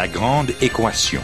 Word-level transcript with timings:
La 0.00 0.08
grande 0.08 0.52
équation. 0.62 1.20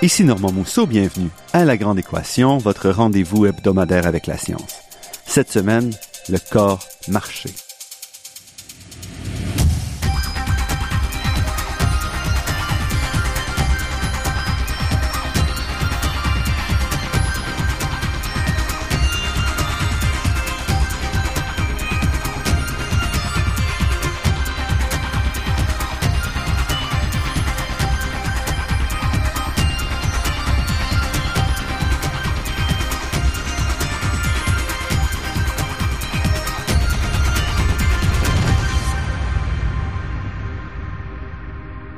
Ici 0.00 0.24
Normand 0.24 0.50
Mousseau, 0.50 0.86
bienvenue 0.86 1.28
à 1.52 1.66
La 1.66 1.76
Grande 1.76 1.98
Équation, 1.98 2.56
votre 2.56 2.88
rendez-vous 2.88 3.44
hebdomadaire 3.44 4.06
avec 4.06 4.26
la 4.26 4.38
science. 4.38 4.80
Cette 5.26 5.52
semaine, 5.52 5.90
le 6.30 6.38
corps 6.50 6.80
marché. 7.08 7.50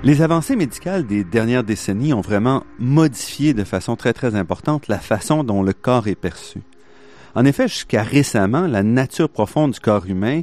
Les 0.07 0.23
avancées 0.23 0.55
médicales 0.55 1.05
des 1.05 1.25
dernières 1.25 1.65
décennies 1.65 2.13
ont 2.13 2.21
vraiment 2.21 2.63
modifié 2.79 3.55
de 3.55 3.65
façon 3.65 3.97
très 3.97 4.13
très 4.13 4.37
importante 4.37 4.87
la 4.87 5.01
façon 5.01 5.43
dont 5.43 5.65
le 5.65 5.73
corps 5.73 6.07
est 6.07 6.15
perçu. 6.15 6.63
En 7.35 7.45
effet, 7.45 7.67
jusqu'à 7.67 8.05
récemment, 8.05 8.69
la 8.69 8.85
nature 8.85 9.29
profonde 9.29 9.73
du 9.73 9.81
corps 9.81 10.07
humain, 10.07 10.43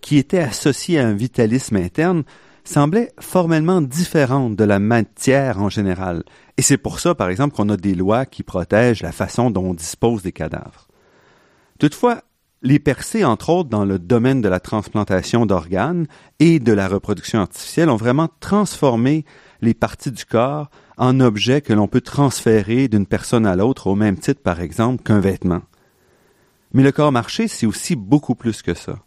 qui 0.00 0.16
était 0.16 0.40
associée 0.40 0.98
à 0.98 1.06
un 1.06 1.12
vitalisme 1.12 1.76
interne, 1.76 2.24
semblait 2.64 3.12
formellement 3.20 3.80
différente 3.80 4.56
de 4.56 4.64
la 4.64 4.80
matière 4.80 5.62
en 5.62 5.68
général. 5.68 6.24
Et 6.56 6.62
c'est 6.62 6.76
pour 6.76 6.98
ça, 6.98 7.14
par 7.14 7.28
exemple, 7.28 7.54
qu'on 7.54 7.68
a 7.68 7.76
des 7.76 7.94
lois 7.94 8.26
qui 8.26 8.42
protègent 8.42 9.04
la 9.04 9.12
façon 9.12 9.52
dont 9.52 9.66
on 9.66 9.74
dispose 9.74 10.24
des 10.24 10.32
cadavres. 10.32 10.88
Toutefois, 11.78 12.22
les 12.62 12.78
percées, 12.78 13.24
entre 13.24 13.50
autres, 13.50 13.68
dans 13.68 13.84
le 13.84 13.98
domaine 13.98 14.40
de 14.40 14.48
la 14.48 14.60
transplantation 14.60 15.46
d'organes 15.46 16.06
et 16.38 16.58
de 16.58 16.72
la 16.72 16.88
reproduction 16.88 17.40
artificielle, 17.40 17.90
ont 17.90 17.96
vraiment 17.96 18.28
transformé 18.40 19.24
les 19.60 19.74
parties 19.74 20.10
du 20.10 20.24
corps 20.24 20.70
en 20.96 21.20
objets 21.20 21.60
que 21.60 21.72
l'on 21.72 21.88
peut 21.88 22.00
transférer 22.00 22.88
d'une 22.88 23.06
personne 23.06 23.46
à 23.46 23.56
l'autre 23.56 23.86
au 23.86 23.94
même 23.94 24.18
titre, 24.18 24.40
par 24.42 24.60
exemple, 24.60 25.02
qu'un 25.02 25.20
vêtement. 25.20 25.62
Mais 26.72 26.82
le 26.82 26.92
corps 26.92 27.12
marché, 27.12 27.48
c'est 27.48 27.66
aussi 27.66 27.96
beaucoup 27.96 28.34
plus 28.34 28.62
que 28.62 28.74
ça. 28.74 28.98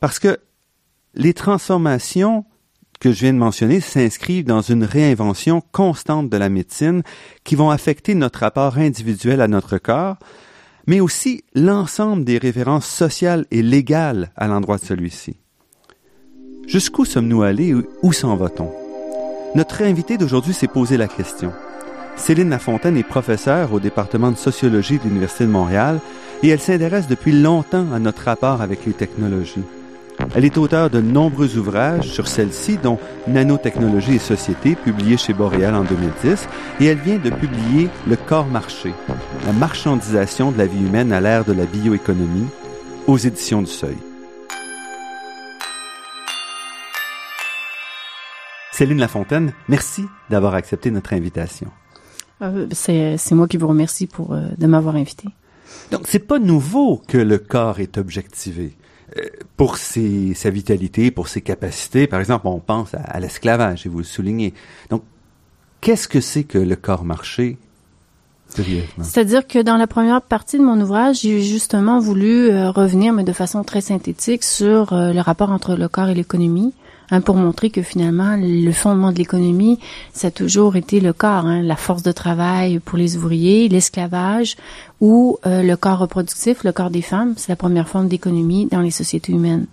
Parce 0.00 0.18
que 0.18 0.38
les 1.14 1.34
transformations 1.34 2.44
que 3.00 3.12
je 3.12 3.20
viens 3.20 3.32
de 3.32 3.38
mentionner 3.38 3.80
s'inscrivent 3.80 4.44
dans 4.44 4.62
une 4.62 4.84
réinvention 4.84 5.62
constante 5.72 6.30
de 6.30 6.36
la 6.36 6.48
médecine 6.48 7.02
qui 7.44 7.54
vont 7.54 7.70
affecter 7.70 8.14
notre 8.14 8.40
rapport 8.40 8.78
individuel 8.78 9.40
à 9.40 9.48
notre 9.48 9.78
corps, 9.78 10.16
mais 10.86 11.00
aussi 11.00 11.42
l'ensemble 11.54 12.24
des 12.24 12.38
références 12.38 12.86
sociales 12.86 13.46
et 13.50 13.62
légales 13.62 14.30
à 14.36 14.46
l'endroit 14.46 14.78
de 14.78 14.84
celui-ci. 14.84 15.36
Jusqu'où 16.66 17.04
sommes-nous 17.04 17.42
allés 17.42 17.68
et 17.68 17.74
où 18.02 18.12
s'en 18.12 18.36
va-t-on? 18.36 18.72
Notre 19.54 19.82
invité 19.82 20.18
d'aujourd'hui 20.18 20.52
s'est 20.52 20.66
posé 20.66 20.96
la 20.96 21.08
question. 21.08 21.52
Céline 22.16 22.50
Lafontaine 22.50 22.96
est 22.96 23.02
professeure 23.02 23.72
au 23.72 23.80
département 23.80 24.30
de 24.30 24.36
sociologie 24.36 24.98
de 24.98 25.04
l'Université 25.04 25.44
de 25.44 25.50
Montréal 25.50 26.00
et 26.42 26.48
elle 26.48 26.60
s'intéresse 26.60 27.08
depuis 27.08 27.32
longtemps 27.32 27.92
à 27.92 27.98
notre 27.98 28.22
rapport 28.22 28.62
avec 28.62 28.84
les 28.86 28.92
technologies. 28.92 29.64
Elle 30.34 30.44
est 30.44 30.58
auteure 30.58 30.90
de 30.90 31.00
nombreux 31.00 31.56
ouvrages 31.56 32.08
sur 32.08 32.28
celle-ci, 32.28 32.78
dont 32.78 32.98
Nanotechnologie 33.26 34.16
et 34.16 34.18
Société, 34.18 34.74
publié 34.74 35.16
chez 35.16 35.32
Boréal 35.32 35.74
en 35.74 35.84
2010, 35.84 36.48
et 36.80 36.86
elle 36.86 36.98
vient 36.98 37.18
de 37.18 37.30
publier 37.30 37.88
Le 38.08 38.16
corps 38.16 38.46
marché, 38.46 38.92
la 39.46 39.52
marchandisation 39.52 40.52
de 40.52 40.58
la 40.58 40.66
vie 40.66 40.84
humaine 40.84 41.12
à 41.12 41.20
l'ère 41.20 41.44
de 41.44 41.52
la 41.52 41.66
bioéconomie, 41.66 42.48
aux 43.06 43.18
éditions 43.18 43.62
du 43.62 43.70
Seuil. 43.70 43.96
Céline 48.72 48.98
Lafontaine, 48.98 49.52
merci 49.68 50.04
d'avoir 50.28 50.54
accepté 50.54 50.90
notre 50.90 51.14
invitation. 51.14 51.68
Euh, 52.42 52.66
c'est 52.72 53.32
moi 53.32 53.48
qui 53.48 53.56
vous 53.56 53.68
remercie 53.68 54.06
pour, 54.06 54.34
euh, 54.34 54.48
de 54.58 54.66
m'avoir 54.66 54.96
invité. 54.96 55.28
Donc, 55.90 56.02
c'est 56.04 56.18
pas 56.18 56.38
nouveau 56.38 57.02
que 57.08 57.16
le 57.16 57.38
corps 57.38 57.80
est 57.80 57.96
objectivé. 57.96 58.76
Pour 59.56 59.78
ses, 59.78 60.34
sa 60.34 60.50
vitalité, 60.50 61.10
pour 61.10 61.28
ses 61.28 61.40
capacités. 61.40 62.06
Par 62.06 62.20
exemple, 62.20 62.46
on 62.46 62.58
pense 62.58 62.94
à, 62.94 63.18
l'esclavage, 63.20 63.86
et 63.86 63.88
vous 63.88 63.98
le 63.98 64.04
soulignez. 64.04 64.54
Donc, 64.90 65.02
qu'est-ce 65.80 66.08
que 66.08 66.20
c'est 66.20 66.44
que 66.44 66.58
le 66.58 66.76
corps 66.76 67.04
marché 67.04 67.58
c'est-à-dire 68.48 69.46
que 69.46 69.60
dans 69.60 69.76
la 69.76 69.86
première 69.86 70.22
partie 70.22 70.56
de 70.58 70.62
mon 70.62 70.80
ouvrage, 70.80 71.20
j'ai 71.22 71.42
justement 71.42 71.98
voulu 71.98 72.48
euh, 72.48 72.70
revenir, 72.70 73.12
mais 73.12 73.24
de 73.24 73.32
façon 73.32 73.64
très 73.64 73.80
synthétique, 73.80 74.44
sur 74.44 74.92
euh, 74.92 75.12
le 75.12 75.20
rapport 75.20 75.50
entre 75.50 75.74
le 75.74 75.88
corps 75.88 76.08
et 76.08 76.14
l'économie, 76.14 76.72
hein, 77.10 77.20
pour 77.20 77.36
montrer 77.36 77.70
que 77.70 77.82
finalement, 77.82 78.36
le 78.38 78.72
fondement 78.72 79.12
de 79.12 79.18
l'économie, 79.18 79.78
ça 80.12 80.28
a 80.28 80.30
toujours 80.30 80.76
été 80.76 81.00
le 81.00 81.12
corps, 81.12 81.46
hein, 81.46 81.62
la 81.62 81.76
force 81.76 82.02
de 82.02 82.12
travail 82.12 82.78
pour 82.78 82.98
les 82.98 83.16
ouvriers, 83.16 83.68
l'esclavage 83.68 84.56
ou 85.00 85.38
euh, 85.46 85.62
le 85.62 85.76
corps 85.76 85.98
reproductif, 85.98 86.64
le 86.64 86.72
corps 86.72 86.90
des 86.90 87.02
femmes, 87.02 87.34
c'est 87.36 87.50
la 87.50 87.56
première 87.56 87.88
forme 87.88 88.08
d'économie 88.08 88.66
dans 88.66 88.80
les 88.80 88.90
sociétés 88.90 89.32
humaines. 89.32 89.66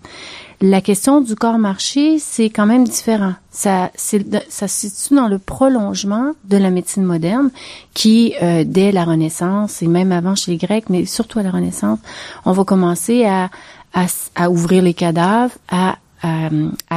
La 0.60 0.80
question 0.80 1.20
du 1.20 1.34
corps 1.34 1.58
marché, 1.58 2.18
c'est 2.18 2.48
quand 2.48 2.66
même 2.66 2.84
différent. 2.84 3.34
Ça, 3.50 3.90
ça 3.96 4.68
se 4.68 4.88
situe 4.88 5.14
dans 5.14 5.28
le 5.28 5.38
prolongement 5.38 6.32
de 6.44 6.56
la 6.56 6.70
médecine 6.70 7.02
moderne, 7.02 7.50
qui 7.92 8.34
euh, 8.42 8.64
dès 8.66 8.92
la 8.92 9.04
Renaissance 9.04 9.82
et 9.82 9.88
même 9.88 10.12
avant 10.12 10.34
chez 10.34 10.52
les 10.52 10.56
Grecs, 10.56 10.88
mais 10.88 11.04
surtout 11.04 11.38
à 11.38 11.42
la 11.42 11.50
Renaissance, 11.50 11.98
on 12.44 12.52
va 12.52 12.64
commencer 12.64 13.24
à, 13.24 13.50
à, 13.92 14.06
à 14.36 14.50
ouvrir 14.50 14.82
les 14.82 14.94
cadavres, 14.94 15.54
à 15.70 15.96
à, 16.24 16.48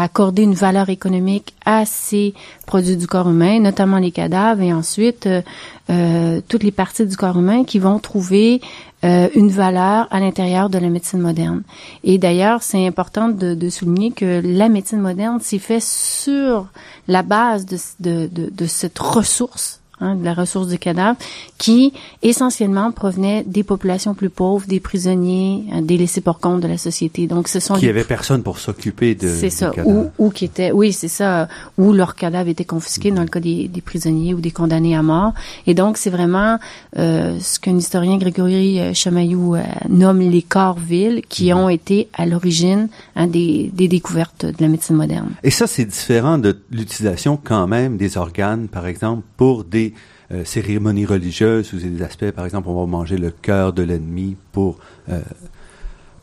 accorder 0.03 0.43
une 0.43 0.53
valeur 0.53 0.89
économique 0.89 1.53
à 1.65 1.85
ces 1.85 2.33
produits 2.65 2.95
du 2.95 3.07
corps 3.07 3.29
humain, 3.29 3.59
notamment 3.59 3.97
les 3.97 4.11
cadavres, 4.11 4.61
et 4.61 4.71
ensuite 4.71 5.27
euh, 5.27 5.41
euh, 5.89 6.39
toutes 6.47 6.63
les 6.63 6.71
parties 6.71 7.05
du 7.05 7.17
corps 7.17 7.38
humain 7.38 7.65
qui 7.65 7.77
vont 7.77 7.99
trouver 7.99 8.61
euh, 9.03 9.27
une 9.35 9.49
valeur 9.49 10.07
à 10.11 10.19
l'intérieur 10.21 10.69
de 10.69 10.77
la 10.77 10.89
médecine 10.89 11.19
moderne. 11.19 11.63
Et 12.05 12.17
d'ailleurs, 12.17 12.63
c'est 12.63 12.88
important 12.88 13.27
de, 13.27 13.53
de, 13.53 13.69
souligner 13.69 14.11
que 14.11 14.41
la 14.43 14.69
médecine 14.69 15.01
moderne 15.01 15.39
s'est 15.41 15.59
fait 15.59 15.83
sur 15.83 16.67
la 17.07 17.21
base 17.21 17.65
de, 17.65 17.77
de, 17.99 18.49
de 18.49 18.65
cette 18.65 18.97
ressource 18.97 19.76
Hein, 19.99 20.13
de 20.13 20.23
la 20.23 20.35
ressource 20.35 20.67
du 20.67 20.77
cadavre, 20.77 21.17
qui 21.57 21.91
essentiellement 22.21 22.91
provenait 22.91 23.43
des 23.47 23.63
populations 23.63 24.13
plus 24.13 24.29
pauvres, 24.29 24.67
des 24.67 24.79
prisonniers, 24.79 25.63
euh, 25.73 25.81
des 25.81 25.97
laissés 25.97 26.21
pour 26.21 26.37
compte 26.39 26.61
de 26.61 26.67
la 26.67 26.77
société. 26.77 27.25
Donc, 27.25 27.47
ce 27.47 27.59
sont 27.59 27.73
qui 27.73 27.89
avait 27.89 28.03
personne 28.03 28.43
pour 28.43 28.59
s'occuper 28.59 29.15
de. 29.15 29.27
C'est 29.27 29.49
ça. 29.49 29.71
Ou, 29.85 30.11
ou 30.19 30.29
qui 30.29 30.45
était, 30.45 30.71
oui, 30.71 30.93
c'est 30.93 31.07
ça, 31.07 31.47
où 31.79 31.93
leurs 31.93 32.13
cadavres 32.13 32.47
étaient 32.47 32.63
confisqués 32.63 33.09
dans 33.09 33.23
le 33.23 33.27
cas 33.27 33.39
des, 33.39 33.67
des, 33.67 33.81
prisonniers 33.81 34.35
ou 34.35 34.39
des 34.39 34.51
condamnés 34.51 34.95
à 34.95 35.01
mort. 35.01 35.33
Et 35.65 35.73
donc, 35.73 35.97
c'est 35.97 36.11
vraiment 36.11 36.59
euh, 37.00 37.39
ce 37.39 37.59
qu'un 37.59 37.75
historien 37.75 38.17
Grégory 38.17 38.79
euh, 38.79 38.93
Chamaillou 38.93 39.55
euh, 39.55 39.63
nomme 39.89 40.19
les 40.19 40.43
corps 40.43 40.77
villes 40.77 41.23
qui 41.27 41.51
mhm. 41.51 41.57
ont 41.57 41.69
été 41.69 42.07
à 42.13 42.27
l'origine 42.27 42.88
hein, 43.15 43.25
des, 43.25 43.71
des 43.73 43.88
découvertes 43.88 44.45
de 44.45 44.61
la 44.61 44.67
médecine 44.67 44.95
moderne. 44.95 45.31
Et 45.41 45.50
ça, 45.50 45.65
c'est 45.65 45.85
différent 45.85 46.38
de 46.38 46.55
l'utilisation 46.69 47.39
quand 47.43 47.65
même 47.65 47.97
des 47.97 48.15
organes, 48.15 48.67
par 48.67 48.85
exemple, 48.85 49.23
pour 49.38 49.63
des 49.63 49.87
euh, 50.31 50.44
cérémonies 50.45 51.06
religieuses 51.06 51.74
ou 51.74 51.77
des 51.77 52.03
aspects, 52.03 52.31
par 52.31 52.45
exemple, 52.45 52.69
on 52.69 52.79
va 52.79 52.85
manger 52.85 53.18
le 53.18 53.31
cœur 53.31 53.74
de 53.74 53.83
l'ennemi 53.83 54.35
pour 54.51 54.77
euh, 55.09 55.21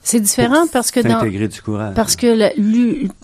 c'est 0.05 0.21
différent 0.21 0.67
parce 0.71 0.91
que 0.91 1.01
dans 1.01 1.25
du 1.25 1.62
courage. 1.62 1.95
parce 1.95 2.15
que 2.15 2.53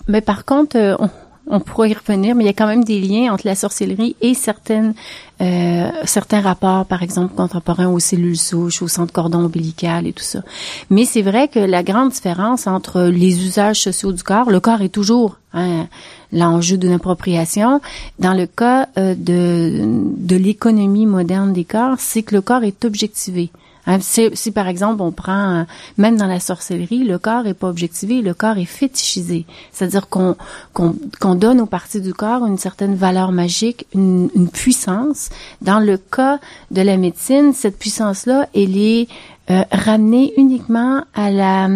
mais 0.07 0.21
par 0.21 0.45
contre 0.45 0.75
euh, 0.77 0.95
on, 0.97 1.09
on, 1.45 1.59
pourrait 1.59 1.91
y 1.91 1.93
revenir 1.93 2.33
mais 2.33 2.43
il 2.43 2.47
y 2.47 2.49
a 2.49 2.53
quand 2.53 2.65
même 2.65 2.83
des 2.83 2.99
liens 2.99 3.31
entre 3.31 3.45
la 3.45 3.53
sorcellerie 3.53 4.15
et 4.19 4.33
certaines 4.33 4.95
euh, 5.41 5.91
certains 6.05 6.41
rapports 6.41 6.87
par 6.87 7.03
exemple 7.03 7.35
contemporains 7.35 7.87
aux 7.87 7.99
cellules 7.99 8.37
souches 8.37 8.81
au 8.81 8.87
centre 8.87 9.13
cordon 9.13 9.45
ombilical 9.45 10.07
et 10.07 10.13
tout 10.13 10.23
ça 10.23 10.41
mais 10.89 11.05
c'est 11.05 11.21
vrai 11.21 11.47
que 11.47 11.59
la 11.59 11.83
grande 11.83 12.09
différence 12.09 12.65
entre 12.65 13.03
les 13.03 13.45
usages 13.45 13.79
sociaux 13.79 14.11
du 14.11 14.23
corps 14.23 14.49
le 14.49 14.59
corps 14.59 14.81
est 14.81 14.89
toujours 14.89 15.37
hein, 15.53 15.87
l'enjeu 16.31 16.77
d'une 16.77 16.93
appropriation. 16.93 17.81
Dans 18.19 18.33
le 18.33 18.45
cas 18.45 18.87
euh, 18.97 19.15
de, 19.15 19.81
de 20.17 20.35
l'économie 20.35 21.05
moderne 21.05 21.53
des 21.53 21.65
corps, 21.65 21.95
c'est 21.99 22.23
que 22.23 22.35
le 22.35 22.41
corps 22.41 22.63
est 22.63 22.85
objectivé. 22.85 23.51
Hein, 23.87 23.97
si, 23.99 24.51
par 24.51 24.67
exemple 24.67 25.01
on 25.01 25.11
prend, 25.11 25.65
même 25.97 26.15
dans 26.15 26.27
la 26.27 26.39
sorcellerie, 26.39 27.03
le 27.03 27.17
corps 27.17 27.47
est 27.47 27.55
pas 27.55 27.67
objectivé, 27.67 28.21
le 28.21 28.33
corps 28.33 28.57
est 28.57 28.65
fétichisé. 28.65 29.45
C'est-à-dire 29.71 30.07
qu'on 30.07 30.35
qu'on 30.73 31.35
donne 31.35 31.61
aux 31.61 31.65
parties 31.65 32.01
du 32.01 32.13
corps 32.13 32.45
une 32.45 32.59
certaine 32.59 32.95
valeur 32.95 33.31
magique, 33.31 33.87
une, 33.95 34.29
une, 34.35 34.49
puissance. 34.49 35.29
Dans 35.61 35.79
le 35.79 35.97
cas 35.97 36.39
de 36.69 36.81
la 36.81 36.97
médecine, 36.97 37.53
cette 37.53 37.79
puissance-là, 37.79 38.47
elle 38.53 38.77
est 38.77 39.07
euh, 39.51 39.63
ramenée 39.71 40.33
uniquement 40.37 41.03
à 41.13 41.29
la 41.29 41.69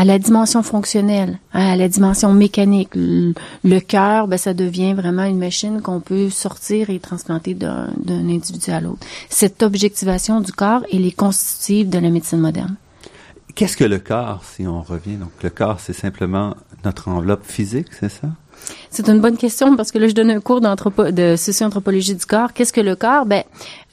à 0.00 0.04
la 0.06 0.18
dimension 0.18 0.62
fonctionnelle, 0.62 1.38
hein, 1.52 1.72
à 1.72 1.76
la 1.76 1.86
dimension 1.86 2.32
mécanique. 2.32 2.90
Le, 2.94 3.78
cœur, 3.80 4.28
ben, 4.28 4.38
ça 4.38 4.54
devient 4.54 4.94
vraiment 4.94 5.24
une 5.24 5.38
machine 5.38 5.82
qu'on 5.82 6.00
peut 6.00 6.30
sortir 6.30 6.88
et 6.88 6.98
transplanter 6.98 7.52
d'un 7.52 7.90
individu 8.08 8.70
à 8.70 8.80
l'autre. 8.80 9.06
Cette 9.28 9.62
objectivation 9.62 10.40
du 10.40 10.52
corps, 10.52 10.84
elle 10.90 11.04
est 11.04 11.14
constitutive 11.14 11.90
de 11.90 11.98
la 11.98 12.08
médecine 12.08 12.38
moderne. 12.38 12.76
Qu'est-ce 13.54 13.76
que 13.76 13.84
le 13.84 13.98
corps, 13.98 14.42
si 14.44 14.66
on 14.66 14.80
revient? 14.80 15.16
Donc, 15.16 15.32
le 15.42 15.50
corps, 15.50 15.80
c'est 15.80 15.92
simplement 15.92 16.56
notre 16.82 17.08
enveloppe 17.08 17.44
physique, 17.44 17.88
c'est 17.98 18.08
ça? 18.08 18.28
C'est 18.90 19.08
une 19.08 19.20
bonne 19.20 19.36
question 19.36 19.76
parce 19.76 19.92
que 19.92 19.98
là, 19.98 20.08
je 20.08 20.14
donne 20.14 20.30
un 20.30 20.40
cours 20.40 20.60
de 20.60 21.36
socio-anthropologie 21.36 22.14
du 22.14 22.24
corps. 22.24 22.52
Qu'est-ce 22.54 22.72
que 22.72 22.80
le 22.80 22.96
corps? 22.96 23.26
Ben, 23.26 23.42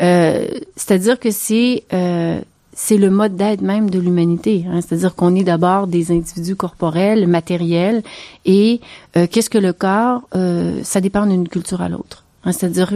euh, 0.01 0.47
c'est-à-dire 0.75 1.19
que 1.19 1.31
c'est 1.31 1.83
euh, 1.91 2.39
c'est 2.79 2.97
le 2.97 3.09
mode 3.09 3.35
d'être 3.35 3.61
même 3.61 3.89
de 3.89 3.97
l'humanité. 3.97 4.63
Hein. 4.69 4.81
C'est-à-dire 4.81 5.15
qu'on 5.15 5.33
est, 5.35 5.43
d'abord 5.43 5.87
des 5.87 6.11
individus 6.11 6.55
corporels, 6.55 7.25
matériels, 7.25 8.03
et 8.45 8.79
euh, 9.17 9.25
qu'est-ce 9.29 9.49
que 9.49 9.57
le 9.57 9.73
corps 9.73 10.21
euh, 10.35 10.79
Ça 10.83 11.01
dépend 11.01 11.25
d'une 11.25 11.49
culture 11.49 11.81
à 11.81 11.89
l'autre. 11.89 12.23
Hein. 12.43 12.51
C'est-à-dire 12.51 12.93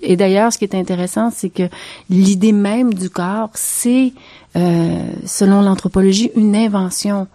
et 0.00 0.16
d'ailleurs, 0.16 0.50
ce 0.50 0.56
qui 0.56 0.64
est 0.64 0.74
intéressant, 0.74 1.30
c'est 1.30 1.50
que 1.50 1.64
l'idée 2.08 2.52
même 2.52 2.94
du 2.94 3.10
corps, 3.10 3.50
c'est, 3.52 4.14
euh, 4.56 5.02
selon 5.26 5.60
l'anthropologie, 5.60 6.32
une 6.34 6.56
invention 6.56 7.28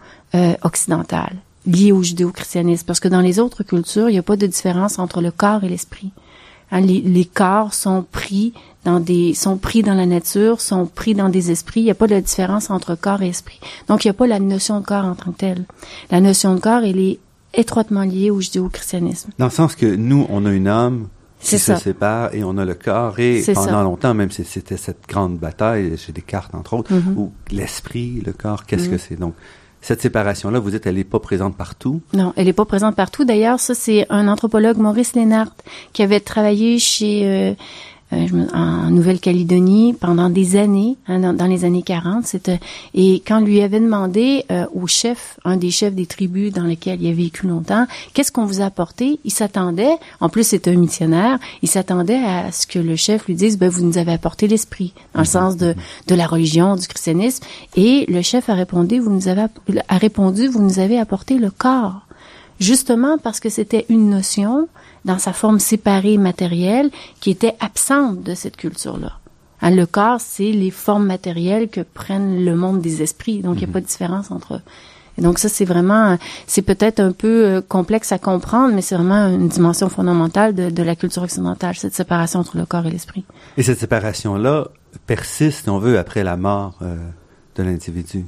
occidentale 0.63 1.35
liée 1.67 1.91
au 1.91 2.01
judéo-christianisme, 2.01 2.87
parce 2.87 2.99
que 2.99 3.07
dans 3.07 3.21
les 3.21 3.37
autres 3.37 3.61
cultures, 3.61 4.09
il 4.09 4.13
n'y 4.13 4.17
a 4.17 4.23
pas 4.23 4.35
de 4.35 4.47
différence 4.47 4.97
entre 4.97 5.21
le 5.21 5.29
corps 5.29 5.63
et 5.63 5.69
l'esprit. 5.69 6.09
Hein, 6.71 6.81
les, 6.81 7.01
les, 7.01 7.25
corps 7.25 7.75
sont 7.75 8.03
pris 8.11 8.51
dans 8.85 8.99
des, 8.99 9.33
sont 9.33 9.57
pris 9.57 9.81
dans 9.81 9.93
la 9.93 10.05
nature, 10.05 10.61
sont 10.61 10.85
pris 10.85 11.15
dans 11.15 11.29
des 11.29 11.51
esprits. 11.51 11.81
Il 11.81 11.85
n'y 11.85 11.91
a 11.91 11.95
pas 11.95 12.07
de 12.07 12.19
différence 12.19 12.69
entre 12.69 12.95
corps 12.95 13.21
et 13.21 13.29
esprit. 13.29 13.59
Donc, 13.87 14.03
il 14.03 14.07
n'y 14.07 14.11
a 14.11 14.15
pas 14.15 14.27
la 14.27 14.39
notion 14.39 14.79
de 14.79 14.85
corps 14.85 15.05
en 15.05 15.15
tant 15.15 15.31
que 15.31 15.37
telle. 15.37 15.65
La 16.11 16.21
notion 16.21 16.55
de 16.55 16.59
corps, 16.59 16.83
elle 16.83 16.99
est 16.99 17.19
étroitement 17.53 18.03
liée 18.03 18.31
au 18.31 18.41
judéo-christianisme. 18.41 19.31
Dans 19.37 19.45
le 19.45 19.51
sens 19.51 19.75
que 19.75 19.85
nous, 19.85 20.25
on 20.29 20.45
a 20.45 20.51
une 20.51 20.67
âme 20.67 21.07
qui 21.39 21.59
se 21.59 21.75
sépare 21.75 22.33
et 22.33 22.43
on 22.43 22.57
a 22.57 22.65
le 22.65 22.73
corps 22.73 23.19
et 23.19 23.43
pendant 23.53 23.83
longtemps, 23.83 24.13
même 24.13 24.31
si 24.31 24.43
c'était 24.45 24.77
cette 24.77 25.07
grande 25.07 25.37
bataille, 25.37 25.93
j'ai 25.97 26.13
des 26.13 26.21
cartes 26.21 26.55
entre 26.55 26.73
autres, 26.73 26.93
mm-hmm. 26.93 27.17
où 27.17 27.33
l'esprit, 27.51 28.21
le 28.25 28.31
corps, 28.31 28.65
qu'est-ce 28.65 28.87
que 28.87 28.95
mm-hmm. 28.95 29.05
c'est? 29.09 29.19
Donc, 29.19 29.33
cette 29.81 30.01
séparation-là, 30.01 30.59
vous 30.59 30.71
dites, 30.71 30.87
elle 30.87 30.95
n'est 30.95 31.03
pas 31.03 31.19
présente 31.19 31.57
partout? 31.57 32.01
Non, 32.13 32.31
elle 32.37 32.45
n'est 32.45 32.53
pas 32.53 32.63
présente 32.63 32.95
partout. 32.95 33.25
D'ailleurs, 33.25 33.59
ça, 33.59 33.75
c'est 33.75 34.05
un 34.09 34.29
anthropologue, 34.29 34.77
Maurice 34.77 35.13
Lénard, 35.13 35.53
qui 35.91 36.01
avait 36.01 36.21
travaillé 36.21 36.79
chez... 36.79 37.23
Euh, 37.25 37.53
en 38.53 38.89
Nouvelle-Calédonie 38.89 39.93
pendant 39.93 40.29
des 40.29 40.55
années, 40.55 40.97
hein, 41.07 41.33
dans, 41.33 41.45
les 41.45 41.65
années 41.65 41.83
40. 41.83 42.25
C'était 42.25 42.59
et 42.93 43.21
quand 43.25 43.39
lui 43.39 43.61
avait 43.61 43.79
demandé 43.79 44.45
euh, 44.51 44.65
au 44.73 44.87
chef, 44.87 45.39
un 45.45 45.57
des 45.57 45.71
chefs 45.71 45.93
des 45.93 46.05
tribus 46.05 46.51
dans 46.51 46.63
lesquelles 46.63 47.01
il 47.01 47.09
a 47.09 47.13
vécu 47.13 47.47
longtemps, 47.47 47.85
qu'est-ce 48.13 48.31
qu'on 48.31 48.45
vous 48.45 48.61
a 48.61 48.65
apporté, 48.65 49.19
il 49.23 49.31
s'attendait. 49.31 49.95
En 50.19 50.29
plus, 50.29 50.45
c'est 50.47 50.67
un 50.67 50.75
missionnaire. 50.75 51.39
Il 51.61 51.69
s'attendait 51.69 52.23
à 52.23 52.51
ce 52.51 52.67
que 52.67 52.79
le 52.79 52.95
chef 52.95 53.27
lui 53.27 53.35
dise, 53.35 53.57
ben 53.57 53.69
vous 53.69 53.83
nous 53.83 53.97
avez 53.97 54.13
apporté 54.13 54.47
l'esprit, 54.47 54.93
dans 55.13 55.21
le 55.21 55.25
sens 55.25 55.57
de 55.57 55.75
de 56.07 56.15
la 56.15 56.27
religion, 56.27 56.75
du 56.75 56.87
christianisme. 56.87 57.43
Et 57.75 58.05
le 58.07 58.21
chef 58.21 58.49
a 58.49 58.53
répondu, 58.53 58.99
vous 58.99 59.11
nous 59.11 59.27
avez 59.27 59.45
a 59.87 59.97
répondu, 59.97 60.47
vous 60.47 60.61
nous 60.61 60.79
avez 60.79 60.99
apporté 60.99 61.37
le 61.37 61.49
corps 61.49 62.02
justement 62.63 63.17
parce 63.17 63.39
que 63.39 63.49
c'était 63.49 63.85
une 63.89 64.09
notion 64.09 64.67
dans 65.05 65.19
sa 65.19 65.33
forme 65.33 65.59
séparée 65.59 66.17
matérielle 66.17 66.89
qui 67.19 67.29
était 67.29 67.55
absente 67.59 68.23
de 68.23 68.33
cette 68.33 68.57
culture-là. 68.57 69.13
Hein, 69.61 69.71
le 69.71 69.85
corps, 69.85 70.19
c'est 70.19 70.51
les 70.51 70.71
formes 70.71 71.05
matérielles 71.05 71.69
que 71.69 71.81
prennent 71.81 72.43
le 72.43 72.55
monde 72.55 72.81
des 72.81 73.01
esprits, 73.01 73.41
donc 73.41 73.55
il 73.55 73.59
n'y 73.59 73.63
a 73.65 73.67
mhm. 73.67 73.73
pas 73.73 73.81
de 73.81 73.85
différence 73.85 74.31
entre 74.31 74.55
eux. 74.55 74.61
Et 75.17 75.21
donc 75.21 75.37
ça, 75.37 75.47
c'est 75.47 75.65
vraiment, 75.65 76.17
c'est 76.47 76.63
peut-être 76.63 76.99
un 76.99 77.11
peu 77.11 77.45
euh, 77.45 77.61
complexe 77.61 78.11
à 78.11 78.17
comprendre, 78.17 78.73
mais 78.73 78.81
c'est 78.81 78.95
vraiment 78.95 79.27
une 79.27 79.47
dimension 79.47 79.87
fondamentale 79.87 80.55
de, 80.55 80.69
de, 80.69 80.83
la 80.83 80.95
culture 80.95 81.21
occidentale, 81.21 81.75
cette 81.75 81.93
séparation 81.93 82.39
entre 82.39 82.57
le 82.57 82.65
corps 82.65 82.85
et 82.87 82.89
l'esprit. 82.89 83.23
Et 83.57 83.63
cette 83.63 83.79
séparation-là 83.79 84.69
persiste, 85.05 85.63
si 85.63 85.69
on 85.69 85.77
veut, 85.77 85.99
après 85.99 86.23
la 86.23 86.35
mort 86.35 86.75
euh, 86.81 86.97
de 87.55 87.63
l'individu. 87.63 88.25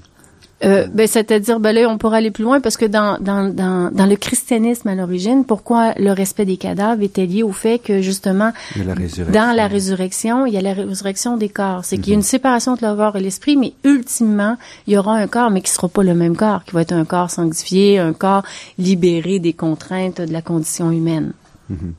Euh, 0.64 0.88
ben, 0.88 1.06
c'est-à-dire, 1.06 1.60
ben 1.60 1.74
là, 1.74 1.90
on 1.90 1.98
pourrait 1.98 2.20
aller 2.20 2.32
plus 2.32 2.44
loin 2.44 2.62
parce 2.62 2.78
que 2.78 2.86
dans, 2.86 3.20
dans, 3.20 3.54
dans, 3.54 3.92
dans 3.92 4.06
le 4.06 4.16
christianisme 4.16 4.88
à 4.88 4.96
l'origine, 4.96 5.44
pourquoi 5.44 5.94
le 5.98 6.12
respect 6.12 6.46
des 6.46 6.56
cadavres 6.56 7.04
était 7.04 7.26
lié 7.26 7.44
au 7.44 7.52
fait 7.52 7.78
que 7.80 8.02
justement, 8.02 8.54
dans 8.78 9.56
la 9.56 9.68
résurrection, 9.68 10.46
il 10.46 10.54
y 10.54 10.58
a 10.58 10.62
la 10.62 10.74
résurrection 10.74 11.36
des 11.36 11.50
corps. 11.50 11.84
C'est 11.84 11.98
qu'il 11.98 12.10
y 12.10 12.12
a 12.12 12.14
une 12.14 12.20
mhm. 12.20 12.24
séparation 12.24 12.72
entre 12.72 12.88
le 12.88 12.96
corps 12.96 13.18
et 13.18 13.20
l'esprit, 13.20 13.58
mais 13.58 13.74
ultimement, 13.84 14.58
il 14.88 14.94
y 14.94 14.98
aura 14.98 15.16
un 15.16 15.28
corps, 15.28 15.52
mais 15.52 15.62
qui 15.62 15.72
sera 15.72 15.90
pas 15.90 16.04
le 16.04 16.16
même 16.16 16.38
corps, 16.38 16.64
qui 16.64 16.72
va 16.72 16.82
être 16.82 16.94
un 16.94 17.06
corps 17.06 17.32
sanctifié, 17.32 18.00
un 18.00 18.14
corps 18.14 18.44
libéré 18.78 19.40
des 19.40 19.54
contraintes 19.54 20.22
de 20.22 20.32
la 20.32 20.42
condition 20.42 20.90
humaine. 20.90 21.34
Mhm. 21.70 21.94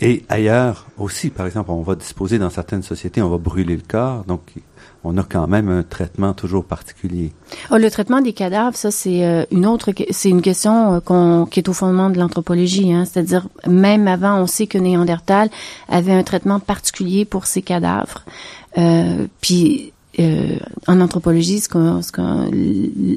Et 0.00 0.24
ailleurs 0.28 0.86
aussi, 0.98 1.30
par 1.30 1.46
exemple, 1.46 1.70
on 1.70 1.82
va 1.82 1.96
disposer 1.96 2.38
dans 2.38 2.50
certaines 2.50 2.82
sociétés, 2.82 3.20
on 3.22 3.30
va 3.30 3.38
brûler 3.38 3.74
le 3.74 3.82
corps, 3.86 4.24
donc 4.24 4.42
on 5.04 5.16
a 5.16 5.22
quand 5.22 5.46
même 5.46 5.68
un 5.68 5.82
traitement 5.82 6.34
toujours 6.34 6.64
particulier. 6.64 7.32
Oh, 7.70 7.76
le 7.76 7.90
traitement 7.90 8.20
des 8.20 8.32
cadavres, 8.32 8.76
ça 8.76 8.90
c'est 8.90 9.24
euh, 9.24 9.44
une 9.50 9.66
autre, 9.66 9.92
c'est 10.10 10.28
une 10.28 10.42
question 10.42 10.94
euh, 10.94 11.00
qu'on, 11.00 11.46
qui 11.46 11.60
est 11.60 11.68
au 11.68 11.72
fondement 11.72 12.10
de 12.10 12.18
l'anthropologie. 12.18 12.92
Hein, 12.92 13.04
c'est-à-dire 13.04 13.48
même 13.66 14.08
avant, 14.08 14.40
on 14.40 14.46
sait 14.46 14.66
que 14.66 14.78
Néandertal 14.78 15.50
avait 15.88 16.12
un 16.12 16.22
traitement 16.22 16.58
particulier 16.58 17.24
pour 17.24 17.46
ses 17.46 17.62
cadavres. 17.62 18.24
Euh, 18.76 19.26
puis 19.40 19.92
en 20.88 21.00
anthropologie, 21.00 21.60
ce 21.60 21.68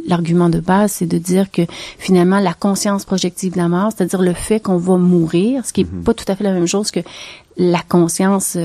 l'argument 0.07 0.49
de 0.49 0.59
base, 0.59 0.91
c'est 0.91 1.07
de 1.07 1.17
dire 1.17 1.49
que 1.49 1.63
finalement 1.97 2.39
la 2.39 2.53
conscience 2.53 3.05
projective 3.05 3.53
de 3.53 3.57
la 3.57 3.69
mort, 3.69 3.91
c'est-à-dire 3.91 4.21
le 4.21 4.33
fait 4.33 4.59
qu'on 4.59 4.77
va 4.77 4.97
mourir, 4.97 5.65
ce 5.65 5.73
qui 5.73 5.81
est 5.81 5.83
mm-hmm. 5.91 6.03
pas 6.03 6.13
tout 6.13 6.25
à 6.27 6.35
fait 6.35 6.43
la 6.43 6.53
même 6.53 6.67
chose 6.67 6.91
que 6.91 6.99
la 7.57 7.81
conscience 7.81 8.55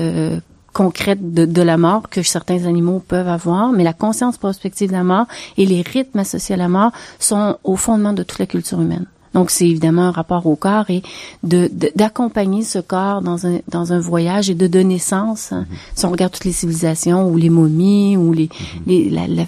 concrète 0.77 1.33
de, 1.33 1.61
la 1.63 1.75
mort 1.75 2.07
que 2.07 2.21
certains 2.21 2.65
animaux 2.65 2.99
peuvent 2.99 3.27
avoir, 3.27 3.71
mais 3.71 3.83
la 3.83 3.93
conscience 3.93 4.37
prospective 4.37 4.89
de 4.89 4.93
la 4.93 5.03
mort 5.03 5.25
et 5.57 5.65
les 5.65 5.81
rythmes 5.81 6.19
associés 6.19 6.53
à 6.53 6.57
la 6.57 6.67
mort 6.67 6.91
sont 7.17 7.57
au 7.63 7.75
fondement 7.75 8.13
de 8.13 8.21
toute 8.21 8.37
la 8.37 8.45
culture 8.45 8.79
humaine. 8.79 9.07
Donc, 9.33 9.49
c'est 9.49 9.67
évidemment 9.67 10.03
un 10.03 10.11
rapport 10.11 10.45
au 10.45 10.55
corps 10.55 10.87
et 10.89 11.01
de, 11.41 11.67
d'accompagner 11.95 12.61
ce 12.63 12.77
corps 12.77 13.23
dans 13.23 13.47
un, 13.47 13.57
dans 13.67 13.91
un 13.91 13.99
voyage 13.99 14.51
et 14.51 14.55
de 14.55 14.67
donner 14.67 14.99
sens. 14.99 15.51
Hein. 15.51 15.65
Si 15.95 16.05
on 16.05 16.11
regarde 16.11 16.31
toutes 16.31 16.45
les 16.45 16.51
civilisations 16.51 17.27
ou 17.27 17.37
les 17.37 17.49
momies 17.49 18.15
ou 18.15 18.31
les, 18.31 18.49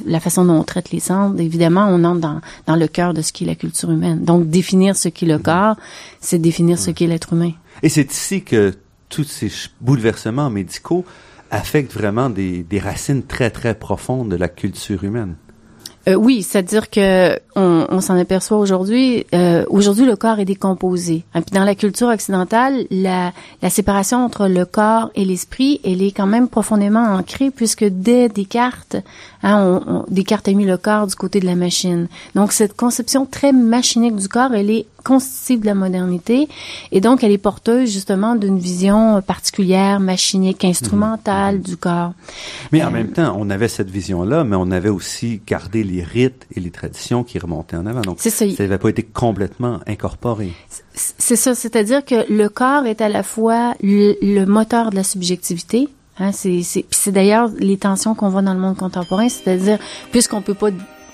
la, 0.06 0.20
façon 0.20 0.46
dont 0.46 0.58
on 0.58 0.64
traite 0.64 0.92
les 0.92 1.00
cendres, 1.00 1.40
évidemment, 1.40 1.88
on 1.90 2.04
entre 2.06 2.22
dans, 2.22 2.42
dans 2.66 2.76
le 2.76 2.88
cœur 2.88 3.14
de 3.14 3.22
ce 3.22 3.32
qu'est 3.32 3.46
la 3.46 3.56
culture 3.56 3.92
humaine. 3.92 4.24
Donc, 4.24 4.50
définir 4.50 4.96
ce 4.96 5.10
qu'est 5.10 5.28
le 5.28 5.38
corps, 5.38 5.76
c'est 6.22 6.40
définir 6.40 6.80
ce 6.80 6.90
qu'est 6.90 7.08
l'être 7.08 7.34
humain. 7.34 7.52
Et 7.84 7.90
c'est 7.90 8.12
ici 8.12 8.44
que 8.44 8.74
tous 9.10 9.24
ces 9.24 9.52
bouleversements 9.82 10.50
médicaux 10.50 11.06
affectent 11.52 11.94
vraiment 11.94 12.30
des, 12.30 12.64
des 12.64 12.80
racines 12.80 13.24
très, 13.24 13.50
très 13.50 13.74
profondes 13.74 14.30
de 14.30 14.36
la 14.36 14.48
culture 14.48 15.04
humaine. 15.04 15.36
Euh, 16.08 16.16
oui, 16.16 16.44
c'est-à-dire 16.44 16.90
que 16.90 17.38
on, 17.56 18.00
s'en 18.00 18.18
aperçoit 18.18 18.58
aujourd'hui. 18.58 19.26
Euh, 19.34 19.66
aujourd'hui, 19.70 20.06
le 20.06 20.16
corps 20.16 20.40
est 20.40 20.46
décomposé. 20.46 21.26
Et 21.36 21.42
puis 21.42 21.54
dans 21.54 21.66
la 21.66 21.76
culture 21.76 22.08
occidentale, 22.08 22.86
la, 22.90 23.34
la 23.62 23.70
séparation 23.70 24.24
entre 24.24 24.48
le 24.48 24.66
corps 24.66 25.12
et 25.16 25.26
l'esprit, 25.26 25.82
elle 25.84 26.02
est 26.02 26.12
quand 26.12 26.26
même 26.26 26.48
profondément 26.48 27.04
ancrée, 27.04 27.52
puisque 27.52 27.84
dès 27.84 28.30
Descartes, 28.30 28.96
hein, 29.44 29.82
on, 29.86 29.94
on, 29.94 30.06
Descartes 30.10 30.48
a 30.48 30.54
mis 30.54 30.66
le 30.66 30.78
corps 30.78 31.06
du 31.06 31.16
côté 31.16 31.42
de 31.42 31.46
la 31.46 31.56
machine. 31.56 32.08
Donc 32.34 32.54
cette 32.54 32.78
conception 32.78 33.26
très 33.26 33.52
machinique 33.52 34.16
du 34.16 34.30
corps, 34.30 34.54
elle 34.54 34.72
est 34.72 34.86
constitutive 35.04 35.62
de 35.62 35.66
la 35.66 35.76
modernité, 35.76 36.48
et 36.92 37.02
donc 37.02 37.24
elle 37.24 37.32
est 37.32 37.38
porteuse 37.38 37.92
justement 37.92 38.36
d'une 38.36 38.60
vision 38.60 39.22
particulière, 39.22 40.00
machinique, 40.00 40.64
instrumentale 40.66 41.56
mhm. 41.56 41.62
du 41.62 41.78
corps. 41.78 42.14
Mais 42.72 42.84
en 42.84 42.88
euh, 42.88 42.92
même 42.92 43.12
temps, 43.12 43.36
on 43.38 43.50
avait 43.50 43.68
cette 43.68 43.90
vision-là, 43.90 44.44
mais 44.44 44.56
on 44.56 44.72
avait 44.72 44.90
aussi 44.90 45.42
gardé 45.46 45.84
les 45.84 46.04
rites 46.04 46.46
et 46.56 46.60
les 46.60 46.72
traditions 46.72 47.24
qui 47.24 47.40
remontaient 47.40 47.78
en 47.78 47.86
avant. 47.86 48.02
Donc, 48.02 48.20
ça 48.20 48.46
n'avait 48.46 48.78
pas 48.78 48.90
été 48.90 49.04
complètement 49.04 49.80
incorporé. 49.88 50.52
C'est 50.94 51.36
ça, 51.36 51.56
c'est-à-dire 51.56 52.04
que 52.04 52.32
le 52.32 52.50
corps 52.50 52.86
est 52.86 53.02
à 53.02 53.10
la 53.10 53.24
fois 53.24 53.74
le, 53.82 54.46
moteur 54.46 54.90
de 54.90 54.96
la 54.96 55.04
subjectivité, 55.04 55.90
Hein, 56.22 56.34
c'est, 56.34 56.62
c'est, 56.64 57.12
d'ailleurs 57.14 57.50
les 57.60 57.78
tensions 57.78 58.14
qu'on 58.14 58.28
voit 58.28 58.42
dans 58.42 58.54
le 58.54 58.60
monde 58.60 58.76
contemporain, 58.76 59.30
c'est-à-dire 59.30 59.80
puisqu'on 60.12 60.42
peut 60.42 60.54
pas 60.54 60.70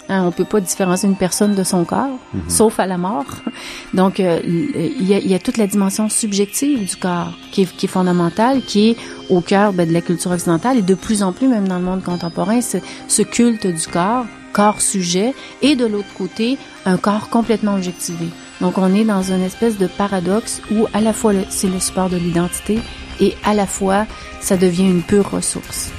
Hein, 0.07 0.23
on 0.25 0.31
peut 0.31 0.45
pas 0.45 0.61
différencier 0.61 1.09
une 1.09 1.15
personne 1.15 1.55
de 1.55 1.63
son 1.63 1.83
corps, 1.83 2.19
mhm. 2.33 2.41
sauf 2.47 2.79
à 2.79 2.85
la 2.85 2.97
mort. 2.97 3.25
Donc, 3.93 4.19
euh, 4.19 4.39
il, 4.45 5.07
y 5.07 5.33
a, 5.33 5.39
toute 5.39 5.57
la 5.57 5.65
dimension 5.65 6.09
subjective 6.09 6.87
du 6.87 6.95
corps 6.95 7.33
qui 7.51 7.63
est, 7.63 7.75
qui 7.75 7.87
est 7.87 7.89
fondamentale, 7.89 8.61
qui 8.61 8.89
est 8.89 8.97
au 9.29 9.41
cœur 9.41 9.73
ben, 9.73 9.87
de 9.87 9.93
la 9.93 10.01
culture 10.01 10.31
occidentale 10.31 10.77
et 10.77 10.81
de 10.83 10.93
plus 10.93 11.23
en 11.23 11.33
plus, 11.33 11.47
même 11.47 11.67
dans 11.67 11.79
le 11.79 11.83
monde 11.83 12.03
contemporain, 12.03 12.61
ce, 12.61 12.77
ce 13.07 13.23
culte 13.23 13.65
du 13.65 13.87
corps, 13.87 14.25
corps-sujet, 14.53 15.33
et 15.63 15.75
de 15.75 15.87
l'autre 15.87 16.13
côté, 16.15 16.59
un 16.85 16.97
corps 16.97 17.29
complètement 17.29 17.73
objectivé. 17.73 18.27
Donc, 18.61 18.77
on 18.77 18.93
est 18.93 19.05
dans 19.05 19.23
une 19.23 19.41
espèce 19.41 19.77
de 19.77 19.87
paradoxe 19.87 20.61
où 20.71 20.85
à 20.93 21.01
la 21.01 21.13
fois 21.13 21.33
c'est 21.49 21.67
le 21.67 21.79
support 21.79 22.09
de 22.09 22.17
l'identité 22.17 22.79
et 23.19 23.35
à 23.43 23.53
la 23.53 23.65
fois 23.65 24.05
ça 24.39 24.55
devient 24.55 24.85
une 24.87 25.01
pure 25.01 25.31
ressource. 25.31 25.91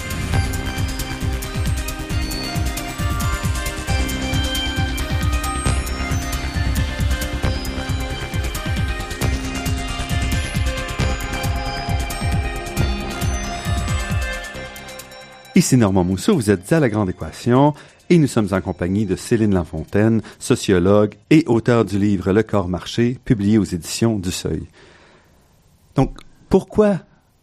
Ici 15.56 15.78
Normand 15.78 16.04
Mousseau, 16.04 16.34
vous 16.34 16.50
êtes 16.50 16.70
à 16.70 16.80
La 16.80 16.90
Grande 16.90 17.08
Équation 17.08 17.72
et 18.10 18.18
nous 18.18 18.26
sommes 18.26 18.48
en 18.52 18.60
compagnie 18.60 19.06
de 19.06 19.16
Céline 19.16 19.54
Lafontaine, 19.54 20.20
sociologue 20.38 21.14
et 21.30 21.44
auteur 21.46 21.86
du 21.86 21.98
livre 21.98 22.30
Le 22.30 22.42
corps 22.42 22.68
marché, 22.68 23.16
publié 23.24 23.56
aux 23.56 23.64
éditions 23.64 24.18
du 24.18 24.30
Seuil. 24.30 24.64
Donc, 25.94 26.18
pourquoi 26.50 26.98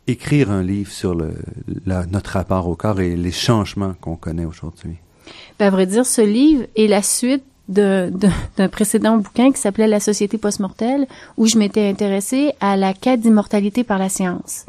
écrire 0.06 0.52
un 0.52 0.62
livre 0.62 0.92
sur 0.92 1.16
le, 1.16 1.34
notre 1.88 2.34
rapport 2.34 2.68
au 2.68 2.76
corps 2.76 3.02
et 3.02 3.16
les 3.16 3.32
changements 3.32 3.96
qu'on 4.00 4.16
connaît 4.16 4.46
aujourd'hui? 4.46 4.98
Ben, 5.58 5.66
à 5.66 5.70
vrai 5.72 5.88
dire, 5.88 6.06
ce 6.06 6.22
livre 6.22 6.66
est 6.76 6.86
la 6.86 7.02
suite 7.02 7.44
d'un 7.68 8.12
précédent 8.72 9.18
bouquin 9.18 9.52
qui 9.52 9.60
s'appelait 9.60 9.88
La 9.88 10.00
société 10.00 10.38
post-mortelle, 10.38 11.08
où 11.38 11.48
je 11.48 11.58
m'étais 11.58 11.90
intéressée 11.90 12.52
à 12.60 12.78
la 12.78 12.94
quête 12.94 13.22
d'immortalité 13.22 13.84
par 13.84 13.98
la 13.98 14.10
science. 14.10 14.68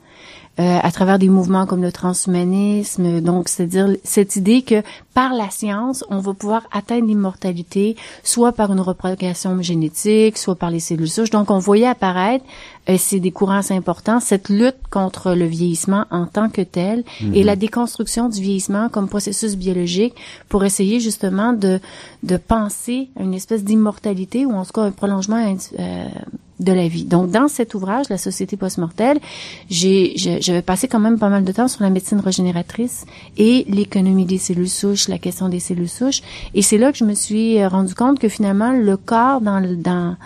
Euh, 0.61 0.78
à 0.80 0.92
travers 0.92 1.18
des 1.18 1.28
mouvements 1.28 1.66
comme 1.66 1.82
le 1.82 1.90
transhumanisme. 1.90 3.20
Donc, 3.20 3.49
c'est-à-dire 3.49 3.88
cette 4.04 4.37
idée 4.37 4.62
que 4.62 4.84
par 5.12 5.34
la 5.34 5.50
science, 5.50 6.04
on 6.11 6.20
va 6.20 6.32
pouvoir 6.32 6.62
atteindre 6.70 7.08
l'immortalité, 7.08 7.96
soit 8.23 8.52
par 8.52 8.73
une 8.73 8.78
repropagation 8.78 9.61
génétique, 9.62 10.38
soit 10.38 10.54
par 10.54 10.70
les 10.70 10.78
cellules 10.78 11.11
souches. 11.11 11.30
Donc, 11.30 11.50
on 11.50 11.58
voyait 11.58 11.88
apparaître, 11.88 12.44
euh, 12.88 12.94
c'est 13.00 13.18
des 13.18 13.32
courants 13.32 13.56
assez 13.56 13.75
importants, 13.75 14.20
cette 14.20 14.49
lutte 14.49 14.76
contre 14.90 15.32
le 15.32 15.44
vieillissement 15.44 16.04
en 16.12 16.26
tant 16.26 16.49
que 16.49 16.62
tel 16.62 17.02
et 17.20 17.40
mhm. 17.40 17.46
la 17.46 17.56
déconstruction 17.56 18.28
du 18.28 18.40
vieillissement 18.40 18.88
comme 18.88 19.08
processus 19.08 19.56
biologique 19.56 20.14
pour 20.49 20.64
essayer 20.64 21.00
justement 21.00 21.52
de, 21.52 21.80
de 22.23 22.37
penser 22.37 23.08
à 23.18 23.25
une 23.25 23.34
espèce 23.34 23.64
d'immortalité 23.64 24.46
ou 24.46 24.52
en 24.52 24.64
tout 24.64 24.73
cas 24.73 24.82
un 24.82 24.92
prolongement 24.92 25.44
euh, 25.80 26.04
de 26.64 26.73
la 26.73 26.88
vie. 26.88 27.04
Donc, 27.04 27.30
dans 27.30 27.49
cet 27.49 27.75
ouvrage, 27.75 28.06
La 28.09 28.18
société 28.18 28.56
post-mortelle, 28.56 29.18
j'avais 29.71 30.62
passé 30.62 30.88
quand 30.88 31.00
même 31.00 31.18
pas 31.18 31.28
mal 31.28 31.44
de 31.44 31.52
temps 31.52 31.68
sur 31.68 31.83
la 31.83 31.90
médecine 31.90 32.21
régénératrice 32.21 33.06
et 33.37 33.64
l'économie 33.68 34.25
des 34.25 34.38
cellules 34.38 34.68
souches, 34.68 35.09
la 35.09 35.18
question 35.18 35.49
des 35.49 35.61
cellules 35.61 35.88
souches. 35.88 36.23
Et 36.54 36.62
c'est 36.62 36.78
là 36.78 36.92
que 36.92 36.99
je 36.99 37.04
me 37.04 37.14
suis 37.14 37.59
euh, 37.59 37.68
rendu 37.68 37.94
compte 37.94 38.18
que 38.18 38.28
finalement, 38.28 38.73
le 38.73 38.97
corps 38.97 39.40
dans, 39.40 39.61
dans 39.61 40.16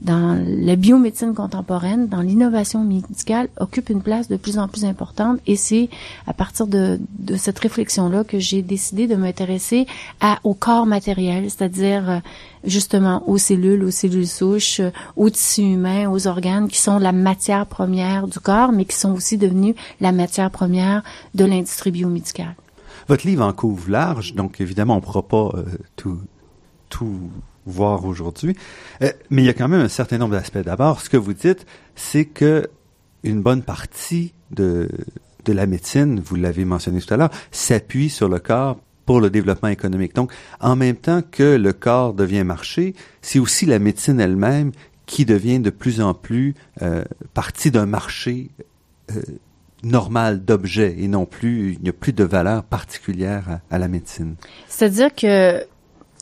dans 0.00 0.38
la 0.46 0.76
biomédecine 0.76 1.34
contemporaine, 1.34 2.06
dans 2.06 2.20
l'innovation 2.20 2.84
médicale, 2.84 3.48
occupe 3.58 3.90
une 3.90 4.02
place 4.02 4.28
de 4.28 4.36
plus 4.36 4.58
en 4.58 4.68
plus 4.68 4.84
importante. 4.84 5.40
Et 5.46 5.56
c'est 5.56 5.88
à 6.26 6.32
partir 6.32 6.66
de, 6.66 7.00
de 7.18 7.36
cette 7.36 7.58
réflexion-là 7.58 8.24
que 8.24 8.38
j'ai 8.38 8.62
décidé 8.62 9.06
de 9.06 9.16
m'intéresser 9.16 9.86
à, 10.20 10.38
au 10.44 10.54
corps 10.54 10.86
matériel, 10.86 11.50
c'est-à-dire 11.50 12.10
euh, 12.10 12.18
justement 12.64 13.28
aux 13.28 13.38
cellules, 13.38 13.82
aux 13.82 13.90
cellules 13.90 14.28
souches, 14.28 14.80
euh, 14.80 14.90
aux 15.16 15.30
tissus 15.30 15.62
humains, 15.62 16.08
aux 16.08 16.26
organes 16.26 16.68
qui 16.68 16.78
sont 16.78 16.98
la 16.98 17.12
matière 17.12 17.66
première 17.66 18.28
du 18.28 18.38
corps, 18.38 18.72
mais 18.72 18.84
qui 18.84 18.96
sont 18.96 19.12
aussi 19.12 19.36
devenus 19.36 19.74
la 20.00 20.12
matière 20.12 20.50
première 20.50 21.02
de 21.34 21.44
l'industrie 21.44 21.90
biomédicale. 21.90 22.54
Votre 23.08 23.26
livre 23.26 23.44
en 23.44 23.52
couvre 23.52 23.90
large, 23.90 24.34
donc 24.34 24.60
évidemment 24.60 24.94
on 24.94 24.98
ne 24.98 25.02
pourra 25.02 25.22
pas 25.22 25.50
euh, 25.54 25.64
tout 25.96 26.18
tout 26.88 27.30
voir 27.70 28.04
aujourd'hui. 28.04 28.56
Euh, 29.02 29.12
mais 29.30 29.42
il 29.42 29.46
y 29.46 29.50
a 29.50 29.54
quand 29.54 29.68
même 29.68 29.80
un 29.80 29.88
certain 29.88 30.18
nombre 30.18 30.32
d'aspects. 30.32 30.58
D'abord, 30.58 31.00
ce 31.00 31.08
que 31.08 31.16
vous 31.16 31.34
dites, 31.34 31.66
c'est 31.94 32.24
que 32.24 32.68
une 33.24 33.42
bonne 33.42 33.62
partie 33.62 34.32
de, 34.50 34.88
de 35.44 35.52
la 35.52 35.66
médecine, 35.66 36.20
vous 36.20 36.36
l'avez 36.36 36.64
mentionné 36.64 37.00
tout 37.00 37.12
à 37.12 37.16
l'heure, 37.16 37.30
s'appuie 37.50 38.10
sur 38.10 38.28
le 38.28 38.38
corps 38.38 38.78
pour 39.06 39.20
le 39.20 39.30
développement 39.30 39.70
économique. 39.70 40.14
Donc, 40.14 40.32
en 40.60 40.76
même 40.76 40.96
temps 40.96 41.22
que 41.22 41.56
le 41.56 41.72
corps 41.72 42.12
devient 42.12 42.44
marché, 42.44 42.94
c'est 43.22 43.38
aussi 43.38 43.64
la 43.64 43.78
médecine 43.78 44.20
elle-même 44.20 44.72
qui 45.06 45.24
devient 45.24 45.60
de 45.60 45.70
plus 45.70 46.02
en 46.02 46.12
plus 46.12 46.54
euh, 46.82 47.04
partie 47.32 47.70
d'un 47.70 47.86
marché 47.86 48.50
euh, 49.10 49.22
normal 49.82 50.44
d'objets 50.44 50.96
et 50.98 51.08
non 51.08 51.24
plus, 51.24 51.72
il 51.72 51.82
n'y 51.82 51.88
a 51.88 51.94
plus 51.94 52.12
de 52.12 52.24
valeur 52.24 52.64
particulière 52.64 53.60
à, 53.70 53.74
à 53.74 53.78
la 53.78 53.88
médecine. 53.88 54.34
C'est-à-dire 54.68 55.14
que 55.14 55.64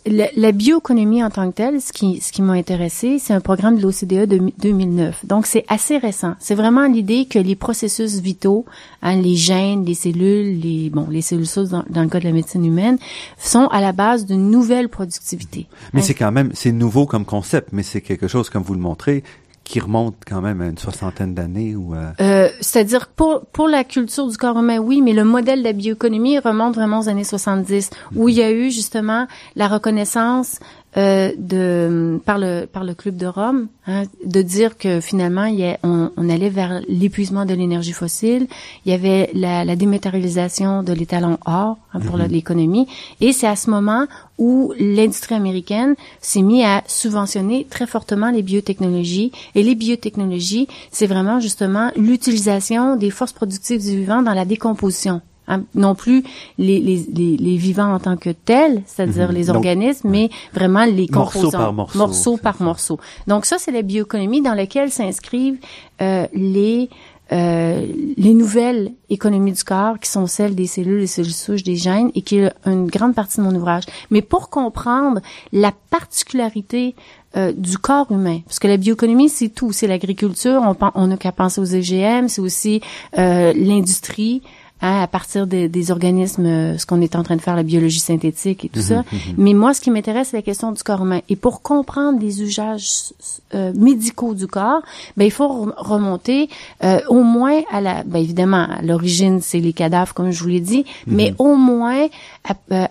la, 0.07 0.29
la, 0.37 0.53
bioéconomie 0.53 1.23
en 1.23 1.31
tant 1.31 1.51
que 1.51 1.57
telle, 1.57 1.81
ce 1.81 1.93
qui, 1.93 2.21
ce 2.21 2.33
qui 2.33 2.43
m'a 2.43 2.55
intéressé, 2.55 3.19
c'est 3.19 3.35
un 3.35 3.41
programme 3.41 3.77
de 3.77 3.83
l'OCDE 3.83 4.27
de 4.27 4.53
2009. 4.59 5.27
Donc, 5.27 5.47
c'est 5.47 5.65
assez 5.69 5.99
récent. 5.99 6.35
C'est 6.39 6.55
vraiment 6.55 6.87
l'idée 6.87 7.27
que 7.27 7.39
les 7.39 7.57
processus 7.57 8.21
vitaux, 8.21 8.65
hein, 9.03 9.17
les 9.17 9.35
gènes, 9.35 9.85
les 9.85 9.95
cellules, 9.95 10.61
les, 10.61 10.91
bon, 10.91 11.09
les 11.11 11.23
cellules 11.23 11.47
souches 11.47 11.69
dans, 11.69 11.85
le 12.03 12.09
cas 12.09 12.21
de 12.21 12.25
la 12.25 12.33
médecine 12.33 12.65
humaine, 12.65 12.99
sont 13.39 13.67
à 13.67 13.81
la 13.81 13.93
base 13.93 14.27
d'une 14.27 14.51
nouvelle 14.51 14.89
productivité. 14.89 15.67
Mais 15.93 16.03
c'est 16.03 16.15
quand 16.15 16.33
même, 16.33 16.51
c'est 16.55 16.73
nouveau 16.73 17.07
comme 17.07 17.25
concept, 17.25 17.71
mais 17.73 17.83
c'est 17.83 18.01
quelque 18.01 18.29
chose, 18.29 18.49
comme 18.49 18.63
vous 18.63 18.75
le 18.75 18.81
montrez, 18.81 19.25
qui 19.67 19.81
remonte 19.81 20.15
quand 20.25 20.41
même 20.41 20.61
à 20.61 20.67
une 20.67 20.79
soixantaine 20.79 21.35
d'années 21.35 21.75
euh... 21.75 22.13
Euh, 22.21 22.49
c'est-à-dire 22.61 23.09
pour 23.09 23.45
pour 23.47 23.67
la 23.67 23.83
culture 23.83 24.29
du 24.29 24.37
corps 24.37 24.57
humain 24.57 24.79
oui 24.79 25.03
mais 25.03 25.13
le 25.13 25.25
modèle 25.25 25.59
de 25.59 25.65
la 25.65 25.73
bioéconomie 25.73 26.39
remonte 26.39 26.77
vraiment 26.77 27.01
aux 27.01 27.09
années 27.09 27.25
70 27.25 27.91
où 28.15 28.29
il 28.29 28.37
y 28.37 28.43
a 28.43 28.53
eu 28.53 28.71
justement 28.71 29.27
la 29.57 29.67
reconnaissance 29.67 30.61
euh, 30.97 31.33
de 31.37 32.19
par 32.25 32.39
le 32.39 32.67
par 32.67 32.85
le 32.85 32.95
club 32.95 33.17
de 33.17 33.27
Rome, 33.27 33.69
hein, 33.87 34.05
de 34.25 34.43
dire 34.43 34.79
que 34.79 35.01
finalement 35.01 35.45
il 35.45 35.57
y 35.57 35.65
a, 35.65 35.79
on, 35.83 36.11
on, 36.17 36.31
allait 36.31 36.49
vers 36.49 36.81
l'épuisement 36.89 37.45
de 37.45 37.55
l'énergie 37.55 37.93
fossile. 37.93 38.47
Il 38.85 38.93
y 38.93 38.95
avait 38.95 39.31
la, 39.35 39.65
la 39.65 39.77
dématérialisation 39.77 40.83
de 40.83 40.93
l'étalon 40.93 41.39
or 41.45 41.79
hein, 41.93 42.01
pour 42.01 42.17
mm-hmm. 42.19 42.29
l'économie, 42.29 42.89
et 43.21 43.33
c'est 43.33 43.47
à 43.47 43.57
ce 43.57 43.71
moment 43.71 44.07
où 44.39 44.73
l'industrie 44.79 45.35
américaine 45.35 45.95
s'est 46.21 46.43
mise 46.43 46.65
à 46.65 46.83
subventionner 46.87 47.67
très 47.69 47.87
fortement 47.87 48.31
les 48.31 48.43
biotechnologies. 48.43 49.33
Et 49.55 49.63
les 49.63 49.75
biotechnologies, 49.75 50.69
c'est 50.91 51.07
vraiment 51.07 51.41
justement 51.41 51.91
l'utilisation 51.97 52.97
des 52.97 53.11
forces 53.11 53.33
productives 53.33 53.83
du 53.83 53.97
vivant 53.99 54.23
dans 54.23 54.35
la 54.35 54.45
décomposition. 54.45 55.21
Hein, 55.49 55.63
non 55.77 55.95
plus 55.95 56.25
les, 56.59 56.81
les, 56.81 57.37
les, 57.37 57.57
vivants 57.57 57.95
en 57.95 58.01
tant 58.01 58.17
que 58.17 58.31
tels, 58.31 58.83
c'est-à-dire 58.85 59.29
mhm. 59.29 59.35
les 59.35 59.51
organismes, 59.51 60.09
mais 60.09 60.29
vraiment 60.53 60.85
les 60.85 61.07
composants. 61.07 61.43
Morceau 61.43 61.51
par 61.53 61.73
morceau. 61.73 61.99
Morceau 61.99 62.37
par 62.37 62.63
morceau. 62.63 63.01
Donc 63.29 63.47
ça, 63.47 63.57
c'est 63.59 63.71
la 63.71 63.83
bioéconomie 63.83 64.43
dans 64.43 64.55
laquelle 64.55 64.91
s'inscrivent 64.91 65.59
euh, 66.03 66.27
les 66.35 66.89
euh, 67.33 67.85
les 68.17 68.35
nouvelles 68.35 68.93
économies 69.11 69.53
du 69.53 69.65
corps, 69.65 69.99
qui 69.99 70.09
sont 70.09 70.29
celles 70.29 70.55
des 70.55 70.69
cellules, 70.69 71.01
des 71.01 71.07
cellules 71.09 71.33
souches, 71.33 71.65
des 71.65 71.75
gènes, 71.75 72.13
et 72.15 72.23
qui 72.23 72.39
est 72.39 72.53
une 72.67 72.87
grande 72.87 73.17
partie 73.17 73.39
de 73.39 73.43
mon 73.43 73.55
ouvrage. 73.55 73.83
Mais 74.11 74.23
pour 74.23 74.49
comprendre 74.49 75.21
la 75.53 75.73
particularité 75.91 76.95
euh, 77.37 77.53
du 77.53 77.79
corps 77.79 78.13
humain, 78.13 78.41
parce 78.47 78.61
que 78.61 78.69
la 78.69 78.77
bioéconomie, 78.77 79.29
c'est 79.29 79.49
tout, 79.49 79.73
c'est 79.73 79.89
l'agriculture, 79.89 80.63
on, 80.63 80.77
on 80.95 81.11
a 81.11 81.17
qu'à 81.17 81.33
penser 81.33 81.61
aux 81.61 81.65
EGM, 81.65 82.29
c'est 82.29 82.41
aussi 82.41 82.81
euh, 83.19 83.53
l'industrie, 83.57 84.43
Hein, 84.83 85.01
à 85.01 85.07
partir 85.07 85.47
des 85.47 85.91
organismes, 85.91 86.45
euh, 86.45 86.77
ce 86.77 86.85
qu'on 86.85 87.01
est 87.01 87.17
en 87.17 87.23
train 87.23 87.37
de 87.37 87.41
faire, 87.41 87.57
la 87.57 87.63
biologie 87.63 87.99
synthétique 87.99 88.67
et 88.67 88.69
tout 88.69 88.81
mhm, 88.81 88.85
ça. 88.85 88.97
Mhm. 88.99 89.19
Mais 89.39 89.55
moi, 89.55 89.73
ce 89.73 89.81
qui 89.81 89.91
m'intéresse, 89.91 90.29
c'est 90.33 90.37
la 90.37 90.43
question 90.43 90.71
du 90.71 90.83
corps 90.83 91.01
humain. 91.01 91.23
Et 91.31 91.37
pour 91.37 91.63
comprendre 91.63 92.21
les 92.21 92.43
usages 92.43 93.15
euh, 93.55 93.73
médicaux 93.75 94.35
du 94.35 94.47
corps, 94.47 94.83
ben, 95.17 95.25
il 95.25 95.31
faut 95.31 95.73
remonter 95.79 96.51
euh, 96.85 97.01
au 97.09 97.23
moins 97.23 97.63
à 97.73 97.81
la, 97.81 98.03
ben, 98.03 98.19
évidemment, 98.19 98.67
à 98.69 98.83
l'origine, 98.83 99.41
c'est 99.41 99.61
les 99.61 99.73
cadavres, 99.73 100.13
comme 100.13 100.31
je 100.31 100.43
vous 100.43 100.51
l'ai 100.51 100.61
dit, 100.61 100.85
mhm. 101.07 101.17
mais 101.17 101.35
au 101.39 101.57
moins 101.57 102.09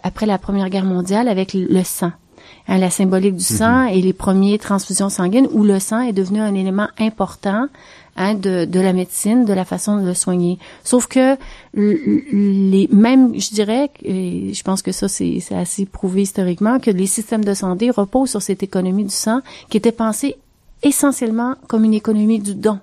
après 0.02 0.26
la 0.26 0.40
Première 0.40 0.70
Guerre 0.72 0.86
mondiale 0.86 1.28
avec 1.28 1.54
le 1.54 1.84
sang. 1.84 2.12
Hein, 2.68 2.80
la 2.80 2.90
symbolique 2.90 3.36
du 3.36 3.44
sang 3.44 3.86
et 3.86 4.02
les 4.02 4.14
premières 4.14 4.58
transfusions 4.58 5.10
sanguines 5.10 5.48
où 5.52 5.64
le 5.64 5.80
sang 5.80 6.02
est 6.02 6.14
devenu 6.14 6.42
un 6.42 6.56
élément 6.56 6.88
important 6.98 7.68
hein, 8.16 8.36
de, 8.36 8.66
de 8.66 8.80
la 8.80 8.94
médecine, 8.94 9.46
de 9.46 9.54
la 9.54 9.66
façon 9.66 9.98
de 9.98 10.06
le 10.06 10.14
soigner. 10.14 10.58
Sauf 10.84 11.08
que 11.08 11.36
les 11.74 12.88
même, 12.92 13.40
je 13.40 13.54
dirais, 13.54 13.92
et 14.04 14.54
je 14.54 14.64
pense 14.64 14.82
que 14.82 14.92
ça 14.92 15.08
c'est 15.08 15.42
assez 15.52 15.86
prouvé 15.86 16.24
historiquement, 16.24 16.80
que 16.80 16.92
les 16.92 17.08
systèmes 17.08 17.46
de 17.46 17.54
santé 17.54 17.90
reposent 17.90 18.32
sur 18.32 18.42
cette 18.42 18.64
économie 18.64 19.04
du 19.04 19.14
sang 19.14 19.42
qui 19.70 19.78
était 19.78 19.92
pensée 19.92 20.36
essentiellement 20.84 21.56
comme 21.68 21.84
une 21.84 21.94
économie 21.94 22.40
du 22.40 22.56
don. 22.56 22.80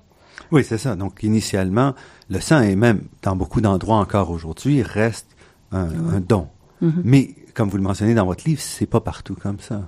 Oui, 0.51 0.63
c'est 0.63 0.77
ça. 0.77 0.95
Donc 0.95 1.23
initialement, 1.23 1.93
le 2.29 2.39
sang 2.39 2.61
et 2.61 2.75
même 2.75 3.03
dans 3.21 3.35
beaucoup 3.35 3.61
d'endroits 3.61 3.97
encore 3.97 4.29
aujourd'hui 4.29 4.83
reste 4.83 5.27
un, 5.71 5.87
un 6.15 6.19
don. 6.19 6.47
Mhm. 6.81 7.01
Mais 7.03 7.29
comme 7.53 7.69
vous 7.69 7.77
le 7.77 7.83
mentionnez 7.83 8.15
dans 8.15 8.25
votre 8.25 8.43
livre, 8.45 8.61
c'est 8.61 8.85
pas 8.85 8.99
partout 8.99 9.35
comme 9.41 9.59
ça. 9.59 9.81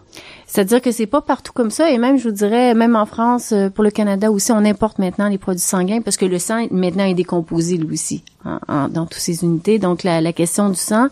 C'est-à-dire 0.46 0.82
que 0.82 0.92
c'est 0.92 1.08
pas 1.08 1.22
partout 1.22 1.52
comme 1.52 1.72
ça, 1.72 1.90
et 1.90 1.98
même, 1.98 2.18
je 2.18 2.30
vous 2.30 2.36
dirais, 2.36 2.74
même 2.76 2.96
en 2.96 3.06
France, 3.06 3.52
euh, 3.52 3.70
pour 3.70 3.84
le 3.84 3.92
Canada 3.92 4.32
aussi, 4.32 4.52
on 4.52 4.64
importe 4.64 5.00
maintenant 5.00 5.28
les 5.28 5.38
produits 5.38 5.62
sanguins 5.62 6.02
parce 6.02 6.18
que 6.18 6.26
le 6.26 6.38
sang 6.38 6.68
maintenant 6.72 7.06
est 7.06 7.16
décomposé 7.16 7.78
lui 7.78 7.94
aussi 7.94 8.24
dans 8.68 9.08
toutes 9.08 9.14
ces 9.16 9.44
unités. 9.44 9.80
Donc 9.80 10.04
la, 10.04 10.22
la 10.22 10.32
question 10.32 10.70
du 10.70 10.76
sang, 10.76 11.08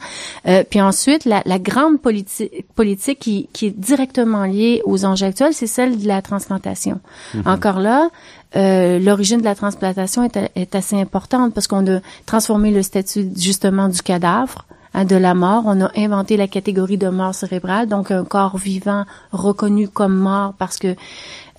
euh, 0.47 0.63
puis 0.69 0.79
ensuite 0.81 1.25
la, 1.25 1.41
la 1.45 1.57
grande 1.57 1.99
politique 1.99 2.65
politique 2.75 3.17
qui, 3.19 3.49
qui, 3.53 3.67
est 3.67 3.77
directement 3.77 4.43
liée 4.45 4.83
aux 4.85 5.03
enjeux 5.03 5.25
actuels, 5.25 5.53
c'est 5.53 5.65
celle 5.65 5.99
de 5.99 6.07
la 6.07 6.21
transplantation. 6.21 6.99
Mhm. 7.33 7.43
Encore 7.47 7.79
là, 7.79 8.09
euh, 8.55 8.99
l'origine 8.99 9.39
de 9.39 9.45
la 9.45 9.55
transplantation 9.55 10.23
est, 10.23 10.51
est 10.55 10.75
assez 10.75 10.95
importante 10.95 11.55
parce 11.55 11.65
qu'on 11.65 11.87
a 11.91 12.01
transformé 12.27 12.69
le 12.69 12.83
statut 12.83 13.27
justement 13.35 13.89
du 13.89 14.03
cadavre 14.03 14.67
Hein, 14.73 14.82
de 14.93 15.15
la 15.15 15.33
mort. 15.33 15.63
On 15.65 15.81
a 15.81 15.91
inventé 15.97 16.37
la 16.37 16.47
catégorie 16.47 16.97
de 16.97 17.09
mort 17.09 17.33
cérébrale, 17.33 17.87
donc 17.87 18.11
un 18.11 18.23
corps 18.23 18.57
vivant 18.57 19.05
reconnu 19.31 19.87
comme 19.87 20.15
mort 20.15 20.53
parce 20.57 20.77
que 20.77 20.95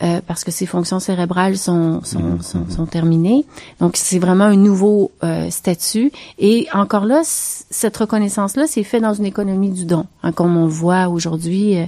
euh, 0.02 0.20
parce 0.26 0.42
que 0.42 0.50
ses 0.50 0.66
fonctions 0.66 0.98
cérébrales 0.98 1.56
sont 1.56 2.02
sont, 2.02 2.18
mhm, 2.18 2.42
sont, 2.42 2.68
sont 2.68 2.86
terminées. 2.86 3.44
Donc 3.78 3.96
c'est 3.96 4.18
vraiment 4.18 4.44
un 4.44 4.56
nouveau 4.56 5.12
euh, 5.22 5.48
statut. 5.50 6.10
Et 6.38 6.66
encore 6.74 7.04
là, 7.04 7.22
cette 7.24 7.96
reconnaissance-là, 7.96 8.66
c'est 8.66 8.82
fait 8.82 8.98
dans 8.98 9.14
une 9.14 9.24
économie 9.24 9.70
du 9.70 9.84
don, 9.84 10.06
hein, 10.24 10.32
comme 10.32 10.56
on 10.56 10.66
voit 10.66 11.08
aujourd'hui, 11.08 11.78
euh, 11.78 11.84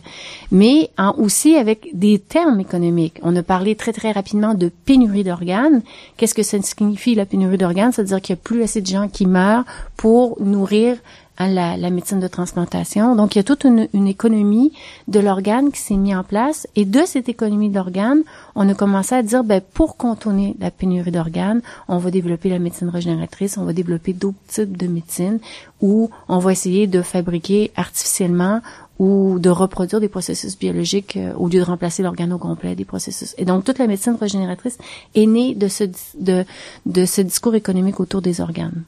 mais 0.52 0.90
en, 0.98 1.16
aussi 1.18 1.56
avec 1.56 1.88
des 1.94 2.20
termes 2.20 2.60
économiques. 2.60 3.18
On 3.22 3.34
a 3.34 3.42
parlé 3.42 3.74
très 3.74 3.92
très 3.92 4.12
rapidement 4.12 4.54
de 4.54 4.68
pénurie 4.68 5.24
d'organes. 5.24 5.82
Qu'est-ce 6.16 6.34
que 6.34 6.44
ça 6.44 6.62
signifie 6.62 7.16
la 7.16 7.26
pénurie 7.26 7.58
d'organes? 7.58 7.90
C'est-à-dire 7.90 8.20
qu'il 8.20 8.36
y 8.36 8.38
a 8.38 8.42
plus 8.42 8.62
assez 8.62 8.80
de 8.82 8.86
gens 8.86 9.08
qui 9.08 9.26
meurent 9.26 9.64
pour 9.96 10.40
nourrir 10.40 10.96
à 11.36 11.48
la, 11.48 11.76
la, 11.76 11.90
médecine 11.90 12.20
de 12.20 12.28
transplantation. 12.28 13.14
Donc, 13.14 13.34
il 13.34 13.38
y 13.38 13.40
a 13.40 13.44
toute 13.44 13.64
une, 13.64 14.06
économie 14.06 14.72
de 15.08 15.20
l'organe 15.20 15.70
qui 15.70 15.80
s'est 15.80 15.96
mise 15.96 16.16
en 16.16 16.24
place. 16.24 16.66
Et 16.76 16.84
de 16.84 17.02
cette 17.06 17.28
économie 17.28 17.68
de 17.68 17.74
l'organe, 17.74 18.22
on 18.54 18.68
a 18.68 18.74
commencé 18.74 19.14
à 19.14 19.22
dire, 19.22 19.44
ben, 19.44 19.60
pour 19.60 19.96
contourner 19.96 20.56
la 20.60 20.70
pénurie 20.70 21.10
d'organes, 21.10 21.60
on 21.88 21.98
va 21.98 22.10
développer 22.10 22.48
la 22.48 22.58
médecine 22.58 22.88
régénératrice, 22.88 23.58
on 23.58 23.64
va 23.64 23.72
développer 23.72 24.12
d'autres 24.12 24.38
types 24.48 24.76
de 24.76 24.86
médecine 24.86 25.38
où 25.82 26.10
on 26.28 26.38
va 26.38 26.52
essayer 26.52 26.86
de 26.86 27.02
fabriquer 27.02 27.70
artificiellement 27.76 28.60
ou 28.98 29.38
de 29.38 29.50
reproduire 29.50 30.00
des 30.00 30.08
processus 30.08 30.58
biologiques 30.58 31.18
euh, 31.18 31.34
au 31.34 31.48
lieu 31.48 31.58
de 31.58 31.64
remplacer 31.64 32.02
l'organe 32.02 32.32
au 32.32 32.38
complet 32.38 32.74
des 32.74 32.86
processus. 32.86 33.34
Et 33.36 33.44
donc 33.44 33.64
toute 33.64 33.78
la 33.78 33.86
médecine 33.86 34.16
régénératrice 34.18 34.78
est 35.14 35.26
née 35.26 35.54
de 35.54 35.68
ce 35.68 35.84
de 36.24 37.04
ce 37.04 37.20
discours 37.20 37.54
économique 37.54 38.00
autour 38.00 38.22
des 38.22 38.40
organes. 38.40 38.84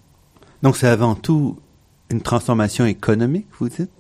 Donc 0.62 0.78
c'est 0.78 0.88
avant 0.88 1.14
tout 1.14 1.56
une 2.10 2.20
transformation 2.20 2.84
économique, 2.86 3.46
vous 3.58 3.68
dites? 3.68 3.90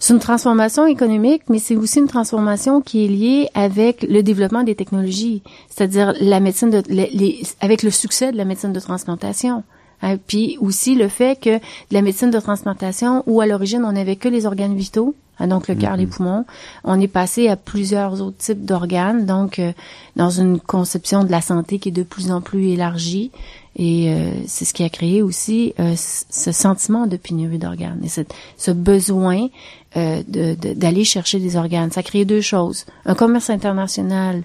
C'est 0.00 0.14
une 0.14 0.20
transformation 0.20 0.86
économique, 0.86 1.42
mais 1.48 1.58
c'est 1.58 1.76
aussi 1.76 1.98
une 1.98 2.08
transformation 2.08 2.80
qui 2.80 3.04
est 3.04 3.08
liée 3.08 3.48
avec 3.54 4.02
le 4.08 4.22
développement 4.22 4.62
des 4.62 4.74
technologies, 4.74 5.42
c'est-à-dire 5.68 6.14
la 6.20 6.40
médecine 6.40 6.70
de, 6.70 6.82
les, 6.88 7.42
avec 7.60 7.82
le 7.82 7.90
succès 7.90 8.32
de 8.32 8.36
la 8.36 8.44
médecine 8.44 8.72
de 8.72 8.80
transplantation. 8.80 9.64
Hein, 10.02 10.18
puis 10.26 10.58
aussi 10.60 10.94
le 10.94 11.08
fait 11.08 11.40
que 11.40 11.56
de 11.56 11.60
la 11.92 12.02
médecine 12.02 12.30
de 12.30 12.38
transplantation, 12.38 13.22
où 13.26 13.40
à 13.40 13.46
l'origine 13.46 13.82
on 13.84 13.92
n'avait 13.92 14.16
que 14.16 14.28
les 14.28 14.44
organes 14.44 14.76
vitaux, 14.76 15.14
hein, 15.38 15.48
donc 15.48 15.68
le 15.68 15.74
cœur, 15.74 15.96
les 15.96 16.04
mm-hmm. 16.04 16.10
poumons, 16.10 16.44
on 16.84 17.00
est 17.00 17.08
passé 17.08 17.48
à 17.48 17.56
plusieurs 17.56 18.20
autres 18.20 18.36
types 18.36 18.64
d'organes, 18.64 19.24
donc 19.24 19.58
euh, 19.58 19.72
dans 20.14 20.28
une 20.28 20.60
conception 20.60 21.24
de 21.24 21.30
la 21.30 21.40
santé 21.40 21.78
qui 21.78 21.88
est 21.88 21.92
de 21.92 22.02
plus 22.02 22.30
en 22.30 22.42
plus 22.42 22.68
élargie. 22.68 23.30
Et 23.78 24.10
euh, 24.10 24.30
c'est 24.46 24.64
ce 24.64 24.72
qui 24.72 24.82
a 24.82 24.88
créé 24.88 25.22
aussi 25.22 25.74
euh, 25.78 25.94
ce 25.96 26.50
sentiment 26.50 27.06
de 27.06 27.18
pénurie 27.18 27.58
d'organes 27.58 28.00
et 28.02 28.08
ce 28.08 28.70
besoin 28.70 29.48
euh, 29.96 30.22
d'aller 30.26 31.04
chercher 31.04 31.38
des 31.38 31.56
organes. 31.56 31.90
Ça 31.90 32.00
a 32.00 32.02
créé 32.02 32.24
deux 32.24 32.40
choses. 32.40 32.86
Un 33.04 33.14
commerce 33.14 33.50
international 33.50 34.42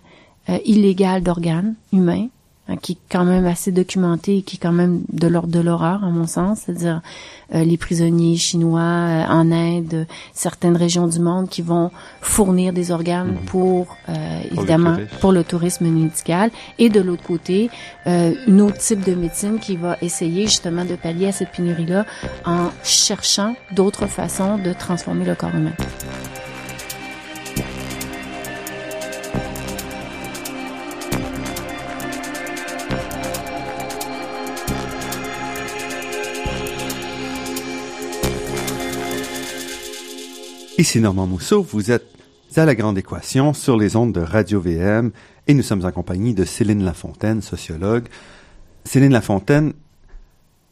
illégal 0.66 1.22
d'organes 1.22 1.76
humains, 1.94 2.28
Hein, 2.72 2.78
qui 2.82 2.94
est 2.94 2.98
quand 3.12 3.26
même 3.26 3.46
assez 3.46 3.72
documenté 3.72 4.38
et 4.38 4.42
qui 4.42 4.58
est 4.58 4.60
quand 4.60 4.72
même 4.72 5.02
de 5.12 5.28
l'ordre 5.28 5.50
de 5.50 5.60
l'horreur, 5.60 6.04
à 6.04 6.10
mon 6.10 6.28
sens, 6.28 6.62
c'est-à-dire 6.66 7.02
euh, 7.54 7.64
les 7.64 7.78
prisonniers 7.78 8.38
chinois 8.38 8.82
euh, 8.82 9.26
en 9.28 9.52
Inde, 9.52 10.08
certaines 10.34 10.78
régions 10.78 11.08
du 11.08 11.20
monde 11.20 11.50
qui 11.50 11.62
vont 11.62 11.92
fournir 12.22 12.74
des 12.74 12.92
organes 12.92 13.32
mhm. 13.32 13.46
pour, 13.46 13.98
euh, 14.10 14.42
évidemment, 14.52 14.98
pour 15.20 15.32
le 15.32 15.44
tourisme 15.44 15.88
médical, 15.88 16.52
et 16.80 16.90
de 16.90 17.02
l'autre 17.02 17.24
côté, 17.24 17.70
un 18.06 18.60
autre 18.60 18.78
type 18.78 19.04
de 19.04 19.16
médecine 19.16 19.60
qui 19.60 19.76
va 19.76 19.98
essayer 20.02 20.46
justement 20.46 20.86
de 20.86 20.96
pallier 20.96 21.28
à 21.28 21.32
cette 21.32 21.52
pénurie-là 21.52 22.06
en 22.46 22.70
cherchant 22.84 23.56
d'autres 23.72 24.08
façons 24.08 24.58
de 24.58 24.74
transformer 24.74 25.26
le 25.26 25.36
corps 25.36 25.56
humain. 25.56 25.74
Ici 40.82 41.00
Normand 41.00 41.28
Mousseau, 41.28 41.62
vous 41.62 41.92
êtes 41.92 42.08
à 42.56 42.66
la 42.66 42.74
Grande 42.74 42.98
Équation 42.98 43.54
sur 43.54 43.78
les 43.78 43.96
ondes 43.96 44.14
de 44.14 44.20
Radio 44.20 44.60
VM 44.60 45.12
et 45.46 45.54
nous 45.54 45.62
sommes 45.62 45.86
en 45.86 45.92
compagnie 45.92 46.34
de 46.34 46.44
Céline 46.44 46.84
Lafontaine, 46.84 47.44
sociologue. 47.44 48.08
Céline 48.84 49.12
Lafontaine, 49.12 49.74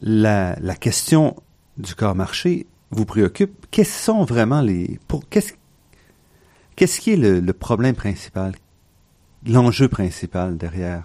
la, 0.00 0.56
la 0.60 0.74
question 0.74 1.36
du 1.76 1.94
corps 1.94 2.16
marché 2.16 2.66
vous 2.90 3.04
préoccupe. 3.04 3.66
Quels 3.70 3.86
sont 3.86 4.24
vraiment 4.24 4.62
les... 4.62 4.98
Qu'est-ce, 5.30 5.52
qu'est-ce 6.74 7.00
qui 7.00 7.12
est 7.12 7.16
le, 7.16 7.38
le 7.38 7.52
problème 7.52 7.94
principal, 7.94 8.56
l'enjeu 9.46 9.86
principal 9.86 10.56
derrière? 10.56 11.04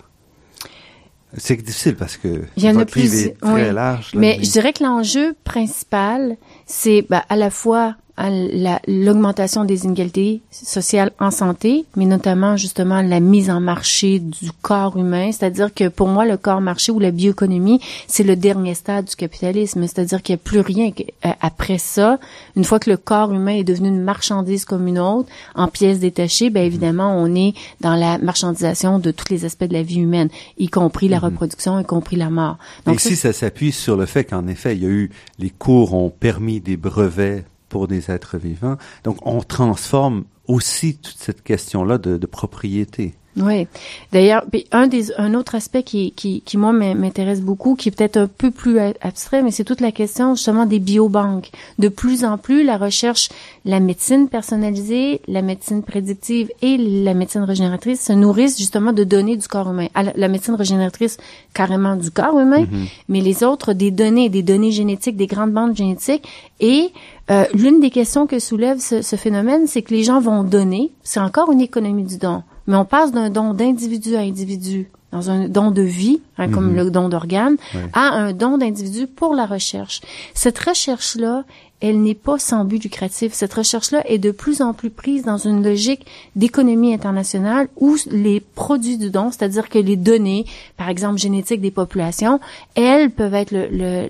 C'est 1.38 1.58
difficile 1.58 1.96
parce 1.96 2.18
que 2.18 2.44
il 2.58 2.63
y 2.63 2.70
en 2.72 2.80
a 2.80 2.86
plus 2.86 3.13
est 3.13 3.39
très 3.39 3.72
large. 3.72 4.13
mais, 4.15 4.39
je 4.41 4.50
dirais 4.50 4.74
que 4.74 4.84
l'enjeu 4.84 5.36
principal, 5.44 6.38
c'est 6.65 7.06
bah, 7.08 7.24
à 7.30 7.36
la 7.36 7.52
fois 7.52 7.98
l'augmentation 8.17 9.65
des 9.65 9.84
inégalités 9.84 10.41
sociales 10.49 11.12
en 11.19 11.32
santé, 11.32 11.86
mais 11.97 12.06
notamment 12.06 12.56
justement 12.56 13.01
la 13.01 13.19
mise 13.19 13.49
en 13.49 13.60
marché 13.60 14.19
du 14.19 14.51
corps 14.62 14.97
humain. 14.97 15.32
C'est-à-dire 15.32 15.73
que 15.73 15.89
pour 15.89 16.08
moi, 16.08 16.25
le 16.25 16.38
corps 16.38 16.62
marché 16.62 16.91
ou 16.91 16.99
la 16.99 17.12
bioéconomie, 17.12 17.82
c'est 18.08 18.23
le 18.23 18.36
dernier 18.36 18.73
stade 18.73 19.06
du 19.06 19.15
capitalisme. 19.15 19.82
C'est-à-dire 19.82 20.21
qu'il 20.21 20.34
n'y 20.34 20.41
a 20.41 20.43
plus 20.43 20.62
rien 20.62 20.91
euh, 21.25 21.30
après 21.41 21.78
ça. 21.78 22.19
Une 22.56 22.63
fois 22.63 22.80
que 22.80 22.89
le 22.89 22.97
corps 22.97 23.34
humain 23.34 23.56
est 23.56 23.63
devenu 23.65 23.89
une 23.89 24.01
marchandise 24.01 24.63
comme 24.63 24.88
une 24.88 24.99
autre, 24.99 25.30
en 25.54 25.67
pièces 25.67 25.99
détachées, 25.99 26.49
bien 26.49 26.63
évidemment, 26.63 27.17
on 27.17 27.36
est 27.36 27.54
dans 27.82 27.95
la 27.95 28.17
marchandisation 28.17 28.99
de 28.99 29.12
tous 29.12 29.30
les 29.30 29.43
aspects 29.43 29.65
de 29.65 29.73
la 29.73 29.84
vie 29.84 29.99
humaine, 29.99 30.30
y 30.58 30.69
compris 30.69 31.10
la 31.10 31.17
mhm. 31.17 31.25
reproduction, 31.25 31.80
y 31.80 31.86
compris 31.86 32.15
la 32.15 32.30
mort. 32.30 32.58
Donc, 32.86 33.04
ici, 33.04 33.17
ça 33.17 33.34
s'appuie 33.34 33.73
sur 33.73 33.97
le 33.97 34.06
fait 34.06 34.23
qu'en 34.23 34.47
effet, 34.47 34.75
il 34.75 34.84
y 34.84 34.86
a 34.86 34.89
eu 34.89 35.12
les 35.39 35.49
cours 35.49 35.93
ont 35.93 36.10
permis 36.10 36.62
des 36.62 36.78
brevets 36.78 37.43
pour 37.76 37.90
des 37.90 38.10
êtres 38.10 38.38
vivants. 38.38 38.78
Donc, 39.04 39.18
on 39.28 39.42
transforme 39.42 40.24
aussi 40.48 40.96
toute 40.96 41.18
cette 41.18 41.44
question-là 41.44 41.98
de, 41.98 42.16
de 42.16 42.26
propriété. 42.26 43.16
Oui. 43.38 43.67
D'ailleurs, 44.13 44.45
un 44.71 44.88
des 44.88 45.12
un 45.17 45.34
autre 45.34 45.56
aspect 45.56 45.84
qui 45.84 46.12
qui, 46.12 46.41
qui 46.41 46.58
moi 46.58 46.71
m'intéresse 46.71 47.41
beaucoup, 47.41 47.76
qui 47.76 47.89
est 47.89 47.91
peut-être 47.91 48.17
un 48.17 48.28
peu 48.28 48.50
plus 48.50 48.80
abstrait, 49.02 49.43
mais 49.43 49.52
c'est 49.52 49.65
toute 49.65 49.82
la 49.82 49.91
question 49.91 50.36
justement 50.36 50.65
des 50.65 50.80
biobanques. 50.80 51.52
De 51.78 51.89
plus 51.89 52.24
en 52.24 52.38
plus, 52.38 52.63
la 52.63 52.78
recherche, 52.78 53.30
la 53.65 53.82
médecine 53.82 54.30
personnalisée, 54.30 55.21
la 55.28 55.41
médecine 55.41 55.84
prédictive 55.84 56.50
et 56.62 56.78
la 56.78 57.13
médecine 57.13 57.43
régénératrice 57.43 58.06
se 58.06 58.13
nourrissent 58.13 58.58
justement 58.58 58.93
de 58.93 59.04
données 59.04 59.36
du 59.36 59.48
corps 59.48 59.69
humain. 59.69 59.88
La 60.15 60.28
médecine 60.30 60.56
régénératrice 60.56 61.17
carrément 61.54 61.98
du 61.98 62.12
corps 62.12 62.39
humain, 62.39 62.63
mm-hmm. 62.63 62.89
mais 63.10 63.19
les 63.19 63.43
autres 63.43 63.74
des 63.74 63.91
données, 63.91 64.30
des 64.30 64.43
données 64.43 64.71
génétiques, 64.71 65.17
des 65.17 65.28
grandes 65.28 65.52
bandes 65.52 65.76
génétiques 65.76 66.28
et 66.62 66.91
euh, 67.32 67.45
l'une 67.54 67.82
des 67.82 67.89
questions 67.89 68.28
que 68.28 68.39
soulève 68.39 68.80
ce, 68.80 69.02
ce 69.02 69.15
phénomène, 69.15 69.67
c'est 69.67 69.82
que 69.82 69.93
les 69.93 70.04
gens 70.04 70.19
vont 70.21 70.43
donner. 70.43 70.91
C'est 71.04 71.19
encore 71.19 71.52
une 71.52 71.62
économie 71.62 72.04
du 72.04 72.17
don 72.17 72.43
mais 72.67 72.75
on 72.75 72.86
passe 72.86 73.12
d'un 73.12 73.30
don 73.30 73.54
d'individu 73.54 74.15
à 74.15 74.19
individu, 74.19 74.89
dans 75.12 75.30
un 75.30 75.47
don 75.47 75.71
de 75.71 75.82
vie, 75.82 76.21
hein, 76.38 76.49
comme 76.49 76.71
mhm. 76.71 76.75
le 76.75 76.91
don 76.91 77.10
d'organes, 77.10 77.58
à 77.93 78.10
un 78.10 78.34
don 78.34 78.58
d'individu 78.58 79.08
pour 79.08 79.34
la 79.34 79.45
recherche. 79.45 80.01
Cette 80.34 80.60
recherche-là, 80.60 81.43
elle 81.86 82.02
n'est 82.02 82.15
pas 82.15 82.39
sans 82.39 82.65
but 82.65 82.84
lucratif. 82.84 83.34
Cette 83.34 83.54
recherche-là 83.54 84.02
est 84.10 84.17
de 84.17 84.32
plus 84.32 84.62
en 84.62 84.74
plus 84.74 84.89
prise 84.89 85.24
dans 85.24 85.38
une 85.38 85.63
logique 85.63 86.06
d'économie 86.36 86.93
internationale 86.93 87.67
où 87.78 87.95
les 88.10 88.39
produits 88.39 88.98
du 88.98 89.12
don, 89.12 89.30
c'est-à-dire 89.30 89.69
que 89.69 89.78
les 89.78 89.95
données, 89.95 90.45
par 90.78 90.89
exemple 90.89 91.19
génétiques 91.19 91.62
des 91.62 91.69
populations, 91.71 92.39
elles 92.74 93.12
peuvent 93.12 93.36
être 93.36 93.52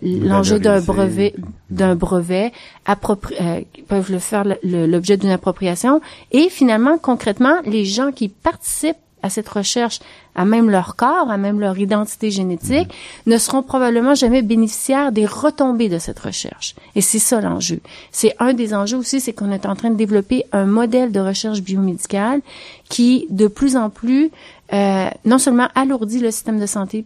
l'enjeu 0.02 0.56
le, 0.56 0.62
d'un 0.62 0.80
brevet, 0.80 1.36
d'un 1.70 1.96
brevet, 1.96 2.54
euh, 2.88 3.62
peuvent 3.88 4.12
le 4.12 4.20
faire 4.20 4.46
l'objet 4.64 5.18
d'une 5.18 5.32
appropriation. 5.32 6.00
Et 6.32 6.48
finalement, 6.50 6.98
concrètement, 6.98 7.60
les 7.66 7.84
gens 7.84 8.12
qui 8.14 8.30
participent 8.30 8.96
à 9.26 9.30
cette 9.30 9.50
recherche, 9.50 10.00
à 10.36 10.46
même 10.46 10.70
leur 10.70 10.96
corps, 10.96 11.32
à 11.32 11.38
même 11.38 11.60
leur 11.60 11.78
identité 11.80 12.30
génétique, 12.30 12.94
ne 13.26 13.38
seront 13.38 13.64
probablement 13.64 14.14
jamais 14.14 14.44
bénéficiaires 14.44 15.12
des 15.12 15.26
retombées 15.26 15.90
de 15.90 15.98
cette 15.98 16.20
recherche. 16.20 16.76
Et 16.96 17.02
c'est 17.02 17.20
ça 17.20 17.42
l'enjeu. 17.42 17.80
C'est 18.12 18.36
un 18.40 18.54
des 18.54 18.74
enjeux 18.74 18.98
aussi, 18.98 19.20
c'est 19.20 19.34
qu'on 19.34 19.52
est 19.52 19.66
en 19.66 19.76
train 19.76 19.90
de 19.90 19.96
développer 19.96 20.46
un 20.52 20.66
modèle 20.66 21.12
de 21.12 21.20
recherche 21.20 21.62
biomédicale 21.62 22.42
qui, 22.88 23.26
de 23.32 23.48
plus 23.48 23.76
en 23.76 23.90
plus, 23.90 24.30
euh, 24.74 25.10
non 25.26 25.40
seulement 25.40 25.70
alourdit 25.74 26.20
le 26.20 26.30
système 26.30 26.60
de 26.60 26.68
santé 26.68 27.06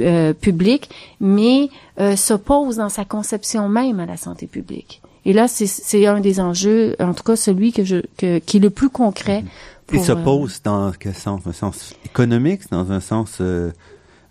euh, 0.00 0.34
public, 0.34 0.90
mais 1.20 1.70
euh, 2.00 2.16
s'oppose 2.16 2.76
dans 2.76 2.90
sa 2.90 3.06
conception 3.06 3.68
même 3.68 3.98
à 4.00 4.06
la 4.06 4.18
santé 4.18 4.46
publique. 4.46 5.00
Et 5.24 5.32
là, 5.32 5.46
c'est 5.46 6.06
un 6.06 6.20
des 6.20 6.40
enjeux, 6.40 6.96
en 7.00 7.12
tout 7.12 7.22
cas 7.22 7.36
celui 7.36 7.72
que 7.72 7.84
je, 7.84 7.96
que, 8.16 8.38
qui 8.38 8.56
est 8.56 8.60
le 8.60 8.70
plus 8.70 8.88
concret. 8.88 9.44
Pour, 9.88 9.98
Il 9.98 10.04
s'oppose 10.04 10.60
dans 10.62 10.92
quel 10.92 11.14
sens 11.14 11.40
Un 11.46 11.52
sens 11.52 11.94
économique, 12.04 12.70
dans 12.70 12.92
un 12.92 13.00
sens 13.00 13.38
euh, 13.40 13.72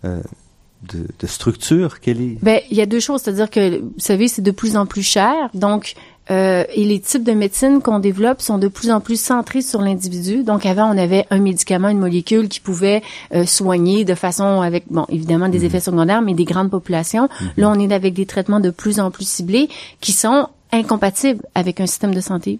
euh, 0.04 0.22
de, 0.90 1.06
de, 1.18 1.26
structure 1.26 2.00
Quel 2.00 2.22
est 2.22 2.38
Ben, 2.42 2.60
il 2.70 2.76
y 2.76 2.80
a 2.80 2.86
deux 2.86 3.00
choses, 3.00 3.22
c'est-à-dire 3.22 3.50
que 3.50 3.80
vous 3.80 3.92
savez, 3.98 4.28
c'est 4.28 4.42
de 4.42 4.52
plus 4.52 4.76
en 4.76 4.86
plus 4.86 5.02
cher, 5.02 5.34
donc 5.54 5.94
euh, 6.30 6.64
et 6.74 6.84
les 6.84 7.00
types 7.00 7.24
de 7.24 7.32
médecine 7.32 7.80
qu'on 7.80 7.98
développe 7.98 8.42
sont 8.42 8.58
de 8.58 8.68
plus 8.68 8.90
en 8.90 9.00
plus 9.00 9.20
centrés 9.20 9.62
sur 9.62 9.80
l'individu. 9.80 10.44
Donc 10.44 10.66
avant, 10.66 10.92
on 10.94 10.98
avait 10.98 11.26
un 11.30 11.38
médicament, 11.38 11.88
une 11.88 11.98
molécule 11.98 12.48
qui 12.48 12.60
pouvait 12.60 13.02
euh, 13.34 13.46
soigner 13.46 14.04
de 14.04 14.14
façon 14.14 14.60
avec, 14.60 14.84
bon, 14.90 15.06
évidemment 15.08 15.48
des 15.48 15.60
mhm. 15.60 15.64
effets 15.64 15.80
secondaires, 15.80 16.22
mais 16.22 16.34
des 16.34 16.44
grandes 16.44 16.70
populations. 16.70 17.28
Mhm. 17.40 17.50
Là, 17.56 17.70
on 17.70 17.80
est 17.80 17.92
avec 17.92 18.14
des 18.14 18.26
traitements 18.26 18.60
de 18.60 18.70
plus 18.70 19.00
en 19.00 19.10
plus 19.10 19.26
ciblés 19.26 19.68
qui 20.00 20.12
sont 20.12 20.48
incompatibles 20.70 21.42
avec 21.54 21.80
un 21.80 21.86
système 21.86 22.14
de 22.14 22.20
santé 22.20 22.58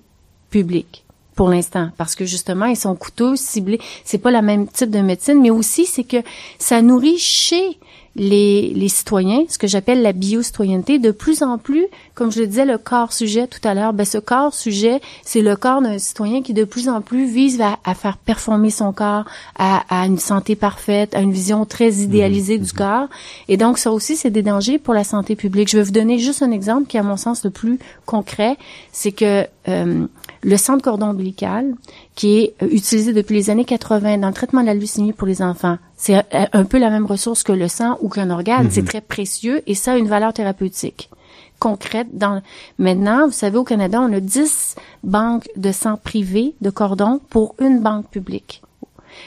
public 0.51 1.05
pour 1.39 1.49
l'instant 1.51 1.91
parce 1.97 2.17
que 2.17 2.25
justement 2.25 2.67
ils 2.67 2.77
sont 2.77 2.97
coûteux 2.97 3.37
ciblés 3.37 3.79
c'est 4.03 4.19
pas 4.19 4.33
la 4.33 4.43
même 4.43 4.67
type 4.67 4.91
de 4.91 4.99
médecine 4.99 5.41
mais 5.41 5.51
aussi 5.51 5.87
c'est 5.87 6.03
que 6.03 6.17
ça 6.59 6.83
nourrit 6.83 7.17
chez 7.17 7.79
les, 8.19 8.73
les 8.75 8.89
citoyens, 8.89 9.45
ce 9.49 9.59
que 9.59 9.67
j'appelle 9.67 10.03
la 10.03 10.13
bio-citoyenneté, 10.13 10.99
de 10.99 11.13
plus 11.13 11.43
en 11.43 11.57
plus, 11.57 11.87
comme 12.15 12.33
je 12.33 12.41
le 12.41 12.47
disais, 12.47 12.65
le 12.65 12.77
corps 12.77 13.13
sujet 13.13 13.47
tout 13.47 13.61
à 13.63 13.75
l'heure, 13.75 13.93
ben 13.93 14.05
ce 14.05 14.19
corps 14.19 14.53
sujet, 14.53 15.01
c'est 15.23 15.41
le 15.41 15.55
corps 15.57 15.81
d'un 15.81 15.99
citoyen 15.99 16.43
qui 16.43 16.53
de 16.53 16.65
plus 16.65 16.89
en 16.89 17.01
plus 17.01 17.27
vise 17.27 17.61
à, 17.61 17.95
faire 17.95 18.17
performer 18.17 18.71
son 18.71 18.93
corps, 18.93 19.25
à, 19.57 19.85
à, 19.89 20.07
une 20.07 20.19
santé 20.19 20.57
parfaite, 20.57 21.15
à 21.15 21.21
une 21.21 21.33
vision 21.33 21.65
très 21.65 21.93
idéalisée 21.97 22.59
mmh, 22.59 22.63
du 22.63 22.73
mmh. 22.73 22.77
corps. 22.77 23.09
Et 23.47 23.57
donc 23.57 23.79
ça 23.79 23.93
aussi, 23.93 24.17
c'est 24.17 24.31
des 24.31 24.43
dangers 24.43 24.79
pour 24.79 24.95
la 24.95 25.05
santé 25.05 25.37
publique. 25.37 25.71
Je 25.71 25.77
vais 25.77 25.85
vous 25.85 25.93
donner 25.93 26.19
juste 26.19 26.43
un 26.43 26.51
exemple 26.51 26.89
qui, 26.89 26.99
à 26.99 27.05
mon 27.05 27.17
sens, 27.17 27.45
le 27.45 27.51
plus 27.51 27.79
concret, 28.05 28.57
c'est 28.91 29.13
que 29.13 29.47
euh, 29.69 30.07
le 30.43 30.57
centre 30.57 30.83
cordon 30.83 31.11
ombilical, 31.11 31.75
qui 32.15 32.39
est 32.39 32.55
euh, 32.63 32.69
utilisé 32.71 33.13
depuis 33.13 33.35
les 33.35 33.51
années 33.51 33.65
80 33.65 34.19
dans 34.19 34.29
le 34.29 34.35
traitement 34.35 34.61
de 34.61 34.67
la 34.67 34.75
leucémie 34.75 35.13
pour 35.13 35.27
les 35.27 35.43
enfants. 35.43 35.79
C'est 35.97 36.17
euh, 36.17 36.47
un 36.53 36.65
peu 36.65 36.79
la 36.79 36.91
même 36.91 37.07
ressource 37.07 37.43
que 37.43 37.53
le 37.53 37.69
sang 37.69 37.99
ou 38.01 38.09
qu'un 38.09 38.31
organe. 38.31 38.69
C'est 38.71 38.83
mhm. 38.83 38.89
très 38.89 39.01
précieux 39.01 39.63
et 39.67 39.75
ça 39.75 39.93
a 39.93 39.97
une 39.97 40.09
valeur 40.09 40.33
thérapeutique 40.33 41.11
concrète 41.59 42.09
dans 42.13 42.41
maintenant 42.79 43.27
vous 43.27 43.33
savez 43.33 43.59
au 43.59 43.65
Canada 43.65 44.01
on 44.01 44.13
a 44.13 44.21
10 44.21 44.77
banques 45.03 45.49
de 45.57 45.73
sang 45.73 45.97
privées 45.97 46.55
de 46.61 46.71
cordon 46.71 47.21
pour 47.31 47.55
une 47.61 47.81
banque 47.81 48.09
publique 48.09 48.63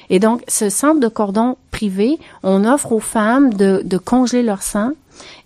et 0.09 0.19
donc 0.19 0.41
ce 0.47 0.69
centre 0.69 0.99
de 0.99 1.07
cordon 1.07 1.57
privé 1.71 2.19
on 2.43 2.63
offre 2.65 2.93
aux 2.93 2.99
femmes 2.99 3.53
de, 3.53 3.81
de 3.83 3.97
congeler 3.97 4.43
leur 4.43 4.61
sang 4.61 4.91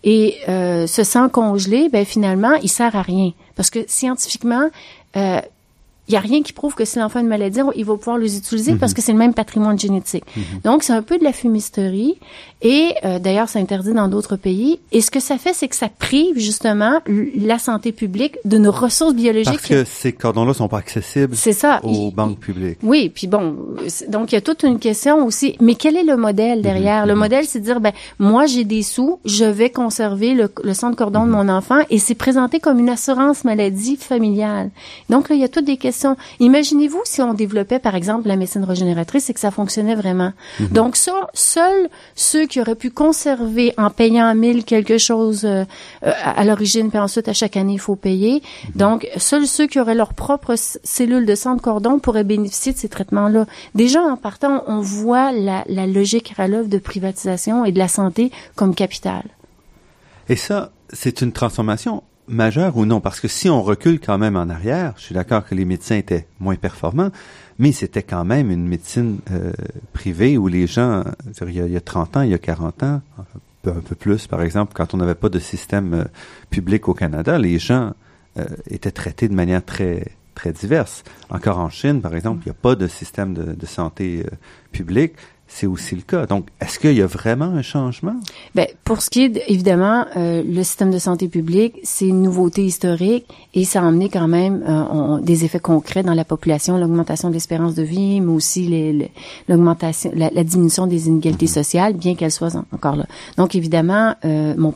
et 0.04 0.36
euh, 0.48 0.86
ce 0.86 1.04
sang 1.04 1.28
congelé 1.30 1.90
ben 1.90 2.06
finalement 2.06 2.54
il 2.62 2.70
sert 2.70 2.96
à 2.96 3.02
rien 3.02 3.32
parce 3.56 3.70
que 3.70 3.80
scientifiquement 3.88 4.70
euh, 5.18 5.42
il 6.08 6.12
n'y 6.12 6.18
a 6.18 6.22
rien 6.22 6.44
qui 6.44 6.54
prouve 6.54 6.76
que 6.76 6.86
si 6.86 7.00
l'enfant 7.00 7.20
a 7.20 7.22
une 7.24 7.28
maladie, 7.28 7.62
il 7.76 7.84
va 7.84 7.98
pouvoir 7.98 8.20
les 8.20 8.38
utiliser 8.38 8.76
parce 8.76 8.92
mhm. 8.92 8.96
que 8.96 9.02
c'est 9.02 9.12
le 9.12 9.18
même 9.18 9.34
patrimoine 9.34 9.80
génétique. 9.80 10.24
Mhm. 10.36 10.44
Donc, 10.64 10.84
c'est 10.84 10.94
un 10.94 11.02
peu 11.02 11.18
de 11.18 11.24
la 11.24 11.34
fumisterie. 11.34 12.20
Et 12.62 12.94
euh, 13.04 13.20
d'ailleurs, 13.20 13.50
c'est 13.50 13.60
interdit 13.60 13.94
dans 13.94 14.08
d'autres 14.08 14.36
pays. 14.36 14.80
Et 14.92 15.02
ce 15.02 15.10
que 15.10 15.20
ça 15.20 15.38
fait, 15.38 15.54
c'est 15.54 15.68
que 15.68 15.76
ça 15.76 15.90
prive 15.90 16.38
justement 16.38 17.00
la 17.08 17.58
santé 17.58 17.92
publique 17.92 18.38
de 18.46 18.58
nos 18.58 18.72
ressources 18.72 19.16
biologiques. 19.16 19.46
Parce 19.46 19.68
que 19.68 19.84
ces 19.84 20.14
cordons-là 20.14 20.54
sont 20.54 20.68
pas 20.68 20.78
accessibles 20.78 21.36
c'est 21.36 21.54
ça. 21.54 21.80
aux 21.84 22.12
banques 22.12 22.40
publiques. 22.40 22.80
Oui, 22.84 23.12
puis 23.14 23.28
bon, 23.28 23.58
donc 24.08 24.32
il 24.32 24.36
y 24.36 24.38
a 24.38 24.42
toute 24.42 24.64
une 24.64 24.80
question 24.80 25.26
aussi. 25.26 25.56
Mais 25.60 25.76
quel 25.76 25.96
est 25.96 26.04
le 26.04 26.18
modèle 26.18 26.62
derrière? 26.62 27.04
Mhm. 27.04 27.10
Le 27.10 27.16
modèle, 27.16 27.46
c'est 27.46 27.60
de 27.60 27.66
dire, 27.66 27.80
ben 27.80 27.94
moi, 28.20 28.46
j'ai 28.46 28.64
des 28.64 28.84
sous, 28.84 29.20
je 29.26 29.46
vais 29.46 29.72
conserver 29.72 30.36
le, 30.36 30.52
le 30.64 30.74
sang 30.76 30.92
de 30.92 30.96
cordon 30.96 31.26
de 31.26 31.32
mon 31.32 31.50
enfant 31.50 31.80
et 31.90 31.98
c'est 31.98 32.16
présenté 32.16 32.60
comme 32.60 32.80
une 32.80 32.90
assurance 32.90 33.44
maladie 33.44 33.96
familiale. 33.96 34.70
Donc 35.10 35.30
là, 35.30 35.36
il 35.36 35.42
y 35.42 35.46
a 35.46 35.50
toutes 35.50 35.66
des 35.66 35.78
questions 35.78 35.95
Imaginez-vous 36.40 37.02
si 37.06 37.22
on 37.22 37.34
développait, 37.34 37.80
par 37.80 37.96
exemple, 37.96 38.28
la 38.28 38.36
médecine 38.36 38.64
régénératrice 38.64 39.30
et 39.30 39.34
que 39.34 39.40
ça 39.40 39.52
fonctionnait 39.52 39.96
vraiment. 39.96 40.34
Mhm. 40.60 40.68
Donc, 40.70 40.96
ça, 40.96 41.28
seuls 41.34 41.90
ceux 42.16 42.46
qui 42.46 42.60
auraient 42.62 42.76
pu 42.76 42.90
conserver 42.90 43.74
en 43.78 43.90
payant 43.90 44.26
à 44.26 44.34
1000 44.34 44.66
quelque 44.66 44.98
chose 44.98 45.46
euh, 45.46 45.66
à 46.02 46.44
l'origine, 46.44 46.90
puis 46.90 47.00
ensuite, 47.00 47.28
à 47.28 47.34
chaque 47.34 47.58
année, 47.58 47.74
il 47.74 47.80
faut 47.80 47.96
payer. 47.96 48.42
Mhm. 48.66 48.72
Donc, 48.76 49.08
seuls 49.18 49.48
ceux 49.48 49.68
qui 49.68 49.80
auraient 49.80 49.96
leur 49.96 50.14
propre 50.14 50.56
cellule 50.84 51.26
de 51.26 51.36
sang 51.36 51.56
de 51.56 51.62
cordon 51.62 52.00
pourraient 52.00 52.24
bénéficier 52.24 52.74
de 52.74 52.78
ces 52.78 52.90
traitements-là. 52.90 53.46
Déjà, 53.74 54.02
en 54.02 54.18
partant, 54.18 54.64
on 54.68 54.82
voit 54.82 55.32
la, 55.32 55.64
la 55.68 55.88
logique 55.88 56.34
à 56.38 56.48
l'œuvre 56.48 56.70
de 56.70 56.78
privatisation 56.78 57.66
et 57.66 57.72
de 57.72 57.80
la 57.80 57.88
santé 57.88 58.32
comme 58.56 58.76
capital. 58.76 59.24
Et 60.30 60.36
ça, 60.36 60.72
c'est 60.92 61.22
une 61.22 61.32
transformation 61.32 62.04
majeur 62.28 62.78
ou 62.78 62.86
non? 62.86 63.00
Parce 63.00 63.20
que 63.20 63.28
si 63.28 63.50
on 63.50 63.62
recule 63.62 64.00
quand 64.00 64.18
même 64.18 64.36
en 64.36 64.50
arrière, 64.50 64.94
je 64.98 65.04
suis 65.04 65.16
d'accord 65.16 65.46
que 65.46 65.56
les 65.56 65.66
médecins 65.66 65.96
étaient 65.96 66.28
moins 66.40 66.56
performants, 66.56 67.12
mais 67.60 67.72
c'était 67.72 68.04
quand 68.04 68.26
même 68.26 68.52
une 68.52 68.68
médecine 68.68 69.20
euh, 69.32 69.54
privée 69.94 70.38
où 70.38 70.48
les 70.48 70.68
gens, 70.68 71.04
il 71.42 71.52
y, 71.52 71.78
a, 71.78 71.82
30 71.82 72.18
ans, 72.18 72.22
il 72.22 72.32
y 72.32 72.34
a 72.34 72.40
40 72.40 72.84
ans, 72.84 73.02
un 73.68 73.72
peu, 73.72 73.96
plus 73.96 74.28
par 74.28 74.42
exemple, 74.42 74.74
quand 74.76 74.94
on 74.94 74.98
n'avait 74.98 75.16
pas 75.16 75.30
de 75.30 75.40
système 75.40 75.94
euh, 75.94 76.04
public 76.50 76.88
au 76.88 76.94
Canada, 76.94 77.38
les 77.38 77.58
gens 77.58 77.94
euh, 78.38 78.46
étaient 78.70 78.92
traités 78.92 79.28
de 79.28 79.34
manière 79.34 79.64
très 79.64 80.06
très 80.36 80.52
diverse. 80.52 81.06
Encore 81.30 81.60
en 81.60 81.70
Chine, 81.70 82.02
par 82.02 82.14
exemple, 82.14 82.42
il 82.46 82.50
n'y 82.50 82.52
a 82.52 82.60
pas 82.62 82.76
de 82.76 82.90
système 82.90 83.34
de, 83.34 83.54
de 83.54 83.66
santé 83.66 84.26
public 84.74 85.14
c'est 85.56 85.68
aussi 85.68 85.96
le 85.96 86.02
cas. 86.02 86.26
Donc, 86.26 86.48
est-ce 86.60 86.80
qu'il 86.80 86.94
y 86.94 87.02
a 87.02 87.08
vraiment 87.08 87.46
un 87.46 87.62
changement? 87.62 88.16
Ben, 88.56 88.68
pour 88.84 89.02
ce 89.02 89.10
qui 89.10 89.24
est, 89.24 89.42
évidemment, 89.48 90.06
euh, 90.18 90.44
le 90.46 90.64
système 90.64 90.92
de 90.92 91.00
santé 91.00 91.30
publique, 91.30 91.76
c'est 91.84 92.10
une 92.10 92.22
nouveauté 92.22 92.66
historique 92.66 93.26
et 93.54 93.64
ça 93.64 93.82
a 93.82 93.88
amené 93.88 94.10
quand 94.10 94.28
même 94.28 94.66
euh, 94.68 95.22
des 95.22 95.46
effets 95.46 95.62
concrets 95.62 96.04
dans 96.04 96.14
la 96.14 96.26
population, 96.26 96.78
l'augmentation 96.78 97.30
de 97.30 97.34
l'espérance 97.36 97.74
de 97.74 97.84
vie, 97.84 98.20
mais 98.20 98.34
aussi 98.34 99.08
l'augmentation, 99.48 100.12
la, 100.14 100.44
diminution 100.44 100.88
des 100.88 101.08
inégalités 101.08 101.46
mm-hmm. 101.46 101.54
sociales, 101.54 101.94
bien 101.94 102.16
qu'elles 102.16 102.32
soient 102.32 102.52
encore 102.74 102.98
là. 102.98 103.06
Donc, 103.38 103.56
évidemment, 103.56 104.14
euh, 104.26 104.56
mon, 104.58 104.74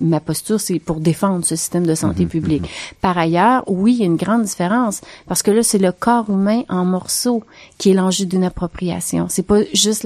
ma 0.00 0.20
posture, 0.20 0.58
c'est 0.58 0.78
pour 0.78 1.00
défendre 1.00 1.44
ce 1.44 1.54
système 1.54 1.86
de 1.86 1.94
santé 1.94 2.24
mm-hmm. 2.24 2.28
publique. 2.28 2.62
Mm-hmm. 2.62 2.94
Par 3.02 3.18
ailleurs, 3.18 3.64
oui, 3.66 3.92
il 3.92 4.00
y 4.00 4.02
a 4.04 4.06
une 4.06 4.16
grande 4.16 4.44
différence 4.44 5.02
parce 5.28 5.42
que 5.42 5.50
là, 5.50 5.62
c'est 5.62 5.76
le 5.76 5.92
corps 5.92 6.30
humain 6.30 6.62
en 6.70 6.86
morceaux 6.86 7.42
qui 7.76 7.90
est 7.90 7.94
l'enjeu 7.94 8.24
d'une 8.24 8.44
appropriation. 8.44 9.26
C'est 9.28 9.46
pas 9.46 9.60
juste 9.74 10.02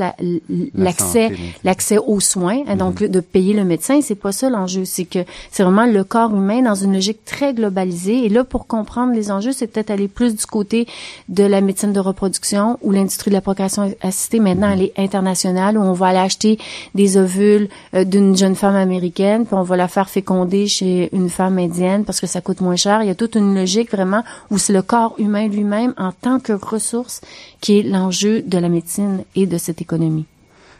l'accès 0.75 1.31
l'accès 1.65 1.99
aux 1.99 2.21
soins, 2.21 2.63
hein, 2.67 2.77
donc 2.77 3.01
mhm. 3.01 3.09
de 3.09 3.21
payer 3.21 3.55
le 3.55 3.65
médecin, 3.65 4.01
c'est 4.01 4.15
pas 4.15 4.33
ça 4.33 4.51
l'enjeu, 4.51 4.85
c'est 4.85 5.05
que 5.05 5.21
c'est 5.51 5.63
vraiment 5.63 5.87
le 5.87 6.05
corps 6.05 6.35
humain 6.35 6.63
dans 6.63 6.75
une 6.75 6.95
logique 6.95 7.25
très 7.25 7.55
globalisée. 7.55 8.25
Et 8.25 8.29
là, 8.29 8.45
pour 8.45 8.67
comprendre 8.67 9.13
les 9.15 9.31
enjeux, 9.31 9.53
c'est 9.53 9.67
peut-être 9.67 9.91
aller 9.91 10.09
plus 10.09 10.35
du 10.35 10.47
côté 10.47 10.87
de 11.29 11.45
la 11.45 11.61
médecine 11.61 11.93
de 11.93 12.01
reproduction 12.01 12.79
ou 12.83 12.93
l'industrie 12.93 13.31
de 13.31 13.35
la 13.37 13.41
procréation 13.41 13.93
assistée. 14.01 14.41
Maintenant, 14.41 14.69
mhm. 14.69 14.73
elle 14.75 14.83
est 14.83 14.99
internationale 14.99 15.79
où 15.79 15.83
on 15.83 15.93
va 15.93 16.09
aller 16.09 16.19
acheter 16.19 16.59
des 16.95 17.17
ovules 17.17 17.69
euh, 17.95 18.05
d'une 18.05 18.37
jeune 18.37 18.55
femme 18.55 18.77
américaine, 18.77 19.45
puis 19.47 19.55
on 19.55 19.63
va 19.63 19.77
la 19.77 19.89
faire 19.89 20.09
féconder 20.09 20.67
chez 20.67 21.09
une 21.13 21.29
femme 21.29 21.59
indienne 21.59 22.05
parce 22.05 22.21
que 22.21 22.27
ça 22.27 22.41
coûte 22.41 22.61
moins 22.61 22.77
cher. 22.77 23.03
Il 23.03 23.09
y 23.09 23.11
a 23.11 23.15
toute 23.15 23.35
une 23.35 23.55
logique 23.55 23.91
vraiment 23.91 24.23
où 24.51 24.59
c'est 24.59 24.73
le 24.73 24.83
corps 24.83 25.15
humain 25.19 25.49
lui-même 25.49 25.95
en 25.99 26.13
tant 26.13 26.41
que 26.41 26.53
ressource 26.53 27.21
qui 27.61 27.79
est 27.79 27.83
l'enjeu 27.83 28.43
de 28.43 28.59
la 28.59 28.69
médecine 28.69 29.25
et 29.35 29.47
de 29.47 29.59
cette 29.59 29.81
économie. 29.81 29.88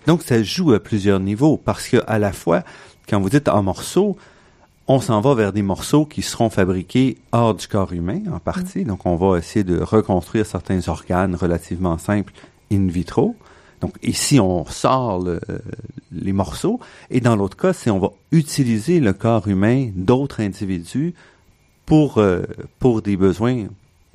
Donc, 0.07 0.23
ça 0.23 0.43
joue 0.43 0.73
à 0.73 0.81
plusieurs 0.81 1.21
niveaux 1.21 1.57
parce 1.57 1.89
que 1.89 1.99
à 2.07 2.19
la 2.19 2.33
fois, 2.33 2.63
quand 3.09 3.21
vous 3.21 3.31
dites 3.31 3.49
en 3.49 3.63
morceaux, 3.63 4.17
on 4.87 5.01
s'en 5.01 5.21
va 5.21 5.35
vers 5.35 5.53
des 5.53 5.63
morceaux 5.63 6.07
qui 6.07 6.23
seront 6.23 6.49
fabriqués 6.49 7.19
hors 7.33 7.55
du 7.55 7.69
corps 7.69 7.93
humain 7.93 8.21
en 8.33 8.39
partie. 8.39 8.85
Donc, 8.85 9.05
on 9.05 9.17
va 9.17 9.39
essayer 9.39 9.65
de 9.65 9.79
reconstruire 9.79 10.47
certains 10.47 10.89
organes 10.89 11.35
relativement 11.35 11.99
simples 11.99 12.33
in 12.73 12.87
vitro. 12.87 13.37
Donc, 13.81 13.95
ici, 14.03 14.41
on 14.41 14.65
sort 14.65 15.25
les 16.11 16.33
morceaux. 16.33 16.81
Et 17.11 17.21
dans 17.21 17.37
l'autre 17.37 17.57
cas, 17.57 17.73
c'est 17.73 17.91
on 17.91 17.99
va 17.99 18.13
utiliser 18.33 18.99
le 19.01 19.13
corps 19.13 19.47
humain 19.47 19.91
d'autres 19.95 20.41
individus 20.41 21.15
pour, 21.85 22.19
euh, 22.19 22.43
pour 22.79 23.03
des 23.03 23.17
besoins 23.17 23.67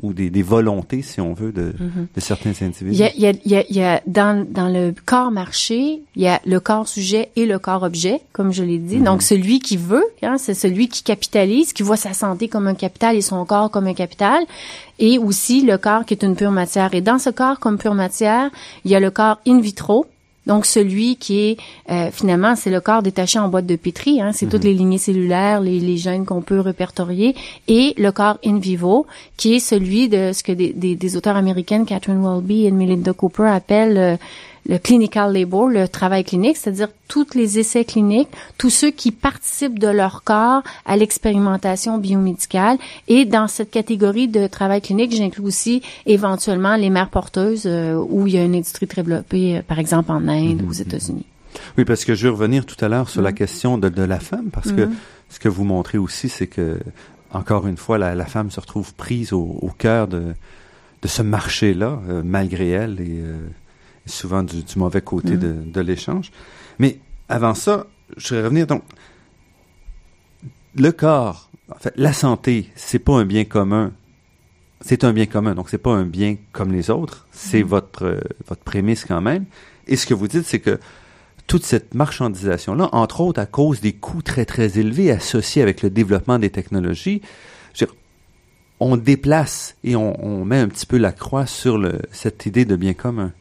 ou 0.03 0.13
des, 0.13 0.29
des, 0.29 0.43
volontés, 0.43 1.01
si 1.01 1.21
on 1.21 1.33
veut, 1.33 1.51
de, 1.51 1.71
mm-hmm. 1.71 2.07
de 2.15 2.21
certains 2.21 2.51
individus. 2.61 2.91
Il 2.91 2.97
y 2.97 3.03
a, 3.03 3.11
il 3.15 3.51
y 3.51 3.55
a, 3.55 3.63
il 3.69 3.75
y 3.75 3.81
a 3.81 4.01
dans, 4.05 4.45
dans 4.47 4.67
le 4.67 4.93
corps 5.05 5.31
marché, 5.31 6.01
il 6.15 6.21
y 6.21 6.27
a 6.27 6.39
le 6.45 6.59
corps 6.59 6.87
sujet 6.87 7.29
et 7.35 7.45
le 7.45 7.57
corps 7.57 7.83
objet, 7.83 8.21
comme 8.33 8.51
je 8.51 8.63
l'ai 8.63 8.77
dit. 8.77 8.97
Mm-hmm. 8.97 9.03
Donc, 9.03 9.21
celui 9.21 9.59
qui 9.59 9.77
veut, 9.77 10.05
hein, 10.21 10.37
c'est 10.37 10.53
celui 10.53 10.89
qui 10.89 11.03
capitalise, 11.03 11.73
qui 11.73 11.83
voit 11.83 11.97
sa 11.97 12.13
santé 12.13 12.49
comme 12.49 12.67
un 12.67 12.75
capital 12.75 13.15
et 13.15 13.21
son 13.21 13.43
corps 13.45 13.71
comme 13.71 13.87
un 13.87 13.93
capital. 13.93 14.43
Et 14.99 15.17
aussi 15.17 15.61
le 15.61 15.77
corps 15.77 16.05
qui 16.05 16.13
est 16.13 16.23
une 16.23 16.35
pure 16.35 16.51
matière. 16.51 16.93
Et 16.93 17.01
dans 17.01 17.17
ce 17.17 17.29
corps 17.31 17.59
comme 17.59 17.77
pure 17.77 17.95
matière, 17.95 18.51
il 18.85 18.91
y 18.91 18.95
a 18.95 18.99
le 18.99 19.09
corps 19.09 19.39
in 19.47 19.59
vitro, 19.59 20.05
donc 20.47 20.65
celui 20.65 21.15
qui 21.15 21.39
est 21.39 21.57
euh, 21.89 22.09
finalement 22.11 22.55
c'est 22.55 22.69
le 22.69 22.81
corps 22.81 23.01
détaché 23.01 23.39
en 23.39 23.49
boîte 23.49 23.65
de 23.65 23.75
pétri, 23.75 24.21
hein, 24.21 24.31
c'est 24.33 24.47
toutes 24.47 24.63
mhm. 24.63 24.69
les 24.69 24.73
lignées 24.73 24.97
cellulaires, 24.97 25.61
les, 25.61 25.79
les 25.79 25.97
gènes 25.97 26.25
qu'on 26.25 26.41
peut 26.41 26.59
répertorier, 26.59 27.35
et 27.67 27.93
le 27.97 28.11
corps 28.11 28.37
in 28.45 28.59
vivo 28.59 29.05
qui 29.37 29.55
est 29.55 29.59
celui 29.59 30.09
de 30.09 30.31
ce 30.33 30.43
que 30.43 30.51
des, 30.51 30.73
des, 30.73 30.95
des 30.95 31.17
auteurs 31.17 31.35
américaines 31.35 31.85
Catherine 31.85 32.21
Welby 32.21 32.65
et 32.65 32.71
Melinda 32.71 33.13
Cooper 33.13 33.47
appellent 33.47 33.97
euh, 33.97 34.17
le 34.67 34.77
clinical 34.77 35.33
labor, 35.33 35.67
le 35.67 35.87
travail 35.87 36.23
clinique, 36.23 36.57
c'est-à-dire 36.57 36.87
tous 37.07 37.33
les 37.35 37.59
essais 37.59 37.83
cliniques, 37.83 38.29
tous 38.57 38.69
ceux 38.69 38.91
qui 38.91 39.11
participent 39.11 39.79
de 39.79 39.87
leur 39.87 40.23
corps 40.23 40.63
à 40.85 40.95
l'expérimentation 40.95 41.97
biomédicale. 41.97 42.77
Et 43.07 43.25
dans 43.25 43.47
cette 43.47 43.71
catégorie 43.71 44.27
de 44.27 44.47
travail 44.47 44.81
clinique, 44.81 45.13
j'inclus 45.13 45.43
aussi 45.43 45.81
éventuellement 46.05 46.75
les 46.75 46.89
mères 46.89 47.09
porteuses 47.09 47.63
euh, 47.65 47.95
où 47.95 48.27
il 48.27 48.33
y 48.33 48.37
a 48.37 48.43
une 48.43 48.55
industrie 48.55 48.87
très 48.87 49.03
développée, 49.03 49.57
euh, 49.57 49.61
par 49.61 49.79
exemple 49.79 50.11
en 50.11 50.27
Inde 50.27 50.61
ou 50.61 50.69
aux 50.69 50.75
mhm. 50.75 50.81
États-Unis. 50.81 51.25
Oui, 51.77 51.85
parce 51.85 52.05
que 52.05 52.15
je 52.15 52.23
vais 52.23 52.29
revenir 52.29 52.65
tout 52.65 52.83
à 52.83 52.87
l'heure 52.87 53.09
sur 53.09 53.21
la 53.21 53.31
mhm. 53.31 53.35
question 53.35 53.77
de, 53.77 53.89
de, 53.89 54.03
la 54.03 54.19
femme, 54.19 54.49
parce 54.51 54.71
que 54.71 54.85
mhm. 54.85 54.95
ce 55.29 55.39
que 55.39 55.49
vous 55.49 55.65
montrez 55.65 55.97
aussi, 55.97 56.29
c'est 56.29 56.47
que, 56.47 56.79
encore 57.31 57.67
une 57.67 57.77
fois, 57.77 57.97
la, 57.97 58.15
la, 58.15 58.25
femme 58.25 58.49
se 58.49 58.59
retrouve 58.59 58.93
prise 58.93 59.33
au, 59.33 59.57
au 59.61 59.69
cœur 59.77 60.07
de, 60.07 60.33
de 61.01 61.07
ce 61.07 61.21
marché-là, 61.21 61.99
euh, 62.09 62.21
malgré 62.23 62.69
elle, 62.69 63.01
et 63.01 63.21
souvent 64.05 64.43
du, 64.43 64.63
mauvais 64.75 65.01
côté 65.01 65.37
de, 65.37 65.47
mm. 65.47 65.71
de 65.71 65.81
l'échange. 65.81 66.31
Mais 66.79 66.99
avant 67.29 67.53
ça, 67.53 67.87
je 68.17 68.35
vais 68.35 68.43
revenir 68.43 68.67
donc. 68.67 68.83
Le 70.75 70.91
corps, 70.91 71.51
en 71.69 71.75
fait, 71.75 71.93
la 71.97 72.13
santé, 72.13 72.71
c'est 72.75 72.99
pas 72.99 73.13
un 73.13 73.25
bien 73.25 73.45
commun. 73.45 73.91
C'est 74.81 75.03
un 75.03 75.13
bien 75.13 75.27
commun, 75.27 75.53
donc 75.53 75.69
c'est 75.69 75.77
pas 75.77 75.91
un 75.91 76.05
bien 76.05 76.35
comme 76.51 76.71
les 76.71 76.89
autres. 76.89 77.27
C'est 77.31 77.63
mm. 77.63 77.67
votre 77.67 78.05
euh, 78.05 78.19
votre 78.47 78.63
prémisse 78.63 79.05
quand 79.05 79.21
même. 79.21 79.45
Et 79.87 79.95
ce 79.95 80.05
que 80.05 80.13
vous 80.13 80.27
dites, 80.27 80.45
c'est 80.45 80.59
que 80.59 80.79
toute 81.45 81.63
cette 81.63 81.93
marchandisation-là, 81.93 82.89
entre 82.93 83.21
autres 83.21 83.39
à 83.39 83.45
cause 83.45 83.81
des 83.81 83.93
coûts 83.93 84.21
très 84.21 84.45
très 84.45 84.79
élevés 84.79 85.11
associés 85.11 85.61
avec 85.61 85.81
le 85.81 85.89
développement 85.89 86.39
des 86.39 86.49
technologies, 86.49 87.21
on 88.79 88.97
déplace 88.97 89.75
et 89.83 89.95
on, 89.95 90.25
on, 90.25 90.43
met 90.43 90.57
un 90.57 90.67
petit 90.67 90.85
peu 90.85 90.97
la 90.97 91.11
croix 91.11 91.45
sur 91.45 91.77
le, 91.77 91.99
cette 92.11 92.45
idée 92.45 92.65
de 92.65 92.75
bien 92.75 92.93
commun 92.93 93.31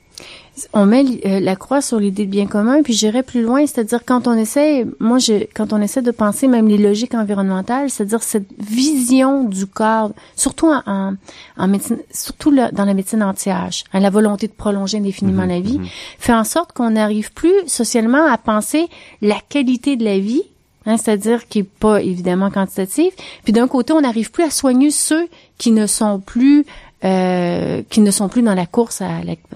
on 0.73 0.85
met 0.85 1.05
euh, 1.25 1.41
la 1.41 1.57
croix 1.57 1.81
sur 1.81 1.99
l'idée 1.99 2.27
de 2.27 2.31
bien 2.31 2.47
commun, 2.47 2.83
puis 2.83 2.93
j'irai 2.93 3.23
plus 3.23 3.43
loin, 3.43 3.67
c'est-à-dire 3.67 4.01
quand 4.05 4.27
on 4.27 4.35
essaie, 4.35 4.87
moi, 5.01 5.19
je, 5.19 5.45
quand 5.55 5.73
on 5.73 5.81
essaie 5.81 6.03
de 6.03 6.11
penser 6.11 6.47
même 6.47 6.69
les 6.69 6.77
logiques 6.77 7.15
environnementales, 7.15 7.91
c'est-à-dire 7.91 8.23
cette 8.23 8.49
vision 8.59 9.45
du 9.45 9.67
corps, 9.67 10.13
surtout 10.37 10.69
en, 10.69 11.15
en, 11.57 11.69
médecine, 11.69 11.99
surtout 12.11 12.55
dans 12.55 12.85
la 12.85 12.95
médecine 12.95 13.23
anti-âge, 13.23 13.85
hein, 13.93 14.01
la 14.01 14.11
volonté 14.11 14.47
de 14.47 14.53
prolonger 14.53 14.99
indéfiniment 14.99 15.45
mhm, 15.45 15.49
la 15.49 15.61
vie, 15.61 15.79
mhm. 15.79 15.87
fait 16.19 16.35
en 16.35 16.45
sorte 16.45 16.73
qu'on 16.73 16.91
n'arrive 16.91 17.33
plus 17.33 17.55
socialement 17.67 18.27
à 18.27 18.37
penser 18.37 18.89
la 19.23 19.41
qualité 19.49 19.97
de 19.97 20.05
la 20.05 20.19
vie, 20.19 20.43
Hein, 20.85 20.97
c'est-à-dire 20.97 21.47
qui 21.47 21.61
est 21.61 21.63
pas 21.63 22.03
évidemment 22.03 22.51
quantitatif. 22.51 23.15
Puis 23.45 23.53
d'un 23.53 23.69
côté, 23.69 23.93
on 23.93 24.01
n'arrive 24.01 24.31
plus 24.31 24.43
à 24.45 24.51
soigner 24.51 24.91
ceux 24.91 25.29
qui 25.59 25.71
ne 25.71 25.87
sont 25.87 26.19
plus 26.19 26.67
euh, 27.05 27.83
qui 27.89 28.01
ne 28.01 28.11
sont 28.11 28.29
plus 28.29 28.43
dans 28.43 28.55
la 28.55 28.67
course 28.67 29.03
à, 29.03 29.09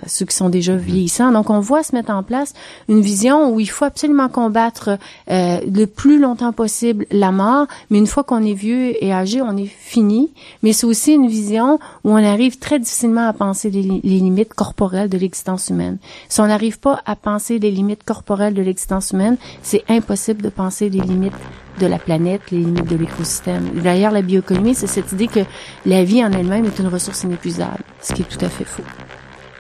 ceux 0.07 0.27
qui 0.27 0.35
sont 0.35 0.49
déjà 0.49 0.73
mhm. 0.73 0.79
vieillissants. 0.79 1.33
Donc, 1.33 1.51
on 1.51 1.61
voit 1.61 1.83
se 1.83 1.95
mettre 1.95 2.11
en 2.11 2.23
place 2.23 2.55
une 2.89 3.01
vision 3.01 3.53
où 3.53 3.61
il 3.61 3.71
faut 3.71 3.85
absolument 3.85 4.29
combattre 4.29 4.99
euh, 5.31 5.61
le 5.61 5.87
plus 5.87 6.19
longtemps 6.19 6.53
possible 6.53 7.07
la 7.11 7.31
mort, 7.31 7.67
mais 7.91 7.99
une 7.99 8.07
fois 8.07 8.25
qu'on 8.25 8.45
est 8.45 8.55
vieux 8.55 9.03
et 9.03 9.13
âgé, 9.13 9.43
on 9.43 9.57
est 9.57 9.67
fini. 9.67 10.33
Mais 10.63 10.73
c'est 10.73 10.87
aussi 10.87 11.13
une 11.13 11.29
vision 11.29 11.79
où 12.05 12.11
on 12.11 12.17
arrive 12.17 12.59
très 12.59 12.79
difficilement 12.79 13.29
à 13.29 13.33
penser 13.33 13.71
les, 13.71 13.83
les 13.83 14.01
limites 14.03 14.55
corporelles 14.55 15.09
de 15.09 15.19
l'existence 15.19 15.69
humaine. 15.69 15.99
Si 16.29 16.41
on 16.41 16.47
n'arrive 16.47 16.79
pas 16.79 17.01
à 17.07 17.17
penser 17.17 17.59
les 17.59 17.71
limites 17.71 18.05
corporelles 18.05 18.55
de 18.55 18.63
l'existence 18.63 19.13
humaine, 19.13 19.37
c'est 19.63 19.85
impossible 19.89 20.43
de 20.43 20.49
penser 20.49 20.89
les 20.89 21.01
limites 21.01 21.35
de 21.79 21.87
la 21.87 21.99
planète, 21.99 22.51
les 22.51 22.59
limites 22.59 22.89
de 22.89 22.97
l'écosystème. 22.97 23.71
D'ailleurs, 23.83 24.13
la 24.13 24.23
bioéconomie, 24.23 24.75
c'est 24.75 24.87
cette 24.87 25.13
idée 25.13 25.29
que 25.29 25.41
la 25.85 26.05
vie 26.05 26.25
en 26.25 26.33
elle-même 26.33 26.65
est 26.65 26.79
une 26.79 26.89
ressource 26.89 27.25
inépuisable, 27.25 27.83
ce 28.01 28.13
qui 28.13 28.23
est 28.23 28.29
tout 28.29 28.45
à 28.45 28.49
fait 28.49 28.65
faux. 28.65 28.85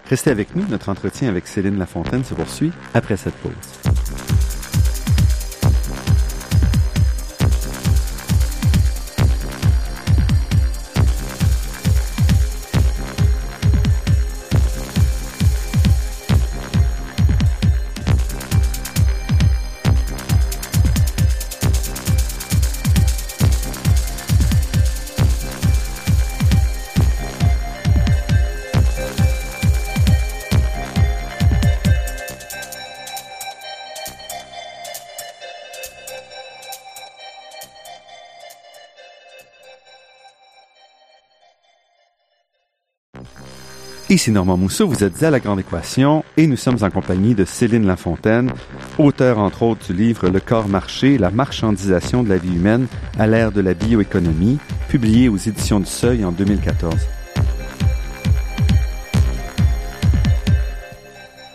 Restez 0.08 0.30
avec 0.30 0.54
nous, 0.54 0.64
notre 0.68 0.88
entretien 0.88 1.28
avec 1.28 1.46
Céline 1.46 1.78
Lafontaine 1.78 2.24
se 2.24 2.34
poursuit 2.34 2.72
après 2.94 3.16
cette 3.16 3.34
pause. 3.34 4.45
Ici 44.16 44.30
Normand 44.30 44.56
Mousseau, 44.56 44.88
vous 44.88 45.04
êtes 45.04 45.22
à 45.22 45.30
La 45.30 45.40
Grande 45.40 45.60
Équation 45.60 46.24
et 46.38 46.46
nous 46.46 46.56
sommes 46.56 46.78
en 46.80 46.88
compagnie 46.88 47.34
de 47.34 47.44
Céline 47.44 47.84
Lafontaine, 47.84 48.50
auteur 48.96 49.38
entre 49.38 49.62
autres 49.62 49.88
du 49.88 49.92
livre 49.92 50.30
Le 50.30 50.40
corps 50.40 50.68
marché, 50.68 51.18
la 51.18 51.30
marchandisation 51.30 52.22
de 52.22 52.30
la 52.30 52.38
vie 52.38 52.54
humaine 52.54 52.86
à 53.18 53.26
l'ère 53.26 53.52
de 53.52 53.60
la 53.60 53.74
bioéconomie, 53.74 54.56
publié 54.88 55.28
aux 55.28 55.36
éditions 55.36 55.80
du 55.80 55.86
Seuil 55.86 56.24
en 56.24 56.32
2014. 56.32 56.94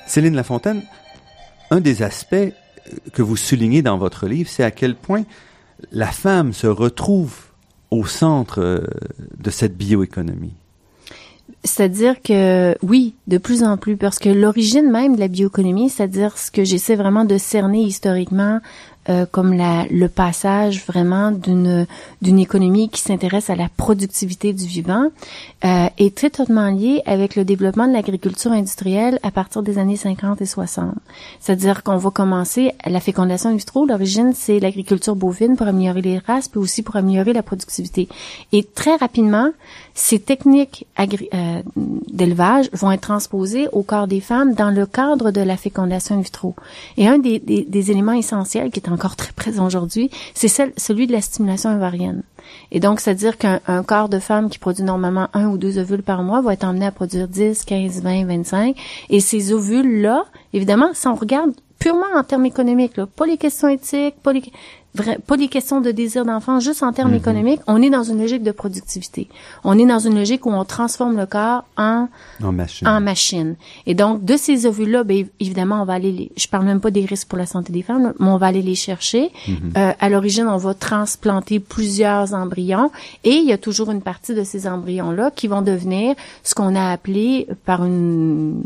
Céline 0.06 0.36
Lafontaine, 0.36 0.84
un 1.72 1.80
des 1.80 2.04
aspects 2.04 2.54
que 3.12 3.24
vous 3.24 3.38
soulignez 3.38 3.82
dans 3.82 3.98
votre 3.98 4.28
livre, 4.28 4.52
c'est 4.52 4.64
à 4.64 4.70
quel 4.70 4.94
point 4.94 5.24
la 5.92 6.12
femme 6.12 6.54
se 6.54 6.68
retrouve 6.68 7.40
au 7.90 8.06
centre 8.06 8.84
de 9.40 9.50
cette 9.50 9.76
bioéconomie. 9.76 10.54
C'est-à-dire 11.64 12.22
que 12.24 12.76
oui, 12.82 13.14
de 13.28 13.38
plus 13.38 13.64
en 13.64 13.78
plus, 13.78 13.96
parce 13.96 14.18
que 14.18 14.30
l'origine 14.30 14.90
même 14.90 15.16
de 15.16 15.20
la 15.20 15.28
bioéconomie, 15.28 15.90
c'est-à-dire 15.90 16.38
ce 16.38 16.50
que 16.50 16.64
j'essaie 16.64 16.96
vraiment 16.96 17.24
de 17.24 17.38
cerner 17.38 17.84
historiquement 17.84 18.60
euh, 19.10 19.26
comme 19.30 19.54
la, 19.54 19.86
le 19.90 20.08
passage 20.08 20.86
vraiment 20.86 21.32
d'une 21.32 21.88
d'une 22.22 22.40
économie 22.40 22.90
qui 22.90 23.02
s'intéresse 23.02 23.50
à 23.50 23.56
la 23.56 23.68
productivité 23.68 24.54
du 24.54 24.66
vivant 24.66 25.08
euh, 25.66 25.88
est 25.98 26.16
très 26.16 26.30
totalement 26.30 26.70
lié 26.70 27.02
avec 27.06 27.36
le 27.36 27.44
développement 27.44 27.88
de 27.88 27.94
l'agriculture 27.94 28.52
industrielle 28.52 29.20
à 29.24 29.32
partir 29.32 29.64
des 29.64 29.78
années 29.78 29.96
50 29.96 30.42
et 30.42 30.46
60. 30.46 30.94
C'est-à-dire 31.40 31.84
qu'on 31.84 31.98
va 31.98 32.12
commencer 32.12 32.74
la 32.86 33.00
fécondation 33.00 33.50
in 33.50 33.56
vitro. 33.56 33.86
L'origine, 33.86 34.34
c'est 34.36 34.60
l'agriculture 34.60 35.16
bovine 35.16 35.56
pour 35.56 35.68
améliorer 35.68 36.02
les 36.02 36.18
races, 36.20 36.48
puis 36.48 36.60
aussi 36.60 36.84
pour 36.84 36.96
améliorer 36.96 37.34
la 37.34 37.44
productivité. 37.44 38.08
Et 38.52 38.64
très 38.64 38.96
rapidement, 38.96 39.50
ces 39.94 40.20
techniques 40.20 40.86
euh, 41.00 41.62
d'élevage 42.12 42.70
vont 42.74 42.92
être 42.92 43.02
transposées 43.02 43.68
au 43.72 43.84
corps 43.84 44.08
des 44.08 44.22
femmes 44.22 44.54
dans 44.54 44.70
le 44.70 44.86
cadre 44.86 45.32
de 45.32 45.42
la 45.42 45.58
fécondation 45.58 46.18
in 46.18 46.22
vitro. 46.22 46.56
Et 46.98 47.08
un 47.08 47.18
des, 47.18 47.40
des, 47.40 47.64
des 47.64 47.92
éléments 47.92 48.14
essentiels 48.14 48.72
qui 48.72 48.80
est 48.80 48.91
encore 48.92 49.16
très 49.16 49.34
présent 49.34 49.66
aujourd'hui, 49.66 50.10
c'est 50.34 50.48
celui 50.48 51.08
de 51.08 51.12
la 51.12 51.22
stimulation 51.22 51.76
ovarienne. 51.76 52.24
Et 52.72 52.80
donc, 52.80 53.00
c'est-à-dire 53.00 53.38
qu'un 53.38 53.60
corps 53.84 54.10
de 54.10 54.20
femme 54.20 54.50
qui 54.50 54.60
produit 54.60 54.84
normalement 54.84 55.28
un 55.34 55.48
ou 55.48 55.58
deux 55.58 55.78
ovules 55.78 56.04
par 56.04 56.24
mois 56.24 56.42
va 56.42 56.54
être 56.54 56.64
emmené 56.64 56.86
à 56.86 56.92
produire 56.92 57.28
10, 57.28 57.66
15, 57.66 58.02
20, 58.02 58.26
25. 58.26 58.76
Et 59.10 59.20
ces 59.20 59.54
ovules-là, 59.54 60.26
évidemment, 60.54 60.90
si 60.94 61.08
on 61.08 61.16
regarde 61.16 61.52
purement 61.80 62.06
en 62.16 62.24
termes 62.24 62.46
économiques, 62.46 62.98
là, 62.98 63.08
pas 63.08 63.26
les 63.26 63.38
questions 63.38 63.68
éthiques, 63.68 64.16
pas 64.22 64.34
les... 64.34 64.44
pas 65.26 65.38
des 65.38 65.48
questions 65.48 65.80
de 65.80 65.92
désir 65.92 66.26
d'enfant, 66.26 66.60
juste 66.60 66.84
en 66.84 66.92
termes 66.92 67.12
mhm. 67.12 67.18
économiques, 67.18 67.62
on 67.68 67.82
est 67.82 67.90
dans 67.90 68.04
une 68.04 68.20
logique 68.20 68.44
de 68.44 68.52
productivité. 68.52 69.30
On 69.64 69.78
est 69.80 69.86
dans 69.86 70.00
une 70.00 70.16
logique 70.16 70.46
où 70.46 70.52
on 70.52 70.66
transforme 70.66 71.18
le 71.18 71.26
corps 71.26 71.64
en 71.78 72.08
en 72.44 72.52
machine. 72.52 72.88
En 72.88 73.00
machine. 73.00 73.56
Et 73.86 73.94
donc 73.94 74.26
de 74.26 74.36
ces 74.36 74.66
ovules-là, 74.66 75.04
ben, 75.04 75.26
évidemment, 75.40 75.82
on 75.82 75.86
va 75.86 75.94
aller 75.94 76.12
les, 76.12 76.32
je 76.36 76.48
parle 76.48 76.66
même 76.66 76.82
pas 76.82 76.92
des 76.92 77.06
risques 77.06 77.28
pour 77.28 77.38
la 77.38 77.46
santé 77.46 77.72
des 77.72 77.82
femmes, 77.82 78.14
mais 78.20 78.28
on 78.28 78.38
va 78.38 78.48
aller 78.48 78.62
les 78.62 78.76
chercher. 78.76 79.32
Mhm. 79.48 79.74
euh, 79.78 79.92
à 80.00 80.10
l'origine, 80.10 80.48
on 80.48 80.58
va 80.58 80.74
transplanter 80.74 81.60
plusieurs 81.60 82.34
embryons 82.34 82.92
et 83.24 83.36
il 83.36 83.46
y 83.46 83.54
a 83.54 83.58
toujours 83.58 83.92
une 83.92 84.02
partie 84.02 84.34
de 84.34 84.44
ces 84.44 84.68
embryons-là 84.68 85.32
qui 85.32 85.48
vont 85.48 85.62
devenir 85.62 86.16
ce 86.44 86.54
qu'on 86.54 86.76
a 86.76 86.92
appelé 86.92 87.48
par 87.66 87.86
une, 87.86 88.62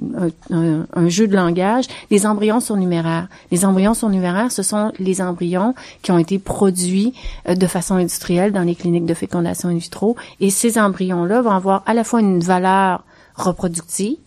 un, 0.49 0.85
un, 0.93 1.09
jeu 1.09 1.27
de 1.27 1.35
langage 1.35 1.85
des 2.09 2.25
embryons 2.25 2.59
surnuméraires. 2.59 3.27
Les 3.51 3.65
embryons 3.65 3.93
surnuméraires, 3.93 4.51
ce 4.51 4.63
sont 4.63 4.91
les 4.99 5.21
embryons 5.21 5.75
qui 6.01 6.11
ont 6.11 6.14
ont 6.15 6.19
été 6.19 6.39
produits 6.39 7.13
euh, 7.47 7.55
de 7.55 7.67
façon 7.67 7.95
industrielle 7.95 8.51
dans 8.51 8.63
les 8.63 8.75
cliniques 8.75 9.05
de 9.05 9.13
fécondation 9.13 9.69
in 9.69 9.77
vitro. 9.77 10.15
Et 10.39 10.49
ces 10.49 10.77
embryons-là 10.77 11.41
vont 11.41 11.51
avoir 11.51 11.83
à 11.85 11.93
la 11.93 12.03
fois 12.03 12.21
une 12.21 12.39
valeur 12.39 13.03
reproductive, 13.35 14.17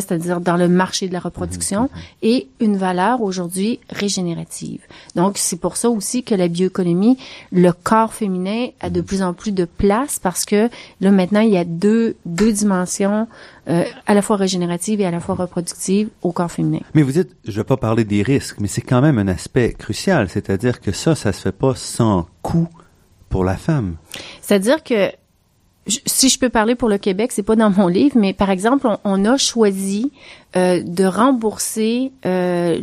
c'est-à-dire 0.00 0.40
dans 0.40 0.56
le 0.56 0.68
marché 0.68 1.08
de 1.08 1.12
la 1.12 1.20
reproduction, 1.20 1.82
mhm, 1.82 1.88
mhm. 1.88 2.02
et 2.22 2.48
une 2.60 2.76
valeur 2.76 3.22
aujourd'hui 3.22 3.80
régénérative. 3.90 4.80
Donc, 5.14 5.38
c'est 5.38 5.60
pour 5.60 5.76
ça 5.76 5.90
aussi 5.90 6.22
que 6.22 6.34
la 6.34 6.48
bioéconomie, 6.48 7.18
le 7.52 7.72
corps 7.72 8.12
féminin 8.12 8.68
a 8.80 8.90
de 8.90 9.00
mhm. 9.00 9.06
plus 9.06 9.22
en 9.22 9.34
plus 9.34 9.52
de 9.52 9.64
place 9.64 10.18
parce 10.18 10.44
que 10.44 10.68
là, 11.00 11.10
maintenant, 11.10 11.40
il 11.40 11.50
y 11.50 11.58
a 11.58 11.64
deux, 11.64 12.16
deux 12.24 12.52
dimensions 12.52 13.26
euh, 13.68 13.84
à 14.06 14.14
la 14.14 14.22
fois 14.22 14.36
régénérative 14.36 15.00
et 15.00 15.06
à 15.06 15.10
la 15.10 15.20
fois 15.20 15.34
reproductive 15.34 16.08
au 16.22 16.32
corps 16.32 16.50
féminin. 16.50 16.80
Mais 16.94 17.02
vous 17.02 17.12
dites, 17.12 17.30
je 17.46 17.52
vais 17.52 17.64
pas 17.64 17.76
parler 17.76 18.04
des 18.04 18.22
risques, 18.22 18.60
mais 18.60 18.68
c'est 18.68 18.82
quand 18.82 19.00
même 19.00 19.18
un 19.18 19.28
aspect 19.28 19.72
crucial, 19.72 20.28
c'est-à-dire 20.28 20.80
que 20.80 20.92
ça, 20.92 21.14
ça 21.14 21.32
se 21.32 21.40
fait 21.40 21.52
pas 21.52 21.74
sans 21.74 22.26
coût 22.42 22.68
pour 23.28 23.44
la 23.44 23.56
femme. 23.56 23.96
C'est-à-dire 24.42 24.82
que 24.84 25.10
si 25.86 26.28
je 26.28 26.38
peux 26.38 26.48
parler 26.48 26.74
pour 26.74 26.88
le 26.88 26.98
Québec, 26.98 27.32
c'est 27.32 27.42
pas 27.42 27.56
dans 27.56 27.70
mon 27.70 27.88
livre, 27.88 28.16
mais 28.18 28.32
par 28.32 28.50
exemple, 28.50 28.88
on, 29.04 29.24
a 29.24 29.36
choisi 29.36 30.12
euh, 30.56 30.82
de 30.82 31.04
rembourser 31.04 32.12
euh, 32.24 32.78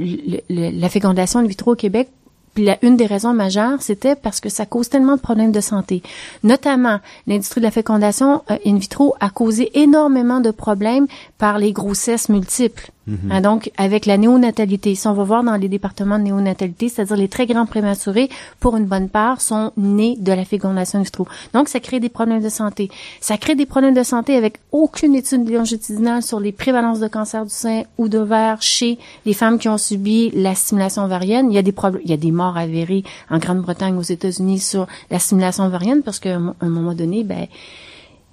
la 0.50 0.90
fécondation 0.90 1.40
in 1.40 1.46
vitro 1.46 1.72
au 1.72 1.76
Québec 1.76 2.10
puis 2.54 2.66
la, 2.66 2.78
une 2.82 2.98
des 2.98 3.06
raisons 3.06 3.34
majeures, 3.34 3.82
c'était 3.82 4.16
parce 4.16 4.40
que 4.40 4.50
ça 4.50 4.66
cause 4.66 4.90
tellement 4.90 5.16
de 5.16 5.22
problèmes 5.22 5.52
de 5.52 5.62
santé. 5.62 6.04
Notamment, 6.44 7.00
l'industrie 7.28 7.62
de 7.62 7.66
la 7.66 7.72
fécondation 7.72 8.44
euh, 8.52 8.58
in 8.66 8.78
vitro 8.78 9.16
a 9.20 9.30
causé 9.30 9.72
énormément 9.80 10.42
de 10.42 10.52
problèmes 10.52 11.08
par 11.38 11.60
les 11.60 11.72
grossesses 11.72 12.30
multiples. 12.30 12.92
Mhm. 13.08 13.32
Hein, 13.32 13.42
donc, 13.42 13.72
avec 13.78 14.06
la 14.06 14.18
néonatalité, 14.18 14.94
si 14.94 15.08
on 15.08 15.14
va 15.14 15.24
voir 15.24 15.44
dans 15.44 15.56
les 15.56 15.70
départements 15.70 16.20
de 16.20 16.26
néonatalité, 16.26 16.88
c'est-à-dire 16.88 17.18
les 17.18 17.28
très 17.28 17.48
grands 17.48 17.66
prématurés, 17.66 18.30
pour 18.60 18.78
une 18.78 18.86
bonne 18.86 19.10
part, 19.10 19.42
sont 19.42 19.72
nés 19.76 20.18
de 20.20 20.32
la 20.32 20.46
fécondation 20.46 21.00
in 21.00 21.04
vitro. 21.04 21.28
Donc, 21.54 21.68
ça 21.68 21.80
crée 21.80 22.00
des 22.00 22.10
problèmes 22.10 22.42
de 22.42 22.50
santé. 22.50 22.90
Ça 23.20 23.38
crée 23.38 23.56
des 23.56 23.66
problèmes 23.66 23.96
de 23.96 24.04
santé 24.04 24.36
avec 24.36 24.60
aucune 24.72 25.16
étude 25.16 25.50
longitudinale 25.50 26.22
sur 26.22 26.40
les 26.40 26.52
prévalences 26.52 27.00
de 27.00 27.08
cancer 27.08 27.44
du 27.44 27.52
sein 27.52 27.84
ou 27.98 28.08
d'ovaire 28.08 28.62
chez 28.62 29.00
les 29.26 29.34
femmes 29.34 29.58
qui 29.58 29.68
ont 29.68 29.80
subi 29.80 30.30
la 30.32 30.54
stimulation 30.54 31.04
ovarienne. 31.04 31.52
Il 31.52 31.56
y 31.56 31.60
a 31.60 31.64
des 31.64 31.72
problèmes, 31.72 32.02
il 32.06 32.12
y 32.12 32.14
a 32.14 32.18
des 32.18 32.32
morts 32.32 32.58
avérées 32.58 33.04
en 33.30 33.40
Grande-Bretagne, 33.40 33.98
aux 33.98 34.02
États-Unis 34.02 34.60
sur 34.60 34.86
la 35.10 35.18
stimulation 35.18 35.66
ovarienne 35.66 36.04
parce 36.04 36.20
qu'à 36.20 36.36
un 36.36 36.70
moment 36.70 36.94
donné, 36.94 37.24
ben, 37.24 37.48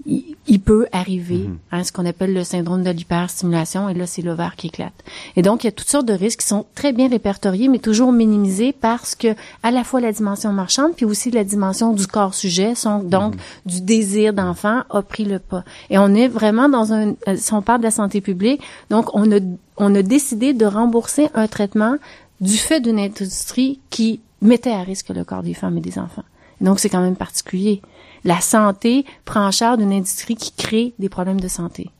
il, 0.06 0.60
peut 0.60 0.86
arriver 0.92 1.38
mhm. 1.38 1.58
à 1.70 1.84
ce 1.84 1.92
qu'on 1.92 2.06
appelle 2.06 2.32
le 2.32 2.44
syndrome 2.44 2.82
de 2.82 2.90
l'hyperstimulation 2.90 3.88
et 3.88 3.94
là 3.94 4.06
c'est 4.06 4.22
l'ovaire 4.22 4.56
qui 4.56 4.68
éclate. 4.68 4.92
Et 5.36 5.42
donc 5.42 5.62
il 5.62 5.66
y 5.66 5.68
a 5.68 5.72
toutes 5.72 5.88
sortes 5.88 6.06
de 6.06 6.12
risques 6.12 6.40
qui 6.40 6.46
sont 6.46 6.66
très 6.74 6.92
bien 6.92 7.08
répertoriés 7.08 7.68
mais 7.68 7.78
toujours 7.78 8.12
minimisés 8.12 8.72
parce 8.72 9.14
que 9.14 9.28
à 9.62 9.70
la 9.70 9.84
fois 9.84 10.00
la 10.00 10.12
dimension 10.12 10.52
marchande 10.52 10.92
puis 10.96 11.04
aussi 11.04 11.30
la 11.30 11.44
dimension 11.44 11.92
du 11.92 12.06
corps 12.06 12.34
sujet 12.34 12.74
sont 12.74 13.00
donc 13.00 13.34
mhm. 13.34 13.40
du 13.66 13.80
désir 13.82 14.32
d'enfant 14.32 14.82
a 14.90 15.02
pris 15.02 15.24
le 15.24 15.38
pas. 15.38 15.64
Et 15.90 15.98
on 15.98 16.14
est 16.14 16.28
vraiment 16.28 16.68
dans 16.68 16.92
un 16.92 17.14
euh, 17.28 17.36
si 17.36 17.52
on 17.52 17.62
parle 17.62 17.80
de 17.80 17.84
la 17.84 17.90
santé 17.90 18.20
publique, 18.20 18.62
donc 18.90 19.14
on 19.14 19.30
a 19.32 19.40
on 19.76 19.94
a 19.94 20.02
décidé 20.02 20.54
de 20.54 20.66
rembourser 20.66 21.28
un 21.34 21.46
traitement 21.46 21.96
du 22.40 22.56
fait 22.56 22.80
d'une 22.80 22.98
industrie 22.98 23.80
qui 23.90 24.20
mettait 24.42 24.72
à 24.72 24.82
risque 24.82 25.08
le 25.10 25.24
corps 25.24 25.42
des 25.42 25.54
femmes 25.54 25.78
et 25.78 25.80
des 25.80 25.98
enfants. 25.98 26.24
Donc 26.60 26.80
c'est 26.80 26.88
quand 26.88 27.00
même 27.00 27.16
particulier 27.16 27.80
la 28.24 28.40
santé 28.40 29.04
prend 29.24 29.50
cher 29.50 29.76
d'une 29.76 29.92
industrie 29.92 30.36
qui 30.36 30.52
crée 30.52 30.94
des 30.98 31.08
problèmes 31.08 31.40
de 31.40 31.48
santé. 31.48 31.90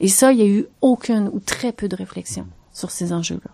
Et 0.00 0.08
ça, 0.08 0.32
il 0.32 0.38
n'y 0.38 0.42
a 0.42 0.46
eu 0.46 0.66
aucune 0.80 1.30
ou 1.32 1.40
très 1.40 1.72
peu 1.72 1.88
de 1.88 1.96
réflexion 1.96 2.46
sur 2.72 2.90
ces 2.90 3.12
enjeux-là. 3.12 3.50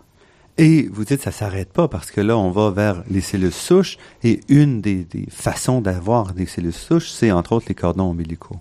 Et 0.57 0.89
vous 0.89 1.05
dites 1.05 1.23
ça 1.23 1.31
s'arrête 1.31 1.73
pas 1.73 1.87
parce 1.87 2.11
que 2.11 2.21
là 2.21 2.37
on 2.37 2.51
va 2.51 2.71
vers 2.71 3.05
les 3.09 3.21
cellules 3.21 3.53
souches 3.53 3.97
et 4.25 4.41
une 4.49 4.81
des, 4.81 5.05
des 5.05 5.27
façons 5.31 5.81
d'avoir 5.81 6.35
des 6.35 6.47
cellules 6.47 6.73
souches 6.73 7.11
c'est 7.11 7.31
entre 7.31 7.53
autres 7.53 7.67
les 7.69 7.77
cordons 7.77 8.11
ombilicaux. 8.11 8.57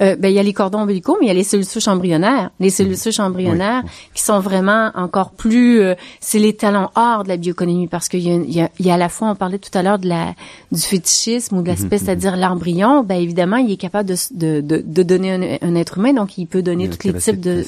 Euh, 0.00 0.16
ben, 0.16 0.28
il 0.28 0.34
y 0.34 0.38
a 0.38 0.42
les 0.42 0.52
cordons 0.52 0.80
ombilicaux, 0.80 1.16
mais 1.20 1.26
il 1.26 1.28
y 1.28 1.32
a 1.32 1.34
les 1.34 1.42
cellules 1.42 1.64
souches 1.64 1.88
embryonnaires. 1.88 2.50
Les 2.60 2.70
cellules 2.70 2.96
souches 2.96 3.20
embryonnaires 3.20 3.82
qui 4.14 4.22
sont 4.22 4.40
vraiment 4.40 4.90
encore 4.94 5.30
plus... 5.30 5.80
Euh, 5.80 5.94
c'est 6.20 6.38
les 6.38 6.54
talents 6.54 6.90
hors 6.94 7.24
de 7.24 7.28
la 7.28 7.36
bioéconomie 7.36 7.88
parce 7.88 8.08
qu'il 8.08 8.20
y, 8.20 8.52
y, 8.52 8.60
a, 8.60 8.70
il 8.78 8.86
y 8.86 8.90
a 8.90 8.94
à 8.94 8.96
la 8.96 9.08
fois, 9.08 9.30
on 9.30 9.34
parlait 9.34 9.58
tout 9.58 9.76
à 9.76 9.82
l'heure 9.82 9.98
de 9.98 10.08
la 10.08 10.34
du 10.70 10.80
fétichisme 10.80 11.58
ou 11.58 11.62
de 11.62 11.68
l'aspect, 11.68 11.96
mhm, 11.96 12.04
c'est-à-dire 12.04 12.34
mhm. 12.34 12.40
l'embryon. 12.40 13.02
Ben 13.02 13.16
évidemment, 13.16 13.56
il 13.56 13.72
est 13.72 13.76
capable 13.76 14.08
de, 14.08 14.16
de, 14.32 14.60
de, 14.60 14.82
de 14.86 15.02
donner 15.02 15.58
un, 15.62 15.74
être 15.74 15.98
humain, 15.98 16.12
donc 16.12 16.38
il 16.38 16.46
peut 16.46 16.62
donner 16.62 16.88
tous 16.88 17.06
les 17.06 17.14
types 17.14 17.40
de... 17.40 17.64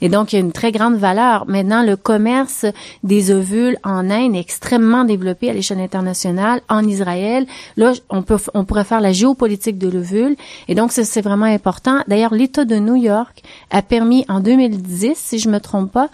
Et 0.00 0.08
donc, 0.08 0.32
il 0.32 0.36
y 0.36 0.38
a 0.38 0.40
une 0.40 0.52
très 0.52 0.72
grande 0.72 0.96
valeur. 0.96 1.46
Maintenant, 1.46 1.82
le 1.82 1.96
commerce 1.96 2.66
des 3.02 3.30
ovules 3.30 3.78
en 3.84 4.10
Inde 4.10 4.34
est 4.34 4.40
extrêmement 4.40 5.04
développé 5.04 5.50
à 5.50 5.52
l'échelle 5.52 5.80
internationale. 5.80 6.60
En 6.68 6.86
Israël, 6.86 7.46
là, 7.76 7.92
on 8.10 8.22
peut 8.22 8.38
on 8.54 8.64
pourrait 8.64 8.84
faire 8.84 9.00
la 9.00 9.12
géopolitique 9.12 9.78
de 9.78 9.88
l'ovule. 9.88 10.36
Et 10.68 10.74
donc, 10.74 10.92
c'est 10.92 11.22
vraiment 11.22 11.46
important. 11.46 11.61
D'ailleurs, 12.08 12.34
l'État 12.34 12.64
de 12.64 12.76
New 12.76 12.96
York 12.96 13.42
a 13.70 13.82
permis 13.82 14.24
en 14.28 14.40
2010, 14.40 15.14
si 15.16 15.38
je 15.38 15.48
me 15.48 15.58
trompe 15.58 15.92
pas, 15.92 16.10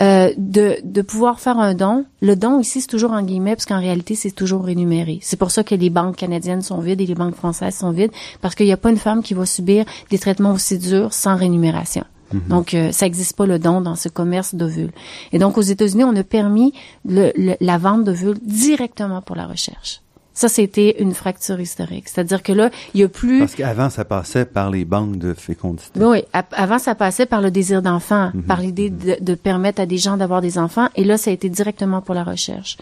euh, 0.00 0.32
de, 0.36 0.76
de 0.84 1.02
pouvoir 1.02 1.40
faire 1.40 1.58
un 1.58 1.74
don. 1.74 2.04
Le 2.20 2.36
don 2.36 2.60
ici, 2.60 2.80
c'est 2.80 2.86
toujours 2.86 3.12
en 3.12 3.22
guillemets, 3.22 3.56
parce 3.56 3.66
qu'en 3.66 3.80
réalité, 3.80 4.14
c'est 4.14 4.30
toujours 4.30 4.64
rémunéré. 4.64 5.18
C'est 5.22 5.38
pour 5.38 5.50
ça 5.50 5.64
que 5.64 5.74
les 5.74 5.90
banques 5.90 6.16
canadiennes 6.16 6.62
sont 6.62 6.80
vides 6.80 7.00
et 7.00 7.06
les 7.06 7.14
banques 7.14 7.36
françaises 7.36 7.76
sont 7.76 7.90
vides, 7.90 8.12
parce 8.40 8.54
qu'il 8.54 8.66
n'y 8.66 8.72
a 8.72 8.76
pas 8.76 8.90
une 8.90 8.98
femme 8.98 9.22
qui 9.22 9.34
va 9.34 9.46
subir 9.46 9.84
des 10.10 10.18
traitements 10.18 10.52
aussi 10.52 10.78
durs 10.78 11.12
sans 11.12 11.36
rémunération. 11.36 12.04
Mhm. 12.32 12.40
Donc, 12.48 12.74
euh, 12.74 12.92
ça 12.92 13.06
n'existe 13.06 13.36
pas 13.36 13.46
le 13.46 13.58
don 13.58 13.80
dans 13.80 13.96
ce 13.96 14.08
commerce 14.08 14.54
d'ovules. 14.54 14.92
Et 15.32 15.38
donc, 15.38 15.58
aux 15.58 15.62
États-Unis, 15.62 16.04
on 16.04 16.14
a 16.16 16.24
permis 16.24 16.72
le, 17.04 17.32
la 17.60 17.78
vente 17.78 18.04
d'ovules 18.04 18.38
directement 18.42 19.22
pour 19.22 19.36
la 19.36 19.46
recherche. 19.46 20.00
Ça, 20.40 20.48
c'était 20.48 21.02
une 21.02 21.12
fracture 21.12 21.60
historique. 21.60 22.08
C'est-à-dire 22.08 22.42
que 22.42 22.52
là, 22.52 22.70
il 22.94 23.02
y 23.02 23.04
a 23.04 23.08
plus... 23.08 23.40
Parce 23.40 23.54
qu'avant, 23.54 23.90
ça 23.90 24.06
passait 24.06 24.46
par 24.46 24.70
les 24.70 24.86
banques 24.86 25.18
de 25.18 25.34
fécondité. 25.34 26.00
Oui, 26.00 26.22
avant, 26.32 26.78
ça 26.78 26.94
passait 26.94 27.26
par 27.26 27.42
le 27.42 27.50
désir 27.50 27.82
d'enfant, 27.82 28.30
mhm. 28.32 28.44
par 28.44 28.62
l'idée 28.62 28.88
de, 28.88 29.18
de, 29.20 29.34
permettre 29.34 29.82
à 29.82 29.84
des 29.84 29.98
gens 29.98 30.16
d'avoir 30.16 30.40
des 30.40 30.56
enfants. 30.56 30.88
Et 30.96 31.04
là, 31.04 31.18
ça 31.18 31.30
a 31.30 31.34
été 31.34 31.50
directement 31.50 32.00
pour 32.00 32.14
la 32.14 32.24
recherche. 32.24 32.78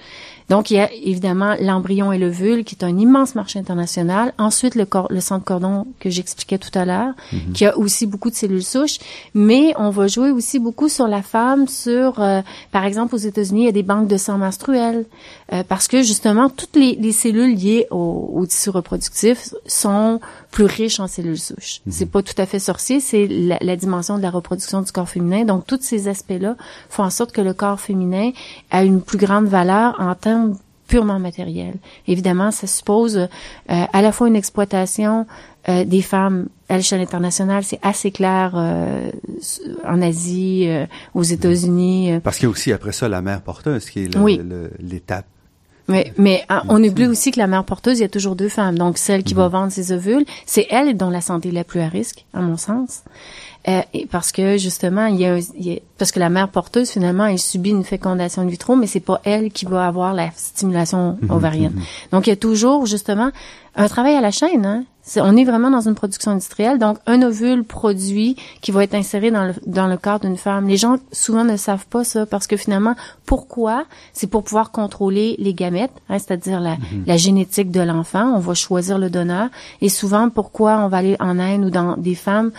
Donc, 0.49 0.71
il 0.71 0.75
y 0.75 0.81
a 0.81 0.91
évidemment 0.93 1.55
l'embryon 1.61 2.13
et 2.13 2.19
l'ovule, 2.19 2.65
qui 2.65 2.75
est 2.75 2.85
un 2.85 2.97
immense 2.97 3.35
marché 3.35 3.59
international. 3.59 4.33
Ensuite, 4.39 4.75
le, 4.75 4.87
le 5.11 5.21
centre 5.21 5.45
cordon 5.45 5.87
que 6.01 6.09
j'expliquais 6.09 6.59
tout 6.59 6.77
à 6.77 6.85
l'heure, 6.85 7.13
mhm. 7.33 7.53
qui 7.53 7.67
a 7.67 7.77
aussi 7.77 8.07
beaucoup 8.07 8.31
de 8.31 8.35
cellules 8.35 8.65
souches. 8.65 8.99
Mais 9.35 9.75
on 9.77 9.91
va 9.91 10.07
jouer 10.07 10.31
aussi 10.31 10.59
beaucoup 10.59 10.89
sur 10.89 11.07
la 11.07 11.23
femme, 11.23 11.69
sur, 11.69 12.21
euh, 12.21 12.41
par 12.73 12.85
exemple, 12.85 13.15
aux 13.15 13.19
États-Unis, 13.19 13.63
il 13.63 13.67
y 13.67 13.69
a 13.69 13.73
des 13.73 13.83
banques 13.83 14.09
de 14.09 14.17
sang 14.17 14.39
menstruel, 14.39 15.05
euh, 15.53 15.63
parce 15.69 15.87
que 15.87 16.03
justement, 16.03 16.49
toutes 16.49 16.77
les, 16.77 16.95
les 16.95 17.13
cellules 17.13 17.55
liées 17.55 17.87
au, 17.91 18.31
au, 18.35 18.47
tissu 18.47 18.71
reproductif 18.71 19.55
sont 19.67 20.21
plus 20.51 20.65
riches 20.65 20.99
en 20.99 21.09
cellules 21.09 21.39
souches. 21.39 21.81
Mhm. 21.85 21.93
C'est 21.93 22.07
pas 22.07 22.23
tout 22.23 22.35
à 22.39 22.47
fait 22.47 22.59
sorcier, 22.59 23.01
c'est 23.01 23.27
la, 23.29 23.59
la 23.61 23.77
dimension 23.77 24.17
de 24.17 24.23
la 24.23 24.31
reproduction 24.31 24.81
du 24.81 24.91
corps 24.93 25.09
féminin. 25.09 25.45
Donc, 25.45 25.67
tous 25.67 25.81
ces 25.83 26.09
aspects-là 26.09 26.57
font 26.89 27.03
en 27.03 27.11
sorte 27.11 27.33
que 27.33 27.43
le 27.43 27.53
corps 27.53 27.81
féminin 27.81 28.31
a 28.71 28.83
une 28.83 29.03
plus 29.03 29.19
grande 29.19 29.47
valeur 29.47 29.95
en 29.99 30.15
purement 30.89 31.19
matériel. 31.19 31.75
Évidemment, 32.07 32.51
ça 32.51 32.67
suppose 32.67 33.17
euh, 33.17 33.29
à 33.67 34.03
la 34.03 34.11
fois 34.11 34.27
une 34.27 34.37
exploitation 34.37 35.27
euh, 35.69 35.85
des 35.85 36.03
femmes 36.03 36.49
à 36.71 36.77
l'échelle 36.77 37.01
internationale, 37.01 37.63
c'est 37.63 37.79
assez 37.83 38.11
clair 38.11 38.53
euh, 38.55 39.11
en 39.87 40.01
Asie, 40.03 40.69
aux 41.15 41.23
États-Unis. 41.23 42.21
Parce 42.23 42.39
qu'il 42.39 42.45
y 42.45 42.47
a 42.47 42.51
aussi 42.51 42.73
après 42.73 42.93
ça 42.93 43.09
la 43.09 43.23
mère 43.23 43.43
porteuse 43.43 43.89
qui 43.91 44.05
est 44.05 44.11
l'étape 44.81 45.27
mais, 45.89 46.13
mais 46.19 46.45
ah, 46.51 46.63
on 46.69 46.85
oublie 46.85 47.07
aussi 47.07 47.31
que 47.31 47.39
la 47.39 47.47
mère 47.47 47.65
porteuse, 47.65 47.99
il 47.99 48.03
y 48.03 48.05
a 48.05 48.11
toujours 48.11 48.37
deux 48.37 48.51
femmes. 48.51 48.77
Donc, 48.77 48.99
celle 48.99 49.25
qui 49.25 49.35
va 49.35 49.47
mhm. 49.47 49.53
vendre 49.53 49.73
ses 49.73 49.91
ovules, 49.91 50.25
c'est 50.45 50.67
elle 50.71 50.97
dont 50.97 51.11
la 51.11 51.23
santé 51.23 51.49
est 51.49 51.53
la 51.53 51.65
plus 51.65 51.81
à 51.81 51.89
risque, 51.89 52.27
à 52.35 52.41
mon 52.41 52.59
sens. 52.59 53.03
Euh, 53.67 53.83
parce 54.11 54.33
que 54.33 54.57
justement, 54.57 55.07
il 55.07 55.21
y, 55.21 55.27
a, 55.27 55.37
parce 55.99 56.13
que 56.13 56.21
la 56.21 56.29
mère 56.29 56.49
porteuse 56.49 56.91
finalement, 56.91 57.27
elle 57.27 57.39
subit 57.39 57.71
une 57.71 57.85
fécondation 57.85 58.43
in 58.43 58.47
vitro, 58.47 58.77
mais 58.77 58.87
c'est 58.87 59.01
pas 59.01 59.21
elle 59.25 59.51
qui 59.51 59.67
va 59.67 59.87
avoir 59.87 60.15
la 60.15 60.31
stimulation 60.37 61.19
mhm, 61.21 61.31
ovarienne. 61.31 61.73
Mhm. 61.75 61.83
Donc 62.13 62.27
il 62.27 62.31
y 62.31 62.33
a 62.33 62.37
toujours 62.37 62.87
justement 62.87 63.31
un 63.75 63.89
travail 63.89 64.15
à 64.15 64.21
la 64.21 64.31
chaîne. 64.31 64.65
Hein? 64.65 64.85
On 65.17 65.37
est 65.37 65.45
vraiment 65.45 65.71
dans 65.71 65.81
une 65.81 65.95
production 65.95 66.33
industrielle. 66.33 66.79
Donc, 66.79 66.99
un 67.07 67.23
ovule 67.23 67.65
produit 67.65 68.37
qui 68.61 68.71
va 68.71 68.85
être 68.85 68.95
inséré 68.95 69.31
dans 69.31 69.45
le, 69.45 69.55
dans 69.67 69.87
le 69.87 69.97
corps 69.97 70.21
d'une 70.21 70.37
femme. 70.37 70.69
Les 70.69 70.77
gens 70.77 70.97
souvent 71.13 71.45
ne 71.45 71.57
savent 71.57 71.87
pas 71.87 72.05
ça 72.05 72.27
parce 72.27 72.47
que 72.47 72.57
finalement, 72.57 72.95
pourquoi? 73.25 73.85
C'est 74.13 74.27
pour 74.27 74.45
pouvoir 74.45 74.71
contrôler 74.71 75.37
les 75.39 75.55
gamètes, 75.55 75.93
hein, 76.09 76.19
c'est-à-dire 76.19 76.61
la, 76.61 76.77
mhm. 76.77 77.05
la 77.07 77.17
génétique 77.17 77.71
de 77.71 77.81
l'enfant. 77.81 78.33
On 78.35 78.41
va 78.41 78.55
choisir 78.55 78.99
le 78.99 79.11
donneur. 79.11 79.49
Et 79.81 79.89
souvent, 79.89 80.29
pourquoi 80.31 80.79
on 80.79 80.89
va 80.89 80.99
aller 80.99 81.17
en 81.21 81.39
Inde 81.39 81.65
ou 81.65 81.71
dans 81.71 81.97
des 81.97 82.15
femmes? 82.15 82.51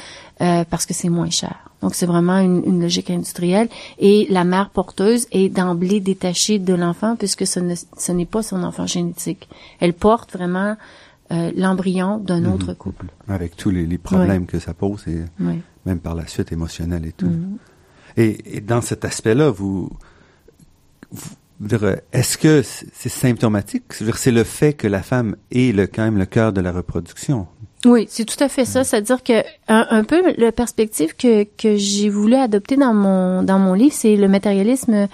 Euh, 0.42 0.64
Parce 0.70 0.86
que 0.86 0.94
c'est 0.94 1.10
moins 1.10 1.30
cher. 1.30 1.56
Donc, 1.82 1.96
c'est 1.96 2.06
vraiment 2.06 2.40
une, 2.40 2.62
une, 2.65 2.82
logique 2.82 3.10
industrielle. 3.10 3.69
Et 4.00 4.28
la 4.30 4.44
mère 4.44 4.69
porteuse 4.69 5.28
est 5.32 5.50
d'emblée 5.50 6.00
détachée 6.00 6.60
de 6.60 6.73
l'enfant 6.73 7.15
puisque 7.15 7.48
ce, 7.48 7.60
ne, 7.60 7.76
ce 7.76 8.12
n'est 8.12 8.26
pas 8.26 8.42
son 8.42 8.63
enfant 8.63 8.86
génétique. 8.86 9.48
Elle 9.80 9.94
porte 9.94 10.34
vraiment 10.34 10.76
euh, 11.32 11.52
l'embryon 11.56 12.17
d'un 12.17 12.42
mhm. 12.42 12.54
autre 12.54 12.73
couple. 12.73 13.08
Avec 13.27 13.56
tous 13.56 13.69
les, 13.69 13.86
les 13.86 13.98
problèmes 13.98 14.46
que 14.46 14.60
ça 14.60 14.73
pose 14.73 15.08
et 15.08 15.23
même 15.86 16.00
par 16.00 16.15
la 16.15 16.27
suite 16.27 16.52
émotionnel 16.52 17.06
et 17.06 17.12
tout. 17.12 17.27
Mhm. 17.27 17.58
et, 18.17 18.58
et, 18.58 18.62
dans 18.62 18.82
cet 18.82 19.06
aspect-là, 19.06 19.50
vous, 19.50 19.90
vous 21.12 21.36
est-ce 22.13 22.38
que 22.38 22.62
c'est 22.62 23.10
symptomatique? 23.10 23.84
C'est 23.92 24.32
le 24.32 24.44
fait 24.44 24.73
que 24.73 24.88
la 24.88 25.02
femme 25.02 25.36
est 25.52 25.75
le, 25.75 25.88
quand 25.88 26.04
même 26.04 26.17
le 26.17 26.25
cœur 26.25 26.54
de 26.54 26.62
la 26.62 26.71
reproduction. 26.71 27.48
Oui, 27.86 28.08
c'est 28.10 28.25
tout 28.25 28.42
à 28.44 28.50
fait 28.50 28.65
ça. 28.65 28.84
C'est-à-dire 28.84 29.23
que 29.23 29.44
un, 29.67 30.04
peu 30.04 30.34
la 30.38 30.52
perspective 30.52 31.15
que, 31.15 31.44
que 31.44 31.77
j'ai 31.77 32.10
voulu 32.10 32.36
adopter 32.36 32.75
dans 32.75 32.94
mon 32.94 33.42
dans 33.44 33.60
mon 33.60 33.73
livre, 33.73 33.94
c'est 33.94 34.17
le 34.17 34.27
matérialisme 34.27 35.08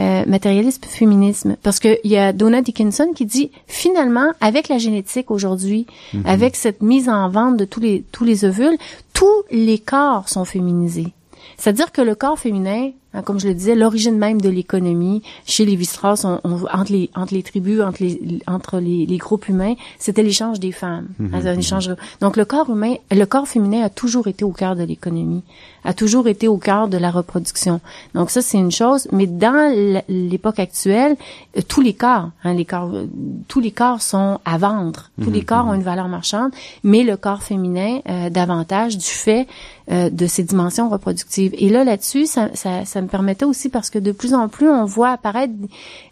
euh, 0.00 0.24
matérialisme 0.26 0.82
féminisme, 0.84 1.56
parce 1.62 1.78
que 1.78 1.98
il 2.04 2.10
y 2.10 2.16
a 2.16 2.32
Donna 2.32 2.62
Dickinson 2.62 3.12
qui 3.14 3.26
dit 3.26 3.50
finalement 3.66 4.32
avec 4.40 4.68
la 4.68 4.78
génétique 4.78 5.30
aujourd'hui, 5.30 5.86
mhm. 6.14 6.22
avec 6.24 6.56
cette 6.56 6.82
mise 6.82 7.08
en 7.08 7.28
vente 7.28 7.56
de 7.58 7.64
tous 7.64 7.80
les 7.80 8.04
tous 8.10 8.24
les 8.24 8.44
ovules, 8.44 8.78
tous 9.12 9.42
les 9.50 9.78
corps 9.78 10.28
sont 10.28 10.44
féminisés. 10.44 11.12
C'est-à-dire 11.58 11.92
que 11.92 12.00
le 12.00 12.14
corps 12.14 12.38
féminin 12.38 12.90
comme 13.20 13.38
je 13.38 13.46
le 13.46 13.54
disais, 13.54 13.74
l'origine 13.74 14.16
même 14.16 14.40
de 14.40 14.48
l'économie 14.48 15.22
chez 15.44 15.66
les 15.66 15.82
strauss 15.84 16.24
entre 16.24 16.92
les 16.92 17.10
entre 17.14 17.34
les 17.34 17.42
tribus, 17.42 17.80
entre 17.80 18.02
les 18.02 18.40
entre 18.46 18.78
les, 18.78 19.04
les 19.06 19.18
groupes 19.18 19.48
humains, 19.48 19.74
c'était 19.98 20.22
l'échange 20.22 20.60
des 20.60 20.72
femmes. 20.72 21.08
Mhm, 21.18 21.34
hein, 21.34 21.46
un 21.46 21.58
échange. 21.58 21.90
Donc 22.20 22.36
le 22.36 22.44
corps 22.44 22.70
humain, 22.70 22.94
le 23.10 23.24
corps 23.24 23.48
féminin 23.48 23.82
a 23.82 23.90
toujours 23.90 24.28
été 24.28 24.44
au 24.44 24.52
cœur 24.52 24.76
de 24.76 24.84
l'économie, 24.84 25.42
a 25.84 25.92
toujours 25.92 26.28
été 26.28 26.48
au 26.48 26.56
cœur 26.56 26.88
de 26.88 26.96
la 26.96 27.10
reproduction. 27.10 27.80
Donc 28.14 28.30
ça 28.30 28.40
c'est 28.40 28.58
une 28.58 28.72
chose, 28.72 29.08
mais 29.12 29.26
dans 29.26 29.74
l'époque 30.08 30.58
actuelle, 30.58 31.16
euh, 31.56 31.60
tous 31.66 31.82
les 31.82 31.94
corps, 31.94 32.30
hein, 32.44 32.54
les 32.54 32.64
corps, 32.64 32.90
euh, 32.94 33.06
tous 33.48 33.60
les 33.60 33.72
corps 33.72 34.00
sont 34.00 34.38
à 34.44 34.56
vendre. 34.56 35.10
Tous 35.22 35.30
les 35.30 35.40
mhm, 35.40 35.44
corps 35.44 35.66
ont 35.66 35.72
mhm. 35.72 35.76
une 35.76 35.82
valeur 35.82 36.08
marchande, 36.08 36.52
mais 36.82 37.02
le 37.02 37.16
corps 37.16 37.42
féminin 37.42 38.00
euh, 38.08 38.30
davantage 38.30 38.96
du 38.96 39.06
fait 39.06 39.46
euh, 39.90 40.10
de 40.10 40.26
ces 40.26 40.44
dimensions 40.44 40.88
reproductives. 40.88 41.52
Et 41.58 41.68
là 41.68 41.82
là-dessus, 41.82 42.26
ça, 42.26 42.48
ça, 42.54 42.84
ça 42.84 43.01
me 43.02 43.08
permettait 43.08 43.44
aussi 43.44 43.68
parce 43.68 43.90
que 43.90 43.98
de 43.98 44.12
plus 44.12 44.34
en 44.34 44.48
plus 44.48 44.68
on 44.68 44.84
voit 44.84 45.10
apparaître 45.10 45.52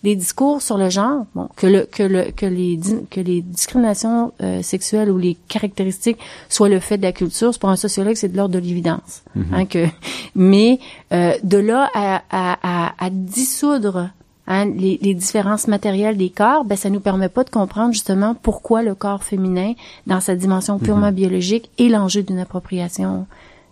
des 0.03 0.17
discours 0.17 0.63
sur 0.63 0.77
le 0.79 0.91
genre, 0.91 1.27
bon, 1.35 1.49
que 1.57 1.67
le 1.67 1.87
que 1.87 2.03
le 2.03 2.31
que 2.31 2.47
les 2.47 2.79
que 3.11 3.21
les 3.21 3.43
discriminations 3.43 4.33
euh, 4.43 4.63
sexuelles 4.63 5.11
ou 5.11 5.19
les 5.19 5.37
caractéristiques 5.49 6.19
soient 6.49 6.69
le 6.69 6.81
fait 6.81 6.99
de 6.99 7.03
la 7.03 7.13
culture. 7.13 7.51
Pour 7.59 7.71
un 7.71 7.77
sociologue, 7.77 8.15
c'est 8.15 8.29
de 8.29 8.37
l'ordre 8.37 8.55
de 8.55 8.59
l'évidence. 8.59 9.23
Mm-hmm. 9.37 9.55
hein, 9.55 9.67
que 9.67 9.87
mais 10.35 10.79
euh, 11.13 11.35
de 11.43 11.59
là 11.59 11.89
à, 11.95 12.23
à, 12.31 12.93
à, 12.99 13.11
dissoudre 13.11 14.11
Hein, 14.53 14.65
les, 14.65 14.99
les, 15.01 15.15
différences 15.15 15.69
matérielles 15.69 16.17
des 16.17 16.31
corps, 16.31 16.65
ben 16.65 16.77
ça 16.77 16.91
nous 16.91 16.99
permet 16.99 17.29
pas 17.29 17.45
de 17.45 17.51
comprendre 17.51 17.93
justement 17.93 18.35
pourquoi 18.35 18.83
le 18.83 18.97
corps 18.97 19.23
féminin, 19.23 19.75
dans 20.09 20.19
sa 20.19 20.35
dimension 20.35 20.81
purement 20.81 21.11
mm-hmm. 21.11 21.15
biologique, 21.15 21.71
est 21.79 21.89
l'enjeu 21.89 22.25
d'une 22.25 22.41
appropriation 22.41 23.29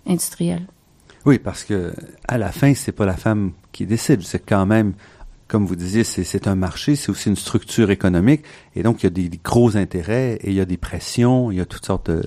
industrielle. 0.07 0.63
Oui, 1.29 1.39
parce 1.39 1.63
que 1.63 1.93
à 2.27 2.39
la 2.39 2.51
fin, 2.53 2.73
c'est 2.73 2.91
pas 2.91 3.05
la 3.05 3.19
femme 3.19 3.53
qui 3.71 3.85
décide, 3.85 4.23
c'est 4.23 4.39
quand 4.39 4.65
même 4.65 4.95
comme 5.47 5.67
vous 5.67 5.77
disiez, 5.77 6.03
c'est 6.03 6.49
un 6.49 6.55
marché, 6.55 6.97
c'est 6.97 7.11
aussi 7.11 7.29
une 7.29 7.37
structure 7.37 7.91
économique, 7.91 8.45
et 8.75 8.83
donc 8.83 9.03
il 9.03 9.05
y 9.05 9.09
a 9.09 9.11
des, 9.11 9.29
des, 9.29 9.41
gros 9.45 9.77
intérêts, 9.77 10.39
et 10.43 10.49
il 10.49 10.55
y 10.55 10.61
a 10.61 10.65
des 10.65 10.79
pressions, 10.79 11.51
il 11.51 11.59
y 11.59 11.61
a 11.61 11.67
toutes 11.67 11.85
sortes 11.85 12.11
de, 12.11 12.23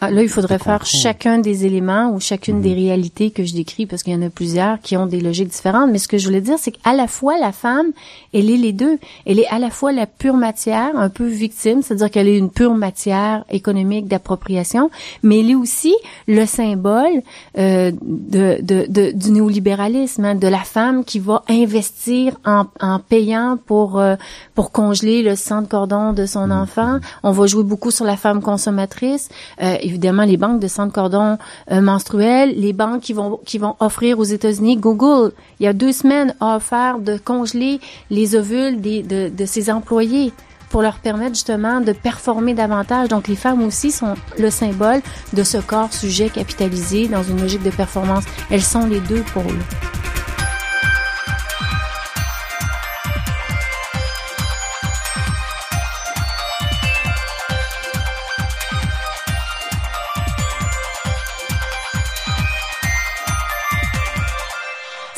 ah, 0.00 0.10
là, 0.10 0.22
il 0.22 0.28
faudrait 0.28 0.58
faire 0.58 0.86
chacun 0.86 1.38
des 1.38 1.66
éléments 1.66 2.10
ou 2.10 2.20
chacune 2.20 2.62
des 2.62 2.70
mhm. 2.70 2.76
réalités 2.76 3.30
que 3.30 3.44
je 3.44 3.52
décris 3.52 3.84
parce 3.84 4.02
qu'il 4.02 4.14
y 4.14 4.16
en 4.16 4.22
a 4.22 4.30
plusieurs 4.30 4.80
qui 4.80 4.96
ont 4.96 5.06
des 5.06 5.20
logiques 5.20 5.48
différentes. 5.48 5.90
Mais 5.90 5.98
ce 5.98 6.08
que 6.08 6.16
je 6.16 6.26
voulais 6.26 6.40
dire, 6.40 6.56
c'est 6.58 6.72
qu'à 6.72 6.94
la 6.94 7.06
fois, 7.06 7.38
la 7.38 7.52
femme, 7.52 7.92
elle 8.32 8.50
est 8.50 8.56
les 8.56 8.72
deux. 8.72 8.98
Elle 9.26 9.38
est 9.38 9.48
à 9.48 9.58
la 9.58 9.68
fois 9.68 9.92
la 9.92 10.06
pure 10.06 10.36
matière, 10.36 10.96
un 10.96 11.10
peu 11.10 11.26
victime, 11.26 11.82
c'est-à-dire 11.82 12.10
qu'elle 12.10 12.28
est 12.28 12.38
une 12.38 12.50
pure 12.50 12.74
matière 12.74 13.44
économique 13.50 14.08
d'appropriation, 14.08 14.90
mais 15.22 15.40
elle 15.40 15.50
est 15.50 15.54
aussi 15.54 15.94
le 16.26 16.46
symbole 16.46 17.22
euh, 17.58 17.92
de, 18.02 18.58
de, 18.62 18.86
de, 18.88 19.10
du 19.10 19.32
néolibéralisme, 19.32 20.24
hein, 20.24 20.34
de 20.34 20.48
la 20.48 20.60
femme 20.60 21.04
qui 21.04 21.18
va 21.18 21.42
investir 21.48 22.38
en, 22.46 22.64
en 22.80 23.00
payant 23.00 23.58
pour, 23.66 23.98
euh, 23.98 24.16
pour 24.54 24.72
congeler 24.72 25.22
le 25.22 25.36
sang 25.36 25.60
de 25.60 25.66
cordon 25.66 26.14
de 26.14 26.24
son 26.24 26.46
mhm. 26.46 26.52
enfant. 26.52 26.98
On 27.22 27.32
va 27.32 27.46
jouer 27.46 27.64
beaucoup 27.64 27.90
sur 27.90 28.06
la 28.06 28.16
femme 28.16 28.40
consommatrice. 28.40 29.28
Euh, 29.62 29.76
évidemment 29.90 30.24
les 30.24 30.36
banques 30.36 30.60
de 30.60 30.68
sang 30.68 30.88
cordon 30.90 31.38
euh, 31.70 31.80
menstruel, 31.80 32.58
les 32.58 32.72
banques 32.72 33.02
qui 33.02 33.12
vont 33.12 33.40
qui 33.44 33.58
vont 33.58 33.76
offrir 33.80 34.18
aux 34.18 34.24
États-Unis, 34.24 34.76
Google, 34.76 35.32
il 35.58 35.64
y 35.64 35.66
a 35.66 35.72
deux 35.72 35.92
semaines 35.92 36.34
a 36.40 36.56
offert 36.56 36.98
de 36.98 37.18
congeler 37.18 37.80
les 38.10 38.34
ovules 38.34 38.80
de, 38.80 39.28
de 39.28 39.44
ses 39.44 39.70
employés 39.70 40.32
pour 40.70 40.82
leur 40.82 40.98
permettre 40.98 41.34
justement 41.34 41.80
de 41.80 41.92
performer 41.92 42.54
davantage. 42.54 43.08
Donc 43.08 43.28
les 43.28 43.36
femmes 43.36 43.62
aussi 43.62 43.90
sont 43.90 44.14
le 44.38 44.50
symbole 44.50 45.02
de 45.32 45.42
ce 45.42 45.58
corps 45.58 45.92
sujet 45.92 46.30
capitalisé 46.30 47.08
dans 47.08 47.22
une 47.22 47.40
logique 47.40 47.62
de 47.62 47.70
performance. 47.70 48.24
Elles 48.50 48.62
sont 48.62 48.86
les 48.86 49.00
deux 49.00 49.24
pôles. 49.34 49.58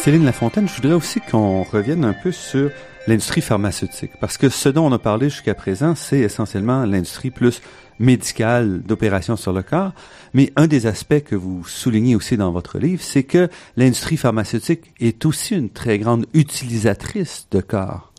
Céline 0.03 0.25
Lafontaine, 0.25 0.69
je 0.69 0.75
voudrais 0.75 0.95
aussi 0.95 1.21
qu'on 1.21 1.63
revienne 1.63 2.05
un 2.05 2.13
peu 2.13 2.33
sur 2.33 2.71
l'industrie 3.07 3.41
pharmaceutique, 3.41 4.11
parce 4.21 4.37
que 4.37 4.49
ce 4.49 4.69
dont 4.69 4.85
on 4.89 4.91
a 4.91 4.99
parlé 4.99 5.31
jusqu'à 5.31 5.55
présent, 5.55 5.95
c'est 5.95 6.19
essentiellement 6.19 6.85
l'industrie 6.85 7.31
plus 7.31 7.63
médicale 8.01 8.83
d'opération 8.83 9.37
sur 9.37 9.53
le 9.53 9.63
corps, 9.63 9.93
mais 10.35 10.53
un 10.57 10.67
des 10.67 10.89
aspects 10.89 11.23
que 11.23 11.37
vous 11.37 11.65
soulignez 11.65 12.17
aussi 12.17 12.37
dans 12.37 12.51
votre 12.51 12.81
livre, 12.81 13.01
c'est 13.01 13.23
que 13.23 13.49
l'industrie 13.77 14.17
pharmaceutique 14.17 14.93
est 14.99 15.25
aussi 15.25 15.55
une 15.55 15.71
très 15.71 16.01
grande 16.01 16.27
utilisatrice 16.35 17.47
de 17.53 17.61
corps. 17.61 18.12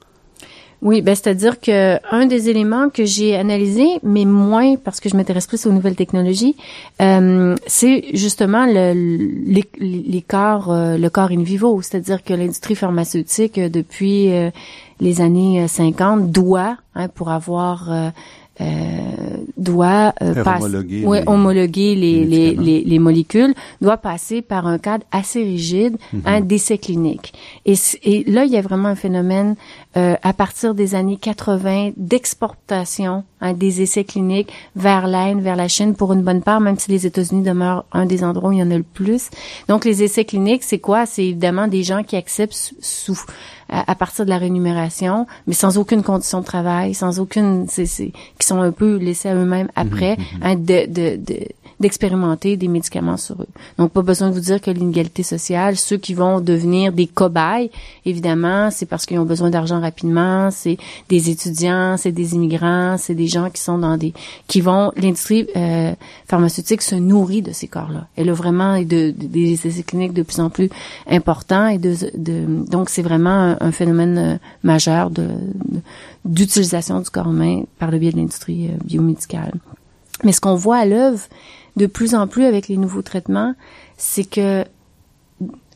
Oui, 0.84 1.02
ben 1.02 1.16
c'est-à-dire 1.16 1.62
que 1.62 1.98
un 2.14 2.26
des 2.26 2.50
éléments 2.50 2.90
que 2.90 3.06
j'ai 3.06 3.38
analysé, 3.38 3.86
mais 4.04 4.26
moins 4.26 4.76
parce 4.76 5.00
que 5.00 5.08
je 5.08 5.16
m'intéresse 5.16 5.48
plus 5.48 5.66
aux 5.66 5.72
nouvelles 5.72 5.96
technologies, 5.96 6.58
euh, 7.02 7.56
c'est 7.68 8.08
justement 8.14 8.66
le, 8.66 8.92
les, 9.46 9.64
les 9.80 10.22
corps, 10.22 10.74
euh, 10.74 10.98
le 10.98 11.10
corps 11.10 11.32
in 11.32 11.42
vivo, 11.42 11.82
c'est-à-dire 11.82 12.22
que 12.22 12.34
l'industrie 12.34 12.76
pharmaceutique 12.76 13.58
euh, 13.60 13.70
depuis 13.70 14.30
les 15.00 15.22
années 15.22 15.68
50 15.68 16.32
doit, 16.32 16.78
hein, 16.96 17.08
pour 17.08 17.30
avoir 17.30 17.92
euh, 17.92 18.10
doit 19.58 20.14
euh, 20.22 20.44
homologuer, 20.46 21.06
ouais, 21.06 21.22
les, 21.22 21.28
homologuer 21.28 21.96
les, 21.96 22.26
les, 22.26 22.56
les, 22.56 22.84
les, 22.84 23.00
molécules, 23.00 23.54
doit 23.82 23.98
passer 23.98 24.42
par 24.42 24.68
un 24.68 24.78
cadre 24.78 25.06
assez 25.12 25.44
rigide, 25.44 25.98
mm 26.12 26.20
un 26.26 26.42
décès 26.42 26.78
clinique. 26.78 27.34
Et, 27.66 27.76
et, 28.04 28.24
là, 28.32 28.46
il 28.46 28.52
y 28.52 28.58
a 28.58 28.62
vraiment 28.62 28.90
un 28.90 28.96
phénomène 28.96 29.56
euh, 29.98 30.16
à 30.24 30.34
partir 30.34 30.74
des 30.74 30.96
années 30.96 31.18
80 31.18 31.92
d'exportation 31.98 33.24
hein, 33.44 33.54
des 33.54 33.82
essais 33.82 34.04
cliniques 34.04 34.52
vers 34.76 35.08
l'Inde, 35.08 35.42
vers 35.42 35.56
la 35.56 35.68
Chine 35.68 35.94
pour 35.94 36.14
une 36.14 36.24
bonne 36.24 36.42
part, 36.42 36.60
même 36.60 36.80
si 36.80 36.90
les 36.90 37.06
États-Unis 37.06 37.44
demeurent 37.44 37.86
un 37.92 38.06
des 38.06 38.24
endroits 38.24 38.50
où 38.50 38.54
il 38.54 38.60
y 38.60 38.64
en 38.64 38.72
a 38.72 38.78
le 38.78 38.84
plus. 38.84 39.30
Donc, 39.68 39.86
les 39.86 40.02
essais 40.02 40.26
cliniques, 40.26 40.64
c'est 40.64 40.80
quoi? 40.80 41.06
C'est 41.06 41.26
évidemment 41.26 41.68
des 41.68 41.84
gens 41.84 42.04
qui 42.04 42.16
acceptent 42.16 42.74
sous 42.82 43.20
à, 43.70 43.96
partir 43.96 44.26
de 44.26 44.30
la 44.30 44.38
rémunération, 44.38 45.26
mais 45.48 45.54
sans 45.54 45.78
aucune 45.78 46.04
condition 46.04 46.42
de 46.42 46.46
travail, 46.46 46.94
sans 46.94 47.20
aucune, 47.20 47.66
c'est, 47.68 47.86
qui 47.86 48.14
sont 48.48 48.62
un 48.62 48.72
peu 48.72 48.98
laissés 48.98 49.30
à 49.30 49.36
eux-mêmes 49.36 49.70
après, 49.76 50.18
mhm, 50.18 50.24
mhm. 50.24 50.44
Hein, 50.44 50.56
de, 50.56 50.86
de, 50.88 51.16
de 51.18 51.48
d'expérimenter 51.84 52.58
des 52.58 52.70
médicaments 52.70 53.18
sur 53.18 53.36
eux. 53.42 53.48
Donc, 53.78 53.92
pas 53.92 54.02
besoin 54.02 54.30
de 54.30 54.34
vous 54.34 54.40
dire 54.40 54.60
que 54.62 54.72
l'inégalité 54.72 55.22
sociale, 55.22 55.76
ceux 55.76 55.98
qui 55.98 56.14
vont 56.14 56.40
devenir 56.40 56.94
des 56.94 57.08
cobayes, 57.08 57.70
évidemment, 58.06 58.72
c'est 58.72 58.86
parce 58.86 59.06
qu'ils 59.06 59.20
ont 59.20 59.26
besoin 59.26 59.50
d'argent 59.50 59.80
rapidement, 59.82 60.50
c'est 60.50 60.78
des 61.10 61.30
étudiants, 61.30 61.98
c'est 61.98 62.14
des 62.14 62.36
immigrants, 62.36 62.96
c'est 62.98 63.16
des 63.16 63.28
gens 63.28 63.50
qui 63.50 63.62
sont 63.62 63.78
dans 63.78 63.98
des... 63.98 64.14
qui 64.48 64.62
vont... 64.62 64.92
L'industrie 64.96 65.46
euh, 65.56 65.94
pharmaceutique 66.26 66.82
se 66.82 66.96
nourrit 66.96 67.42
de 67.42 67.52
ces 67.52 67.68
corps-là. 67.68 68.08
Elle 68.16 68.30
a 68.30 68.34
vraiment 68.34 68.82
de, 68.82 69.12
des 69.12 69.68
essais 69.68 69.84
cliniques 69.84 70.14
de 70.14 70.24
plus 70.24 70.40
en 70.40 70.50
plus 70.50 70.70
importants 71.08 71.68
et 71.68 71.78
de... 71.78 71.96
de 72.16 72.46
donc, 72.74 72.90
c'est 72.90 73.02
vraiment 73.02 73.58
un, 73.60 73.72
phénomène 73.74 74.18
euh, 74.18 74.38
majeur 74.64 75.10
de, 75.10 75.28
d'utilisation 76.24 77.02
du 77.02 77.10
corps 77.10 77.30
humain 77.30 77.64
par 77.78 77.92
le 77.92 77.98
biais 78.00 78.12
de 78.12 78.18
l'industrie 78.18 78.70
euh, 78.70 78.78
biomédicale. 78.86 79.54
Mais 80.24 80.32
ce 80.32 80.40
qu'on 80.40 80.56
voit 80.56 80.78
à 80.78 80.86
l'œuvre 80.86 81.20
de 81.76 81.86
plus 81.86 82.16
en 82.16 82.28
plus 82.28 82.46
avec 82.46 82.68
les 82.68 82.78
nouveaux 82.78 83.02
traitements, 83.02 83.56
c'est 83.98 84.26
que 84.26 84.64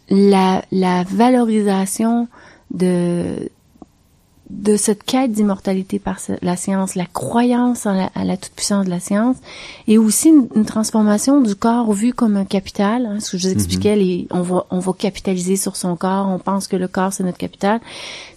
la, 0.09 0.63
la 0.71 1.03
valorisation 1.03 2.27
de 2.71 3.49
de 4.49 4.77
cette 4.77 5.03
quête 5.03 5.31
d'immortalité 5.31 5.99
par 5.99 6.19
la 6.41 6.55
science, 6.55 6.95
la 6.95 7.05
croyance 7.05 7.85
à 7.85 8.23
la 8.23 8.37
toute-puissance 8.37 8.85
de 8.85 8.89
la 8.89 8.99
science, 8.99 9.35
et 9.87 9.97
aussi 9.97 10.29
une, 10.29 10.65
transformation 10.65 11.41
du 11.41 11.55
corps 11.55 11.91
vu 11.91 12.13
comme 12.13 12.37
un 12.37 12.45
capital. 12.45 13.05
Hein, 13.05 13.19
ce 13.19 13.31
que 13.31 13.37
je 13.37 13.47
vous 13.47 13.53
expliquais, 13.53 13.95
mm-hmm. 13.95 14.27
on 14.31 14.41
va 14.41 14.65
on 14.69 14.79
va 14.79 14.93
capitaliser 14.93 15.57
sur 15.57 15.75
son 15.75 15.95
corps, 15.95 16.27
on 16.29 16.39
pense 16.39 16.67
que 16.67 16.77
le 16.77 16.87
corps 16.87 17.11
c'est 17.11 17.23
notre 17.23 17.37
capital, 17.37 17.81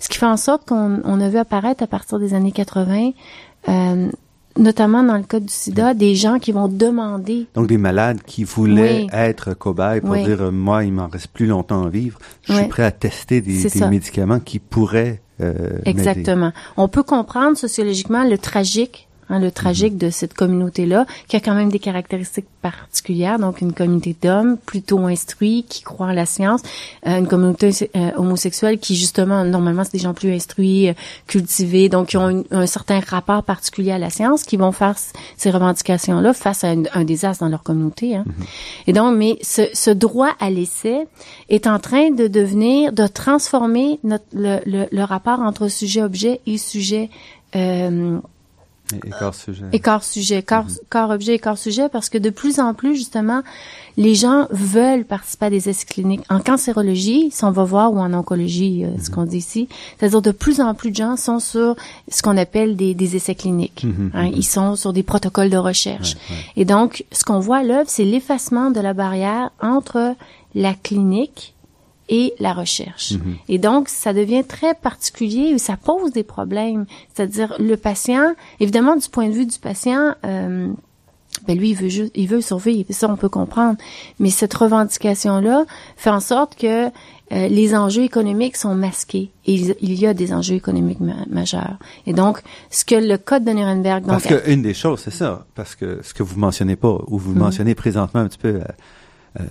ce 0.01 0.09
qui 0.09 0.19
fait 0.19 0.27
en 0.27 0.37
sorte 0.37 0.67
qu'on 0.69 1.01
on 1.05 1.21
a 1.21 1.29
vu 1.29 1.39
apparaître 1.39 1.83
à 1.83 1.87
partir 1.87 2.19
des 2.19 2.35
années 2.35 2.53
80 2.53 3.13
euh, 3.69 4.11
notamment 4.59 5.03
dans 5.03 5.17
le 5.17 5.23
cas 5.23 5.41
du 5.41 5.49
sida, 5.53 5.95
des 5.95 6.15
gens 6.15 6.39
qui 6.39 6.53
vont 6.53 6.69
demander. 6.69 7.47
Donc 7.55 7.67
des 7.67 7.79
malades 7.79 8.21
qui 8.27 8.45
voulaient 8.45 9.07
être 9.13 9.55
cobayes 9.55 10.01
pour 10.01 10.15
dire 10.17 10.43
euh, 10.43 10.51
moi 10.51 10.85
il 10.85 10.93
m'en 10.93 11.09
reste 11.09 11.29
plus 11.29 11.47
longtemps 11.47 11.87
à 11.87 11.89
vivre, 11.89 12.19
je 12.43 12.55
suis 12.55 12.69
prêt 12.69 12.85
à 12.85 12.91
tester 12.91 13.41
des, 13.41 13.63
des 13.69 13.87
médicaments 13.89 14.41
qui 14.41 14.59
pourraient. 14.59 15.21
Euh, 15.41 15.79
Exactement. 15.87 16.53
On 16.77 16.89
peut 16.89 17.03
comprendre 17.03 17.57
sociologiquement 17.57 18.25
le 18.25 18.37
tragique 18.37 19.09
Hein, 19.31 19.39
le 19.39 19.53
tragique 19.53 19.97
de 19.97 20.11
cette 20.11 20.35
communauté-là, 20.35 21.07
qui 21.29 21.37
a 21.37 21.41
quand 21.41 21.55
même 21.55 21.71
des 21.71 21.79
caractéristiques 21.79 22.49
particulières, 22.63 23.39
donc 23.39 23.61
une 23.61 23.73
communauté 23.73 24.17
d'hommes 24.21 24.57
plutôt 24.59 24.99
instruits, 25.07 25.65
qui 25.69 25.83
croient 25.83 26.09
en 26.09 26.13
la 26.13 26.27
science, 26.27 26.63
euh, 27.07 27.17
une 27.19 27.29
communauté 27.29 27.71
euh, 27.95 28.11
homosexuelle 28.17 28.79
qui 28.79 28.97
justement, 28.97 29.45
normalement, 29.45 29.85
c'est 29.85 29.93
des 29.93 30.01
gens 30.01 30.15
plus 30.15 30.33
instruits, 30.33 30.89
euh, 30.89 30.95
cultivés, 31.29 31.89
donc 31.89 32.09
qui 32.09 32.17
ont 32.17 32.43
un 32.51 32.67
certain 32.67 32.99
rapport 32.99 33.45
particulier 33.45 33.93
à 33.93 33.99
la 33.99 34.11
science, 34.11 34.43
qui 34.43 34.57
vont 34.57 34.73
faire 34.73 34.97
ces 35.37 35.51
revendications-là 35.51 36.33
face 36.33 36.65
à 36.65 36.71
un, 36.71 37.05
désastre 37.05 37.45
dans 37.45 37.51
leur 37.51 37.63
communauté. 37.63 38.17
Hein. 38.17 38.25
Mm-hmm. 38.27 38.89
Et 38.89 38.93
donc, 38.93 39.17
mais 39.17 39.39
ce, 39.43 39.63
ce 39.73 39.91
droit 39.91 40.35
à 40.41 40.51
l'essai 40.51 41.07
est 41.49 41.69
en 41.69 41.79
train 41.79 42.11
de 42.11 42.27
devenir, 42.27 42.93
de 42.93 43.07
transformer 43.07 44.01
notre, 44.03 44.25
le, 44.33 44.59
le, 44.67 44.87
le 44.91 45.05
rapport 45.05 45.39
entre 45.39 45.69
sujet-objet 45.69 46.41
et 46.47 46.59
sujet 46.59 47.11
euh, 47.57 48.19
Écart 49.05 49.35
sujet. 49.35 49.65
Écart 49.73 50.05
sujet, 50.05 50.43
corps, 50.43 50.67
mm-hmm. 50.67 50.81
corps 50.89 51.11
objet, 51.11 51.35
écart 51.35 51.59
sujet, 51.59 51.89
parce 51.89 52.09
que 52.09 52.19
de 52.19 52.31
plus 52.31 52.61
en 52.61 52.75
plus, 52.75 52.97
justement, 52.97 53.43
les 53.97 54.15
gens 54.15 54.47
veulent 54.51 55.05
participer 55.05 55.47
à 55.47 55.51
des 55.51 55.69
essais 55.69 55.87
cliniques. 55.87 56.23
En 56.29 56.41
cancérologie, 56.41 57.31
si 57.31 57.45
on 57.45 57.51
va 57.51 57.65
voir, 57.65 57.93
ou 57.93 57.99
en 57.99 58.13
oncologie, 58.13 58.85
euh, 58.85 58.89
ce 58.97 59.03
mm-hmm. 59.03 59.15
qu'on 59.15 59.25
dit 59.25 59.39
ici, 59.39 59.69
c'est-à-dire 59.99 60.23
de 60.23 60.33
plus 60.33 60.61
en 60.61 60.75
plus 60.75 60.91
de 60.91 60.97
gens 60.97 61.17
sont 61.17 61.39
sur 61.39 61.77
ce 62.09 62.23
qu'on 62.23 62.37
appelle 62.37 62.77
des, 62.77 62.95
des, 62.95 63.17
essais 63.17 63.35
cliniques. 63.35 63.85
Mm-hmm. 63.85 64.11
Hein, 64.15 64.31
ils 64.35 64.45
sont 64.45 64.77
sur 64.77 64.93
des 64.93 65.03
protocoles 65.03 65.51
de 65.51 65.57
recherche. 65.57 66.17
Et 66.57 66.65
donc, 66.65 67.05
ce 67.13 67.25
qu'on 67.25 67.41
voit 67.41 67.59
à 67.59 67.63
l'œuvre, 67.63 67.89
c'est 67.89 68.05
l'effacement 68.05 68.71
de 68.71 68.81
la 68.81 68.95
barrière 68.95 69.51
entre 69.61 70.15
la 70.55 70.75
clinique 70.75 71.55
et 72.11 72.35
la 72.41 72.53
recherche. 72.53 73.13
Mhm. 73.13 73.37
Et 73.49 73.59
donc, 73.59 73.89
ça 73.89 74.13
devient 74.13 74.45
très 74.45 74.75
particulier, 74.75 75.57
ça 75.59 75.77
pose 75.77 76.13
des 76.13 76.25
problèmes. 76.25 76.85
C'est-à-dire, 77.15 77.55
le 77.59 77.77
patient, 77.77 78.35
évidemment, 78.59 78.97
du 78.97 79.09
point 79.09 79.29
de 79.29 79.33
vue 79.33 79.47
du 79.47 79.59
patient, 79.59 80.15
euh, 80.27 80.69
ben 81.47 81.57
lui, 81.57 81.71
il 81.71 81.77
veut 81.77 81.89
juste, 81.89 82.13
il 82.17 82.29
veut 82.29 82.41
survivre. 82.41 82.93
Ça, 82.93 83.09
on 83.09 83.17
peut 83.17 83.29
comprendre. 83.29 83.79
Mais 84.19 84.31
cette 84.31 84.53
revendication-là 84.53 85.65
fait 85.97 86.11
en 86.11 86.21
sorte 86.21 86.57
que 86.57 86.87
euh, 86.87 86.91
les 87.31 87.75
enjeux 87.77 88.03
économiques 88.03 88.57
sont 88.57 88.75
masqués. 88.75 89.31
Et 89.47 89.55
il, 89.55 89.95
y 89.95 90.07
a 90.07 90.13
des 90.13 90.33
enjeux 90.33 90.57
économiques 90.57 90.99
majeurs. 91.31 91.79
Et 92.07 92.13
donc, 92.13 92.43
ce 92.71 92.85
que 92.85 92.97
le 92.97 93.17
code 93.19 93.45
de 93.45 93.53
Nuremberg... 93.53 94.03
Donc, 94.03 94.11
parce 94.11 94.27
que 94.27 94.51
une 94.51 94.63
des 94.63 94.75
choses, 94.75 95.01
c'est 95.05 95.13
ça. 95.13 95.47
Parce 95.55 95.77
que 95.77 96.01
ce 96.03 96.13
que 96.13 96.25
vous 96.25 96.39
mentionnez 96.39 96.77
pas, 96.77 96.99
ou 97.07 97.19
vous 97.19 97.33
mhm. 97.33 97.39
mentionnez 97.39 97.75
présentement 97.77 98.21
un 98.21 98.27
petit 98.27 98.39
peu... 98.39 98.57
Euh, 98.57 98.65
euh, 99.39 99.45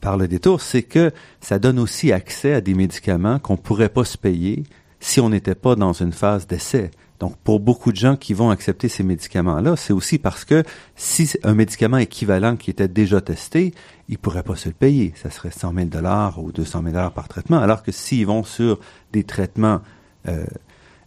par 0.00 0.16
le 0.16 0.26
détour, 0.26 0.60
c'est 0.60 0.82
que 0.82 1.12
ça 1.40 1.58
donne 1.58 1.78
aussi 1.78 2.12
accès 2.12 2.54
à 2.54 2.60
des 2.60 2.74
médicaments 2.74 3.38
qu'on 3.38 3.56
pourrait 3.56 3.88
pas 3.88 4.04
se 4.04 4.18
payer 4.18 4.64
si 4.98 5.20
on 5.20 5.28
n'était 5.30 5.54
pas 5.54 5.76
dans 5.76 5.92
une 5.92 6.12
phase 6.12 6.46
d'essai. 6.46 6.90
Donc, 7.20 7.36
pour 7.44 7.60
beaucoup 7.60 7.92
de 7.92 7.96
gens 7.96 8.16
qui 8.16 8.32
vont 8.32 8.48
accepter 8.48 8.88
ces 8.88 9.02
médicaments-là, 9.02 9.76
c'est 9.76 9.92
aussi 9.92 10.18
parce 10.18 10.46
que 10.46 10.64
si 10.96 11.30
un 11.44 11.54
médicament 11.54 11.98
équivalent 11.98 12.56
qui 12.56 12.70
était 12.70 12.88
déjà 12.88 13.20
testé, 13.20 13.74
ils 14.08 14.18
pourraient 14.18 14.42
pas 14.42 14.56
se 14.56 14.70
le 14.70 14.74
payer. 14.74 15.12
Ça 15.22 15.30
serait 15.30 15.50
100 15.50 15.74
000 15.74 15.86
dollars 15.86 16.42
ou 16.42 16.50
200 16.50 16.80
000 16.80 16.92
dollars 16.92 17.12
par 17.12 17.28
traitement. 17.28 17.58
Alors 17.58 17.82
que 17.82 17.92
s'ils 17.92 18.26
vont 18.26 18.42
sur 18.42 18.80
des 19.12 19.24
traitements 19.24 19.82
euh, 20.28 20.46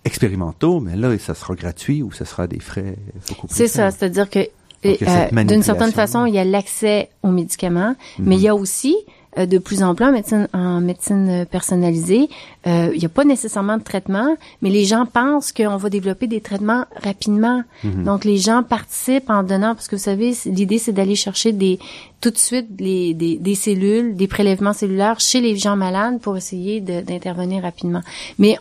expérimentaux, 0.06 0.80
mais 0.80 0.96
là, 0.96 1.18
ça 1.18 1.34
sera 1.34 1.56
gratuit 1.56 2.04
ou 2.04 2.12
ça 2.12 2.26
sera 2.26 2.46
des 2.46 2.60
frais 2.60 2.96
beaucoup 3.28 3.48
plus. 3.48 3.56
C'est 3.56 3.68
ça, 3.68 3.90
c'est-à-dire 3.90 4.30
que 4.30 4.48
d'une 4.84 5.64
certaine 5.64 5.92
façon, 5.92 6.26
il 6.26 6.34
y 6.34 6.40
a 6.40 6.44
l'accès 6.44 7.10
aux 7.24 7.30
médicaments, 7.30 7.96
mais 8.20 8.36
il 8.36 8.42
y 8.42 8.48
a 8.48 8.56
aussi 8.56 8.96
euh, 8.96 9.10
de 9.38 9.58
plus 9.58 9.84
en 9.84 9.96
plus 9.96 10.06
en 10.06 10.12
médecine, 10.12 10.48
en 10.54 10.80
médecine 10.80 11.46
personnalisée, 11.50 12.30
euh, 12.68 12.92
il 12.94 13.00
n'y 13.00 13.06
a 13.06 13.10
pas 13.10 13.26
nécessairement 13.26 13.78
de 13.78 13.84
traitement, 13.84 14.36
mais 14.62 14.70
les 14.70 14.86
gens 14.86 15.06
pensent 15.06 15.52
qu'on 15.52 15.78
va 15.78 15.90
développer 15.90 16.28
des 16.28 16.42
traitements 16.42 16.86
rapidement. 17.04 17.64
Mhm. 17.84 18.04
Donc 18.04 18.26
les 18.26 18.38
gens 18.38 18.64
participent 18.64 19.30
en 19.30 19.44
donnant, 19.44 19.76
parce 19.76 19.88
que 19.88 19.96
vous 19.96 20.02
savez, 20.02 20.34
l'idée 20.46 20.78
c'est 20.78 20.94
d'aller 20.94 21.16
chercher 21.16 21.52
des 21.52 21.80
tout 22.22 22.30
de 22.30 22.38
suite 22.38 22.68
les, 22.80 23.14
des, 23.14 23.38
des, 23.38 23.56
cellules, 23.56 24.16
des 24.16 24.28
prélèvements 24.28 24.72
cellulaires 24.72 25.20
chez 25.20 25.42
les 25.42 25.58
gens 25.58 25.76
malades 25.76 26.22
pour 26.22 26.38
essayer 26.38 26.80
d'intervenir 26.80 27.64
rapidement. 27.64 28.02
Mais 28.40 28.58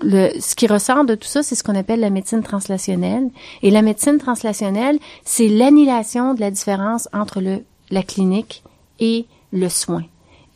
le, 0.00 0.30
ce 0.40 0.54
qui 0.54 0.66
ressort 0.66 1.04
de 1.04 1.14
tout 1.14 1.28
ça, 1.28 1.42
c'est 1.42 1.54
ce 1.54 1.62
qu'on 1.62 1.74
appelle 1.76 2.00
la 2.00 2.08
médecine 2.08 2.42
translationnelle. 2.42 3.28
Et 3.62 3.70
la 3.70 3.82
médecine 3.82 4.16
translationnelle, 4.16 4.98
c'est 5.24 5.48
l'annihilation 5.48 6.32
de 6.32 6.40
la 6.40 6.50
différence 6.50 7.06
entre 7.12 7.42
le, 7.42 7.58
la 7.90 8.02
clinique 8.02 8.62
et 8.98 9.26
le 9.52 9.68
soin. 9.68 10.04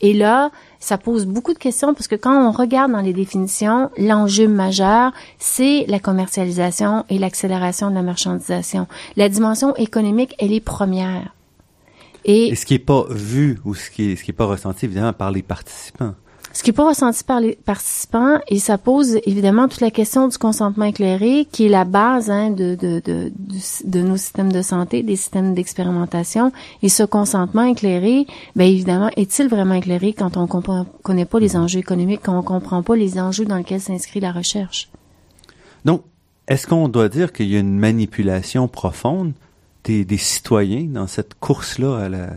Et 0.01 0.13
là, 0.13 0.51
ça 0.79 0.99
pose 0.99 1.27
beaucoup 1.27 1.55
de 1.55 1.59
questions 1.59 1.95
parce 1.95 2.07
que 2.07 2.17
quand 2.17 2.49
on 2.49 2.51
regarde 2.51 2.93
dans 2.93 3.01
les 3.01 3.15
définitions, 3.15 3.91
l'enjeu 3.97 4.47
majeur, 4.47 5.13
c'est 5.39 5.87
la 5.89 5.99
commercialisation 5.99 7.05
et 7.09 7.19
l'accélération 7.19 7.91
de 7.91 7.95
la 7.95 8.03
marchandisation. 8.03 8.87
La 9.17 9.29
dimension 9.29 9.75
économique, 9.77 10.35
elle 10.39 10.53
est 10.53 10.61
première. 10.61 11.33
Et, 12.25 12.49
et 12.49 12.55
ce 12.55 12.67
qui 12.67 12.75
n'est 12.75 12.79
pas 12.79 13.07
vu 13.09 13.59
ou 13.65 13.75
ce 13.75 13.91
qui 13.91 14.13
est, 14.13 14.17
ce 14.17 14.25
qui 14.25 14.33
est 14.33 14.35
pas 14.35 14.47
ressenti 14.47 14.85
évidemment 14.85 15.13
par 15.13 15.31
les 15.31 15.43
participants 15.43 16.15
ce 16.57 16.63
qui 16.63 16.71
n'est 16.71 16.75
pas 16.75 16.89
ressenti 16.89 17.23
par 17.23 17.39
les 17.39 17.55
participants, 17.55 18.39
et 18.49 18.59
ça 18.59 18.79
pose 18.79 19.19
évidemment 19.27 19.69
toute 19.69 19.83
la 19.83 19.91
question 19.91 20.27
du 20.27 20.39
consentement 20.39 20.87
éclairé, 20.87 21.47
qui 21.53 21.67
est 21.67 21.69
la 21.69 21.85
base 21.85 22.31
hein, 22.31 22.49
de, 22.49 22.75
de, 22.75 23.03
de, 23.05 23.31
de, 23.85 24.01
nos 24.01 24.17
systèmes 24.17 24.51
de 24.51 24.63
santé, 24.63 25.03
des 25.03 25.17
systèmes 25.17 25.53
d'expérimentation. 25.53 26.53
Et 26.83 26.89
ce 26.89 27.03
consentement 27.03 27.65
éclairé, 27.65 28.27
bien 28.55 28.69
évidemment, 28.69 29.11
est-il 29.19 29.49
vraiment 29.49 29.75
éclairé 29.75 30.15
quand 30.15 30.39
on 30.39 30.45
ne 30.45 30.85
connaît 31.03 31.27
pas 31.27 31.41
les 31.41 31.59
enjeux 31.59 31.81
économiques, 31.81 32.23
quand 32.23 32.39
on 32.39 32.43
comprend 32.43 32.83
pas 32.83 32.97
les 32.97 33.21
enjeux 33.21 33.45
dans 33.45 33.59
lesquels 33.59 33.83
s'inscrit 33.83 34.21
la 34.21 34.33
recherche? 34.33 34.89
Donc, 35.85 36.05
est-ce 36.49 36.67
qu'on 36.67 36.89
doit 36.89 37.11
dire 37.11 37.35
qu'il 37.35 37.49
y 37.49 37.57
a 37.57 37.61
une 37.61 37.79
manipulation 37.79 38.67
profonde 38.67 39.35
des, 39.85 40.07
des 40.07 40.17
citoyens 40.17 40.87
dans 40.89 41.07
cette 41.07 41.35
course-là 41.35 41.99
à 41.99 42.09
la 42.09 42.31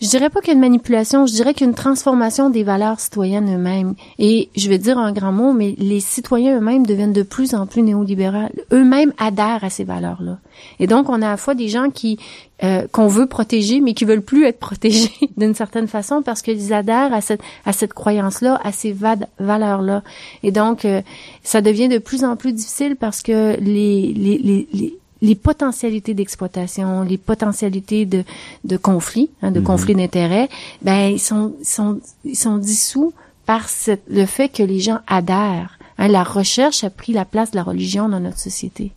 je 0.00 0.08
dirais 0.08 0.30
pas 0.30 0.40
qu'il 0.40 0.48
y 0.48 0.50
a 0.50 0.54
une 0.54 0.60
manipulation, 0.60 1.26
je 1.26 1.32
dirais 1.32 1.54
qu'il 1.54 1.62
y 1.62 1.68
a 1.68 1.70
une 1.70 1.74
transformation 1.76 2.50
des 2.50 2.62
valeurs 2.62 3.00
citoyennes 3.00 3.52
eux-mêmes. 3.52 3.94
Et 4.18 4.48
je 4.56 4.68
vais 4.68 4.78
dire 4.78 4.96
un 4.96 5.12
grand 5.12 5.32
mot, 5.32 5.52
mais 5.52 5.74
les 5.78 6.00
citoyens 6.00 6.56
eux-mêmes 6.56 6.86
deviennent 6.86 7.12
de 7.12 7.22
plus 7.22 7.54
en 7.54 7.66
plus 7.66 7.82
néolibéraux. 7.82 8.48
Eux-mêmes 8.72 9.12
adhèrent 9.18 9.64
à 9.64 9.70
ces 9.70 9.84
valeurs-là. 9.84 10.38
Et 10.78 10.86
donc, 10.86 11.08
on 11.08 11.20
a 11.20 11.26
à 11.26 11.30
la 11.30 11.36
fois 11.36 11.54
des 11.54 11.68
gens 11.68 11.90
qui 11.90 12.18
euh, 12.64 12.86
qu'on 12.90 13.06
veut 13.06 13.26
protéger, 13.26 13.80
mais 13.80 13.94
qui 13.94 14.04
veulent 14.04 14.22
plus 14.22 14.44
être 14.44 14.58
protégés 14.58 15.12
d'une 15.36 15.54
certaine 15.54 15.86
façon 15.86 16.22
parce 16.22 16.42
qu'ils 16.42 16.72
adhèrent 16.72 17.12
à 17.12 17.20
cette 17.20 17.40
à 17.64 17.72
cette 17.72 17.92
croyance-là, 17.92 18.60
à 18.62 18.72
ces 18.72 18.92
valeurs-là. 19.38 20.02
Et 20.42 20.52
donc, 20.52 20.84
euh, 20.84 21.02
ça 21.42 21.60
devient 21.60 21.88
de 21.88 21.98
plus 21.98 22.24
en 22.24 22.36
plus 22.36 22.52
difficile 22.52 22.96
parce 22.96 23.22
que 23.22 23.56
les 23.60 24.12
les, 24.12 24.38
les 24.38 24.68
les 24.72 24.97
potentialités 25.34 26.14
d'exploitation, 26.14 27.02
les 27.02 27.18
potentialités 27.18 28.06
de, 28.06 28.24
de 28.64 28.76
conflit, 28.76 29.30
hein, 29.42 29.50
de 29.50 29.60
mhm. 29.60 29.66
conflit 29.66 29.94
d'intérêts, 29.94 30.48
ben 30.82 31.08
ils 31.08 31.20
sont, 31.20 31.54
sont, 31.62 32.00
ils 32.24 32.36
sont 32.36 32.58
dissous 32.58 33.12
par 33.46 33.66
le 34.08 34.26
fait 34.26 34.48
que 34.48 34.62
les 34.62 34.80
gens 34.80 35.00
adhèrent. 35.06 35.78
Hein, 35.98 36.08
la 36.08 36.22
recherche 36.22 36.84
a 36.84 36.90
pris 36.90 37.12
la 37.12 37.24
place 37.24 37.50
de 37.50 37.56
la 37.56 37.62
religion 37.62 38.08
dans 38.08 38.20
notre 38.20 38.38
société. 38.38 38.92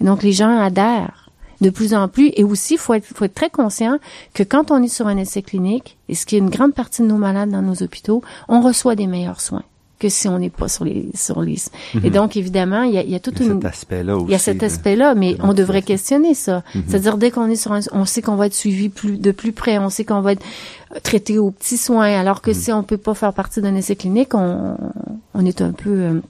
Et 0.00 0.04
donc 0.04 0.22
les 0.22 0.32
gens 0.32 0.58
adhèrent 0.58 1.30
de 1.60 1.70
plus 1.70 1.94
en 1.94 2.08
plus. 2.08 2.32
Et 2.34 2.44
aussi, 2.44 2.74
il 2.74 2.78
faut 2.78 2.94
être, 2.94 3.06
faut 3.06 3.24
être 3.24 3.34
très 3.34 3.50
conscient 3.50 3.98
que 4.32 4.42
quand 4.42 4.70
on 4.70 4.82
est 4.82 4.88
sur 4.88 5.06
un 5.06 5.16
essai 5.16 5.42
clinique, 5.42 5.98
et 6.08 6.14
ce 6.14 6.26
qui 6.26 6.36
est 6.36 6.40
une 6.40 6.50
grande 6.50 6.74
partie 6.74 7.02
de 7.02 7.06
nos 7.06 7.16
malades 7.16 7.50
dans 7.50 7.62
nos 7.62 7.82
hôpitaux, 7.82 8.22
on 8.48 8.60
reçoit 8.60 8.96
des 8.96 9.06
meilleurs 9.06 9.40
soins 9.40 9.64
que 10.04 10.10
si 10.10 10.28
on 10.28 10.38
n'est 10.38 10.50
pas 10.50 10.68
sur 10.68 10.84
les 10.84 11.08
sur 11.14 11.40
les 11.40 11.56
et 11.94 11.98
mhm. 11.98 12.10
donc 12.10 12.36
évidemment 12.36 12.82
il 12.82 12.92
y 12.92 12.98
a, 12.98 13.02
il 13.02 13.10
y 13.10 13.14
a 13.14 13.20
tout 13.20 13.32
a 13.40 13.42
cet 13.42 13.64
aspect 13.64 14.02
là 14.02 14.18
il 14.26 14.30
y 14.30 14.34
a 14.34 14.38
cet 14.38 14.62
aspect 14.62 14.96
là 14.96 15.14
mais 15.14 15.36
on 15.40 15.54
devrait 15.54 15.80
questionner 15.80 16.34
ça 16.34 16.62
mhm. 16.74 16.84
c'est-à-dire 16.86 17.16
dès 17.16 17.30
qu'on 17.30 17.48
est 17.48 17.56
sur 17.56 17.72
un, 17.72 17.80
on 17.92 18.04
sait 18.04 18.20
qu'on 18.20 18.36
va 18.36 18.46
être 18.46 18.54
suivi 18.54 18.90
plus 18.90 19.16
de 19.16 19.32
plus 19.32 19.52
près 19.52 19.78
on 19.78 19.88
sait 19.88 20.04
qu'on 20.04 20.20
va 20.20 20.32
être 20.32 20.44
traité 21.02 21.38
aux 21.38 21.50
petits 21.50 21.78
soins 21.78 22.12
alors 22.20 22.42
que 22.42 22.50
mhm. 22.50 22.56
si 22.56 22.72
on 22.72 22.82
peut 22.82 22.98
pas 22.98 23.14
faire 23.14 23.32
partie 23.32 23.62
d'un 23.62 23.74
essai 23.74 23.96
clinique 23.96 24.34
on 24.34 24.76
on 25.32 25.46
est 25.46 25.62
un 25.62 25.72
peu 25.72 25.90
euh, 25.90 26.20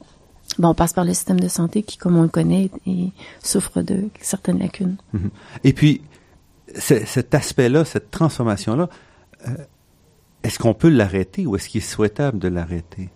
Bon, 0.59 0.69
on 0.69 0.75
passe 0.75 0.93
par 0.93 1.05
le 1.05 1.15
système 1.15 1.41
de 1.41 1.49
santé 1.49 1.83
qui, 1.83 1.97
comme 1.97 2.17
on 2.17 2.23
le 2.23 2.29
connaît, 2.29 2.71
et 2.87 3.11
souffre 3.43 3.83
de 3.83 4.05
certaines 4.21 4.61
lacunes. 4.61 4.97
Et 5.65 5.73
puis, 5.73 6.03
cet 6.77 7.35
aspect-là, 7.35 7.85
cette 7.85 8.13
transformation-là, 8.13 8.89
euh, 9.49 9.51
est-ce 10.45 10.59
qu'on 10.59 10.75
peut 10.75 10.91
l'arrêter 10.91 11.47
ou 11.47 11.57
est-ce 11.57 11.69
qu'il 11.69 11.83
est 11.83 11.89
souhaitable 11.89 12.39
de 12.39 12.49
l'arrêter? 12.49 13.09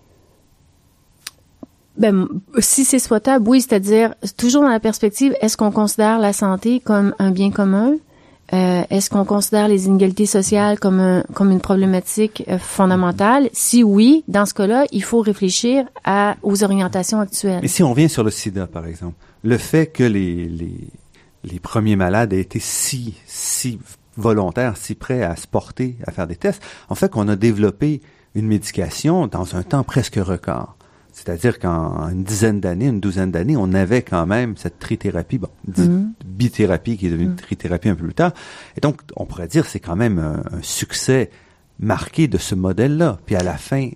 Ben, 1.99 2.29
si 2.59 2.85
c'est 2.85 3.01
souhaitable, 3.01 3.49
oui, 3.49 3.61
c'est-à-dire 3.61 4.15
toujours 4.37 4.63
dans 4.63 4.69
la 4.69 4.81
perspective, 4.81 5.35
est-ce 5.41 5.57
qu'on 5.57 5.73
considère 5.73 6.19
la 6.19 6.33
santé 6.33 6.81
comme 6.81 7.15
un 7.19 7.33
bien 7.33 7.51
commun? 7.51 7.95
Euh, 8.55 8.83
Est-ce 8.89 9.11
qu'on 9.11 9.27
considère 9.27 9.69
les 9.69 9.87
inégalités 9.89 10.25
sociales 10.25 10.79
comme 10.79 11.23
comme 11.35 11.51
une 11.51 11.61
problématique 11.61 12.45
euh, 12.49 12.59
fondamentale? 12.59 13.51
Si 13.53 13.85
oui, 13.85 14.25
dans 14.27 14.47
ce 14.47 14.55
cas-là, 14.55 14.87
il 14.91 15.03
faut 15.03 15.21
réfléchir 15.21 15.85
à 16.05 16.37
aux 16.43 16.65
orientations 16.65 17.21
actuelles. 17.21 17.63
Et 17.63 17.69
si 17.69 17.83
on 17.83 17.93
vient 17.93 18.09
sur 18.09 18.25
le 18.25 18.31
SIDA, 18.31 18.67
par 18.67 18.87
exemple, 18.87 19.17
le 19.43 19.59
fait 19.59 19.89
que 19.89 20.03
les 20.03 20.47
les, 20.47 20.79
les 21.45 21.61
premiers 21.61 21.97
malades 21.97 22.33
aient 22.33 22.41
été 22.41 22.59
si 22.59 23.17
si 23.27 23.79
volontaires, 24.17 24.79
si 24.79 24.95
prêts 24.95 25.23
à 25.23 25.37
se 25.37 25.47
porter 25.47 25.97
à 26.07 26.11
faire 26.11 26.27
des 26.27 26.37
tests, 26.37 26.63
en 26.89 26.95
fait 26.95 27.11
qu'on 27.11 27.29
a 27.29 27.37
développé 27.37 28.01
une 28.35 28.47
médication 28.47 29.27
dans 29.27 29.57
un 29.57 29.63
temps 29.63 29.85
presque 29.85 30.17
record. 30.17 30.78
C'est-à-dire 31.19 31.59
qu'en 31.59 32.09
une 32.11 32.23
dizaine 32.23 32.61
d'années, 32.61 32.87
une 32.87 33.01
douzaine 33.01 33.33
d'années, 33.33 33.57
on 33.57 33.75
avait 33.75 34.03
quand 34.03 34.25
même 34.25 34.57
cette 34.57 34.79
trithérapie, 34.79 35.39
bon, 35.39 35.49
mm-hmm. 35.69 36.13
bithérapie 36.25 36.97
qui 36.97 37.09
est 37.09 37.11
devenue 37.11 37.31
mm. 37.31 37.37
trithérapie 37.37 37.89
un 37.89 37.97
peu 37.97 38.05
plus 38.05 38.15
tard. 38.15 38.33
Et 38.77 38.81
donc, 38.81 39.01
on 39.17 39.27
pourrait 39.27 39.49
dire 39.49 39.67
c'est 39.67 39.81
quand 39.81 39.97
même 39.97 40.21
un, 40.21 40.43
succès 40.63 41.31
marqué 41.81 42.29
de 42.29 42.39
ce 42.39 42.55
modèle-là. 42.55 43.19
Puis 43.27 43.35
à 43.35 43.43
la 43.43 43.55
fin, 43.55 43.91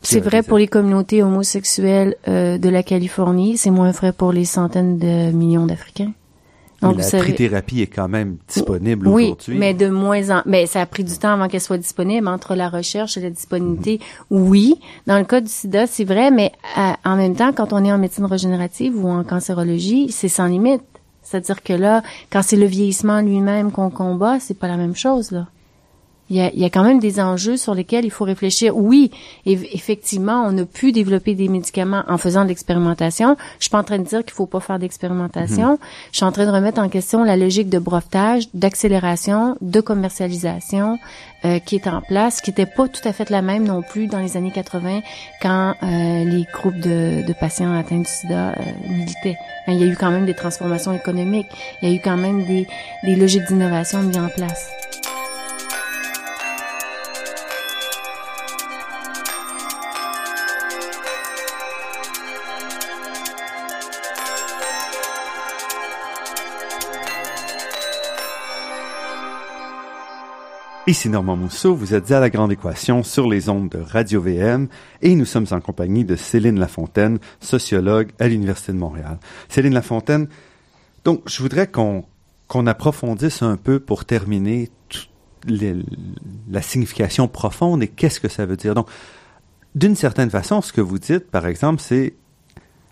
c'est 0.00 0.20
vrai 0.20 0.44
pour 0.44 0.58
les 0.58 0.68
communautés 0.68 1.24
homosexuelles 1.24 2.14
euh, 2.28 2.56
de 2.56 2.68
la 2.68 2.84
Californie, 2.84 3.58
c'est 3.58 3.70
moins 3.70 3.90
vrai 3.90 4.12
pour 4.12 4.32
les 4.32 4.44
centaines 4.44 4.96
de 4.98 5.32
millions 5.32 5.66
d'Africains. 5.66 6.12
Donc, 6.82 6.96
la 6.96 7.04
trithérapie 7.04 7.82
est 7.82 7.86
quand 7.86 8.08
même 8.08 8.36
disponible 8.48 9.08
aujourd'hui. 9.08 9.54
Oui, 9.54 9.58
mais 9.58 9.74
de 9.74 9.88
moins 9.88 10.30
en... 10.30 10.42
Mais 10.46 10.66
ça 10.66 10.80
a 10.80 10.86
pris 10.86 11.04
du 11.04 11.16
temps 11.18 11.32
avant 11.32 11.48
qu'elle 11.48 11.60
soit 11.60 11.78
disponible. 11.78 12.26
Entre 12.26 12.54
la 12.54 12.68
recherche 12.68 13.16
et 13.18 13.20
la 13.20 13.30
disponibilité, 13.30 14.00
oui. 14.30 14.76
Dans 15.06 15.18
le 15.18 15.24
cas 15.24 15.40
du 15.40 15.48
sida, 15.48 15.86
c'est 15.86 16.04
vrai, 16.04 16.30
mais 16.30 16.52
euh, 16.78 16.92
en 17.04 17.16
même 17.16 17.34
temps, 17.34 17.52
quand 17.52 17.72
on 17.72 17.84
est 17.84 17.92
en 17.92 17.98
médecine 17.98 18.24
régénérative 18.24 19.04
ou 19.04 19.08
en 19.08 19.24
cancérologie, 19.24 20.10
c'est 20.10 20.28
sans 20.28 20.46
limite. 20.46 20.82
C'est-à-dire 21.22 21.62
que 21.62 21.74
là, 21.74 22.02
quand 22.30 22.42
c'est 22.42 22.56
le 22.56 22.66
vieillissement 22.66 23.20
lui-même 23.20 23.72
qu'on 23.72 23.90
combat, 23.90 24.40
c'est 24.40 24.58
pas 24.58 24.68
la 24.68 24.76
même 24.76 24.96
chose, 24.96 25.30
là 25.32 25.46
il 26.30 26.36
y, 26.36 26.40
a, 26.40 26.50
il 26.54 26.60
y 26.60 26.64
a, 26.64 26.70
quand 26.70 26.84
même 26.84 27.00
des 27.00 27.20
enjeux 27.20 27.56
sur 27.56 27.74
lesquels 27.74 28.04
il 28.04 28.10
faut 28.10 28.24
réfléchir. 28.24 28.76
Oui, 28.76 29.10
effectivement, 29.44 30.44
on 30.46 30.56
a 30.58 30.64
pu 30.64 30.92
développer 30.92 31.34
des 31.34 31.48
médicaments 31.48 32.04
en 32.08 32.18
faisant 32.18 32.44
de 32.44 32.48
l'expérimentation. 32.48 33.36
Je 33.58 33.64
suis 33.64 33.70
pas 33.70 33.80
en 33.80 33.84
train 33.84 33.98
de 33.98 34.04
dire 34.04 34.24
qu'il 34.24 34.32
faut 34.32 34.46
pas 34.46 34.60
faire 34.60 34.78
d'expérimentation. 34.78 35.72
Mhm. 35.72 35.78
Je 36.12 36.16
suis 36.18 36.24
en 36.24 36.32
train 36.32 36.46
de 36.46 36.50
remettre 36.50 36.80
en 36.80 36.88
question 36.88 37.24
la 37.24 37.36
logique 37.36 37.68
de 37.68 37.80
brevetage, 37.80 38.44
d'accélération, 38.54 39.56
de 39.60 39.80
commercialisation 39.80 40.98
euh, 41.44 41.58
qui 41.58 41.76
est 41.76 41.88
en 41.88 42.00
place, 42.00 42.40
qui 42.40 42.50
n'était 42.50 42.66
pas 42.66 42.86
tout 42.86 43.00
à 43.04 43.12
fait 43.12 43.28
la 43.30 43.42
même 43.42 43.64
non 43.64 43.82
plus 43.82 44.06
dans 44.06 44.20
les 44.20 44.36
années 44.36 44.52
80 44.52 45.00
quand 45.42 45.74
euh, 45.82 46.24
les 46.24 46.44
groupes 46.52 46.78
de, 46.78 47.26
de, 47.26 47.32
patients 47.32 47.72
atteints 47.72 47.98
du 47.98 48.04
sida 48.04 48.50
euh, 48.50 48.62
militaient. 48.88 49.36
il 49.66 49.80
y 49.80 49.82
a 49.82 49.86
eu 49.86 49.96
quand 49.96 50.10
même 50.10 50.26
des 50.26 50.34
transformations 50.34 50.92
économiques. 50.92 51.48
Il 51.82 51.88
y 51.88 51.92
a 51.92 51.94
eu 51.96 52.00
quand 52.00 52.16
même 52.16 52.44
des, 52.44 52.66
des 53.04 53.16
logiques 53.16 53.46
d'innovation 53.48 54.02
mises 54.02 54.18
en 54.18 54.28
place. 54.28 54.70
Ici 70.90 71.08
Normand 71.08 71.36
Mousseau, 71.36 71.72
vous 71.76 71.94
êtes 71.94 72.10
à 72.10 72.18
La 72.18 72.30
Grande 72.30 72.50
Équation 72.50 73.04
sur 73.04 73.28
les 73.28 73.48
ondes 73.48 73.68
de 73.68 73.78
Radio 73.78 74.20
VM 74.20 74.66
et 75.02 75.14
nous 75.14 75.24
sommes 75.24 75.46
en 75.52 75.60
compagnie 75.60 76.04
de 76.04 76.16
Céline 76.16 76.58
Lafontaine, 76.58 77.20
sociologue 77.38 78.10
à 78.18 78.26
l'Université 78.26 78.72
de 78.72 78.78
Montréal. 78.78 79.20
Céline 79.48 79.72
Lafontaine, 79.72 80.26
donc 81.04 81.22
je 81.28 81.40
voudrais 81.42 81.68
qu'on 81.68 82.06
qu'on 82.48 82.66
approfondisse 82.66 83.40
un 83.42 83.56
peu 83.56 83.78
pour 83.78 84.04
terminer 84.04 84.68
la 85.46 86.60
signification 86.60 87.28
profonde 87.28 87.84
et 87.84 87.88
qu'est-ce 87.88 88.18
que 88.18 88.28
ça 88.28 88.44
veut 88.44 88.56
dire. 88.56 88.74
Donc, 88.74 88.88
d'une 89.76 89.94
certaine 89.94 90.30
façon, 90.30 90.60
ce 90.60 90.72
que 90.72 90.80
vous 90.80 90.98
dites, 90.98 91.30
par 91.30 91.46
exemple, 91.46 91.80
c'est 91.80 92.14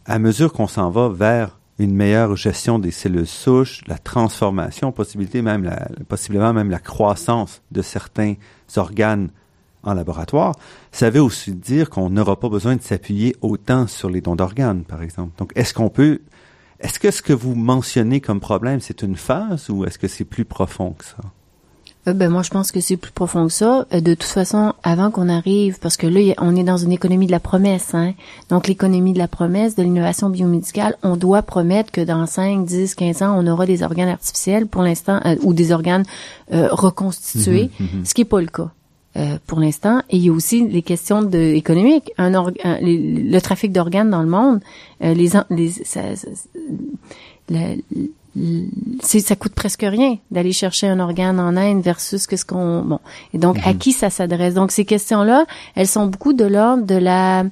à 0.07 0.21
mesure 0.21 0.53
qu'on 0.53 0.69
s'en 0.69 0.91
va 0.91 1.09
vers 1.09 1.58
une 1.79 1.95
meilleure 1.95 2.37
gestion 2.37 2.79
des 2.79 2.91
cellules 2.91 3.27
souches, 3.27 3.83
la 3.87 3.99
transformation, 3.99 4.91
possibilité 4.93 5.43
même 5.43 5.65
la, 5.65 5.89
possiblement 6.09 6.53
même 6.53 6.71
la 6.71 6.81
croissance 6.81 7.63
de 7.71 7.83
certains 7.83 8.35
organes 8.77 9.31
en 9.85 9.95
laboratoire, 9.95 10.57
ça 10.91 11.09
veut 11.09 11.23
aussi 11.23 11.55
dire 11.55 11.89
qu'on 11.89 12.11
n'aura 12.11 12.39
pas 12.39 12.49
besoin 12.49 12.77
de 12.77 12.83
s'appuyer 12.83 13.37
autant 13.41 13.87
sur 13.87 14.11
les 14.11 14.21
dons 14.21 14.35
d'organes, 14.35 14.83
par 14.83 15.03
exemple. 15.03 15.33
Donc, 15.39 15.53
est-ce 15.55 15.73
qu'on 15.73 15.89
peut, 15.89 16.21
est-ce 16.81 16.99
que 16.99 17.13
ce 17.13 17.23
que 17.23 17.33
vous 17.33 17.55
mentionnez 17.55 18.21
comme 18.21 18.41
problème, 18.41 18.81
c'est 18.81 19.03
une 19.03 19.17
phase 19.17 19.71
ou 19.71 19.85
est-ce 19.85 19.99
que 19.99 20.09
c'est 20.09 20.25
plus 20.25 20.45
profond 20.45 20.91
que 20.99 21.05
ça? 21.05 21.19
Euh, 22.09 22.13
ben 22.13 22.31
moi 22.31 22.43
je 22.43 22.51
pense 22.51 22.73
que 22.73 22.81
c'est 22.81 22.97
plus 22.97 23.13
profond 23.13 23.47
que 23.47 23.53
ça. 23.53 23.87
Euh, 23.93 24.01
de 24.01 24.15
toute 24.15 24.25
façon, 24.25 24.73
avant 24.83 25.11
qu'on 25.11 25.29
arrive, 25.29 25.79
parce 25.79 25.97
que 25.97 26.07
là 26.07 26.35
on 26.39 26.57
est 26.57 26.65
dans 26.65 26.77
une 26.77 26.93
économie 26.93 27.27
de 27.27 27.33
la 27.33 27.41
promesse, 27.41 27.95
hein. 27.95 28.15
Donc 28.51 28.67
l'économie 28.67 29.13
de 29.13 29.19
la 29.19 29.29
promesse, 29.29 29.75
de 29.77 29.83
l'innovation 29.83 30.31
biomédicale, 30.31 30.97
on 31.03 31.17
doit 31.17 31.43
promettre 31.43 31.91
que 31.91 32.01
dans 32.01 32.27
5, 32.27 32.65
10, 32.65 32.95
15 32.95 33.23
ans, 33.23 33.37
on 33.39 33.47
aura 33.47 33.67
des 33.67 33.83
organes 33.83 34.09
artificiels 34.09 34.67
pour 34.67 34.83
l'instant 34.83 35.21
euh, 35.25 35.37
ou 35.43 35.53
des 35.53 35.73
organes 35.73 36.05
reconstitués, 36.51 37.71
mhm, 37.79 37.87
mhm. 37.99 38.05
ce 38.07 38.15
qui 38.15 38.23
est 38.23 38.25
pas 38.25 38.41
le 38.41 38.47
cas. 38.47 38.71
pour 39.47 39.61
l'instant. 39.61 40.01
Et 40.09 40.17
il 40.17 40.25
y 40.25 40.29
a 40.29 40.33
aussi 40.33 40.67
les 40.67 40.83
questions 40.83 41.23
de, 41.23 41.39
économiques. 41.39 42.11
Un, 42.17 42.31
le 42.31 43.39
trafic 43.41 43.73
d'organes 43.73 44.11
dans 44.11 44.23
le 44.23 44.29
monde, 44.29 44.61
les, 45.01 45.31
les 45.51 45.71
ça, 45.71 46.03
ça 46.17 46.29
coûte 49.37 49.55
presque 49.55 49.83
rien 49.83 50.19
d'aller 50.31 50.53
chercher 50.53 50.89
un 50.89 51.01
organe 51.01 51.41
en 51.41 51.57
Inde 51.57 51.83
versus 51.83 52.27
que 52.27 52.37
ce 52.37 52.45
qu'on 52.45 52.83
bon 52.83 53.01
et 53.33 53.39
donc 53.39 53.59
à 53.65 53.73
mhm. 53.73 53.79
qui 53.79 53.93
ça 53.93 54.11
s'adresse? 54.11 54.55
Donc 54.55 54.73
ces 54.73 54.85
questions 54.85 55.23
là 55.23 55.47
elles 55.75 55.87
sont 55.87 56.07
beaucoup 56.07 56.33
de 56.33 56.45
l'ordre 56.45 56.85
de 56.85 56.97
la 56.97 57.45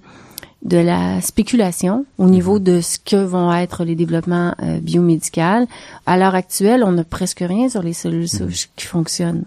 de 0.62 0.78
la 0.78 1.20
spéculation 1.20 2.06
au 2.18 2.26
niveau 2.28 2.58
mhm. 2.58 2.64
de 2.64 2.80
ce 2.80 2.98
que 2.98 3.16
vont 3.16 3.52
être 3.52 3.84
les 3.84 3.94
développements 3.94 4.54
euh, 4.62 4.80
biomédicaux. 4.80 5.66
À 6.06 6.16
l'heure 6.16 6.34
actuelle, 6.34 6.82
on 6.84 6.92
n'a 6.92 7.04
presque 7.04 7.40
rien 7.46 7.68
sur 7.68 7.82
les 7.82 7.92
cellules 7.92 8.22
mhm. 8.22 8.26
souches 8.26 8.68
qui 8.74 8.86
fonctionnent. 8.86 9.44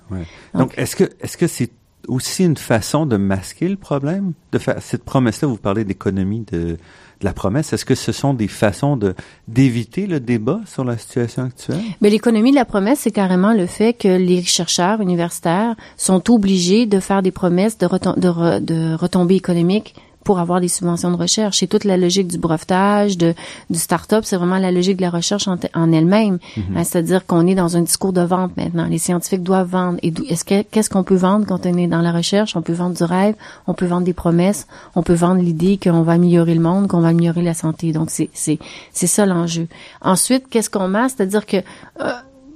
Donc, 0.53 0.73
est-ce 0.77 0.95
que 0.95 1.09
est-ce 1.19 1.35
que 1.35 1.47
c'est 1.47 1.71
aussi 2.07 2.45
une 2.45 2.57
façon 2.57 3.05
de 3.05 3.17
masquer 3.17 3.67
le 3.67 3.75
problème? 3.75 4.33
De 4.51 4.59
faire 4.59 4.81
cette 4.81 5.03
promesse-là 5.03 5.47
Vous 5.47 5.57
parlez 5.57 5.83
d'économie 5.83 6.45
de 6.51 6.77
la 7.22 7.34
promesse? 7.34 7.74
Est-ce 7.74 7.86
que 7.86 7.95
ce 7.95 8.11
sont 8.11 8.34
des 8.34 8.47
façons 8.47 8.97
de 8.97 9.13
d'éviter 9.47 10.07
le 10.07 10.20
débat 10.20 10.59
sur 10.65 10.84
la 10.84 10.97
situation 10.97 11.43
actuelle? 11.43 11.82
Mais 12.01 12.09
l'économie 12.09 12.51
de 12.51 12.55
la 12.55 12.65
promesse, 12.65 12.99
c'est 13.01 13.11
carrément 13.11 13.53
le 13.53 13.65
fait 13.65 13.93
que 13.93 14.07
les 14.07 14.43
chercheurs 14.43 15.01
universitaires 15.01 15.76
sont 15.97 16.32
obligés 16.32 16.86
de 16.86 16.99
faire 16.99 17.22
des 17.22 17.32
promesses 17.32 17.78
de, 17.78 17.88
de, 17.88 18.59
de 18.59 18.95
retombées 18.95 19.36
économiques 19.36 19.95
pour 20.24 20.39
avoir 20.39 20.61
des 20.61 20.67
subventions 20.67 21.11
de 21.11 21.15
recherche. 21.15 21.59
C'est 21.59 21.67
toute 21.67 21.86
la 21.86 21.97
logique 21.97 22.28
du 22.28 22.38
brevetage, 22.38 23.17
de, 23.17 23.34
du 23.70 23.80
start-up, 23.80 24.24
c'est 24.26 24.36
vraiment 24.36 24.57
la 24.57 24.72
logique 24.72 24.97
de 24.97 25.01
la 25.01 25.09
recherche 25.09 25.47
en, 25.47 25.91
elle-même. 25.91 26.39
Mhm. 26.55 26.78
Hein, 26.78 26.84
c'est-à-dire 26.84 27.26
qu'on 27.26 27.47
est 27.47 27.55
dans 27.55 27.78
un 27.78 27.82
discours 27.82 28.13
de 28.13 28.22
vente 28.22 28.55
maintenant. 28.57 28.86
Les 28.86 28.97
scientifiques 28.97 29.43
doivent 29.43 29.70
vendre. 29.70 29.97
Et 30.03 30.13
est-ce 30.30 30.43
que, 30.43 30.61
qu'est-ce 30.63 30.89
qu'on 30.89 31.03
peut 31.03 31.15
vendre 31.15 31.45
quand 31.45 31.65
on 31.65 31.78
est 31.78 31.88
dans 31.88 32.01
la 32.01 32.11
recherche? 32.11 32.55
On 32.55 32.61
peut 32.61 32.74
vendre 32.74 32.95
du 32.95 33.03
rêve, 33.03 33.36
on 33.67 33.74
peut 33.74 33.86
vendre 33.86 34.05
des 34.05 34.13
promesses, 34.13 34.67
on 34.95 35.03
peut 35.03 35.13
vendre 35.13 35.41
l'idée 35.41 35.80
qu'on 35.82 36.03
va 36.03 36.13
améliorer 36.13 36.53
le 36.53 36.61
monde, 36.61 36.88
qu'on 36.88 37.01
va 37.01 37.09
améliorer 37.09 37.41
la 37.41 37.53
santé. 37.53 37.91
Donc, 37.91 38.09
c'est, 38.09 38.30
c'est, 38.34 38.59
c'est 38.91 39.07
ça 39.07 39.26
l'enjeu. 39.26 39.67
Ensuite, 40.01 40.45
qu'est-ce 40.49 40.70
qu'on 40.70 40.88
met? 40.88 41.09
C'est-à-dire 41.09 41.45
que, 41.45 41.57
euh, 41.57 42.11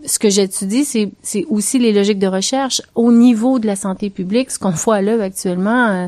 ce 0.05 0.19
que 0.19 0.29
j'étudie, 0.29 0.85
c'est, 0.85 1.11
c'est 1.21 1.45
aussi 1.49 1.79
les 1.79 1.93
logiques 1.93 2.19
de 2.19 2.27
recherche 2.27 2.81
au 2.95 3.11
niveau 3.11 3.59
de 3.59 3.67
la 3.67 3.75
santé 3.75 4.09
publique, 4.09 4.51
ce 4.51 4.59
qu'on 4.59 4.71
voit 4.71 5.01
là 5.01 5.23
actuellement. 5.23 5.87
Euh, 5.87 6.03
euh, 6.03 6.07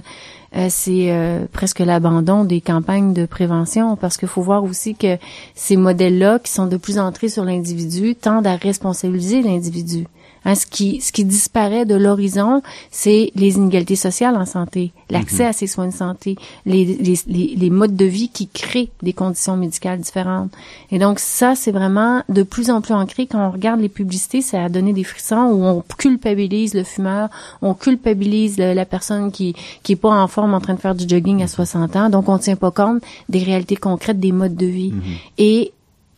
c'est 0.70 1.12
euh, 1.12 1.46
presque 1.52 1.80
l'abandon 1.80 2.46
des 2.46 2.62
campagnes 2.62 3.14
de 3.14 3.26
prévention 3.26 3.98
parce 3.98 4.16
qu'il 4.18 4.30
faut 4.30 4.42
voir 4.42 4.64
aussi 4.64 4.96
que 4.96 5.18
ces 5.54 5.76
modèles-là 5.76 6.40
qui 6.40 6.52
sont 6.52 6.68
de 6.68 6.78
plus 6.78 6.98
entrés 6.98 7.28
sur 7.28 7.44
l'individu 7.44 8.16
tendent 8.16 8.48
à 8.48 8.56
responsabiliser 8.56 9.42
l'individu. 9.42 10.08
Hein, 10.46 10.54
ce 10.54 10.68
qui 10.68 11.02
ce 11.02 11.12
qui 11.12 11.26
disparaît 11.26 11.86
de 11.86 11.96
l'horizon, 11.96 12.62
c'est 12.92 13.32
les 13.36 13.56
inégalités 13.56 13.96
sociales 13.96 14.36
en 14.36 14.46
santé, 14.46 14.92
l'accès 15.10 15.44
mhm. 15.44 15.50
à 15.50 15.54
ces 15.54 15.66
soins 15.66 15.88
de 15.88 15.94
santé, 15.94 16.36
les, 16.68 16.86
les, 16.86 17.20
les, 17.26 17.56
les, 17.56 17.70
modes 17.72 17.96
de 17.96 18.06
vie 18.06 18.30
qui 18.30 18.48
créent 18.48 18.90
des 19.02 19.14
conditions 19.14 19.58
médicales 19.58 20.00
différentes. 20.00 20.52
Et 20.92 21.00
donc 21.00 21.18
ça, 21.18 21.56
c'est 21.56 21.72
vraiment 21.72 22.22
de 22.30 22.44
plus 22.44 22.70
en 22.70 22.82
plus 22.82 22.94
ancré. 22.94 23.26
Quand 23.26 23.48
on 23.48 23.50
regarde 23.50 23.82
les 23.82 23.90
publicités, 23.90 24.42
ça 24.42 24.64
a 24.64 24.70
donné 24.70 24.94
des 24.94 25.04
frissons 25.04 25.50
où 25.52 25.66
on 25.66 25.84
culpabilise 25.98 26.76
le 26.76 26.84
fumeur, 26.84 27.30
on 27.64 27.74
culpabilise 27.74 28.58
la 28.60 28.86
personne 28.86 29.32
qui 29.32 29.56
qui 29.82 29.94
est 29.94 29.96
pas 29.96 30.12
en 30.12 30.28
forme 30.28 30.54
en 30.54 30.62
train 30.62 30.76
de 30.76 30.80
faire 30.80 30.94
du 30.94 31.10
jogging 31.10 31.42
à 31.42 31.48
60 31.48 31.96
ans. 31.96 32.10
Donc 32.12 32.30
on 32.30 32.38
tient 32.38 32.56
pas 32.56 32.70
compte 32.70 33.02
des 33.30 33.40
réalités 33.40 33.78
concrètes 33.78 34.20
des 34.20 34.32
modes 34.32 34.56
de 34.56 34.68
vie. 34.68 34.92
Mhm. 34.92 35.02
Et 35.40 35.72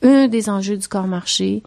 un 0.03 0.27
des 0.27 0.49
enjeux 0.49 0.77
du 0.77 0.87
corps 0.87 1.07
marché 1.07 1.63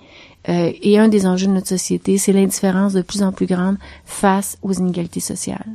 euh, 0.49 0.72
et 0.82 0.99
un 0.99 1.09
des 1.09 1.26
enjeux 1.26 1.47
de 1.47 1.53
notre 1.53 1.68
société, 1.68 2.18
c'est 2.18 2.32
l'indifférence 2.32 2.93
de 2.93 3.03
plus 3.03 3.22
en 3.22 3.32
plus 3.32 3.47
grande 3.47 3.76
face 4.05 4.57
aux 4.62 4.72
inégalités 4.72 5.20
sociales. 5.20 5.66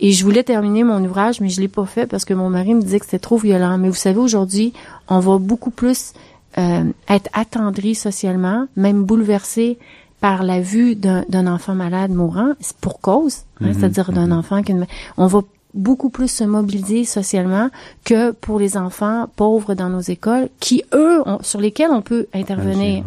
Et 0.00 0.12
je 0.12 0.24
voulais 0.24 0.42
terminer 0.42 0.84
mon 0.84 1.02
ouvrage, 1.04 1.40
mais 1.40 1.48
je 1.48 1.60
l'ai 1.60 1.68
pas 1.68 1.86
fait 1.86 2.06
parce 2.06 2.24
que 2.24 2.34
mon 2.34 2.50
mari 2.50 2.74
me 2.74 2.82
disait 2.82 2.98
que 2.98 3.04
c'était 3.04 3.18
trop 3.18 3.36
violent. 3.36 3.78
Mais 3.78 3.88
vous 3.88 3.94
savez, 3.94 4.18
aujourd'hui, 4.18 4.72
on 5.08 5.20
va 5.20 5.38
beaucoup 5.38 5.70
plus 5.70 6.12
euh, 6.58 6.84
être 7.08 7.30
attendri 7.32 7.94
socialement, 7.94 8.66
même 8.76 9.04
bouleversé 9.04 9.78
par 10.20 10.42
la 10.42 10.60
vue 10.60 10.96
d'un 10.96 11.46
enfant 11.46 11.74
malade 11.74 12.10
mourant, 12.10 12.52
pour 12.80 13.00
cause, 13.00 13.42
hein, 13.60 13.66
mhm. 13.66 13.74
c'est-à-dire 13.74 14.12
d'un 14.12 14.28
mhm. 14.28 14.38
enfant 14.38 14.62
qui... 14.62 14.74
On 15.16 15.26
va 15.26 15.42
beaucoup 15.74 16.08
plus 16.08 16.28
se 16.28 16.44
mobiliser 16.44 17.04
socialement 17.04 17.68
que 18.04 18.30
pour 18.30 18.58
les 18.58 18.76
enfants 18.76 19.28
pauvres 19.36 19.74
dans 19.74 19.90
nos 19.90 20.00
écoles, 20.00 20.48
qui, 20.60 20.82
eux, 20.94 21.22
sur 21.42 21.60
lesquels 21.60 21.90
on 21.90 22.00
peut 22.00 22.26
intervenir. 22.32 23.04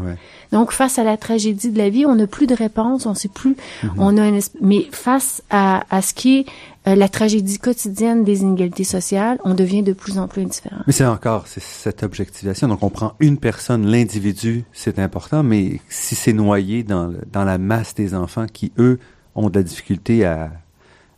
Donc, 0.52 0.72
face 0.72 1.00
à 1.00 1.04
la 1.04 1.18
tragédie 1.18 1.72
de 1.72 1.78
la 1.78 1.90
vie, 1.90 2.06
on 2.06 2.16
n'a 2.16 2.28
plus 2.28 2.48
de 2.48 2.56
réponse, 2.56 3.06
on 3.06 3.14
sait 3.14 3.30
plus. 3.30 3.56
Mhm. 3.84 3.92
On 3.98 4.18
a 4.18 4.32
mais 4.62 4.88
face 4.92 5.42
à, 5.50 5.84
à 5.90 6.02
ce 6.02 6.14
qui 6.14 6.40
est 6.40 6.46
euh, 6.88 6.96
la 6.96 7.10
tragédie 7.10 7.60
quotidienne 7.60 8.24
des 8.24 8.42
inégalités 8.42 8.84
sociales, 8.84 9.40
on 9.44 9.54
devient 9.54 9.84
de 9.84 9.94
plus 9.94 10.18
en 10.18 10.28
plus 10.28 10.44
indifférent. 10.44 10.84
Mais 10.86 10.94
c'est 10.94 11.06
encore 11.06 11.48
c'est 11.48 11.64
cette 11.64 12.04
objectivation. 12.04 12.68
Donc, 12.68 12.84
on 12.84 12.90
prend 12.90 13.14
une 13.20 13.38
personne, 13.38 13.86
l'individu, 13.86 14.64
c'est 14.74 15.00
important, 15.00 15.44
mais 15.44 15.82
si 15.90 16.16
c'est 16.16 16.34
noyé 16.34 16.84
dans, 16.84 17.14
dans 17.32 17.44
la 17.44 17.58
masse 17.58 17.94
des 17.94 18.14
enfants 18.14 18.46
qui, 18.52 18.72
eux, 18.78 19.00
ont 19.36 19.50
de 19.50 19.60
la 19.60 19.64
difficulté 19.64 20.26
à 20.26 20.52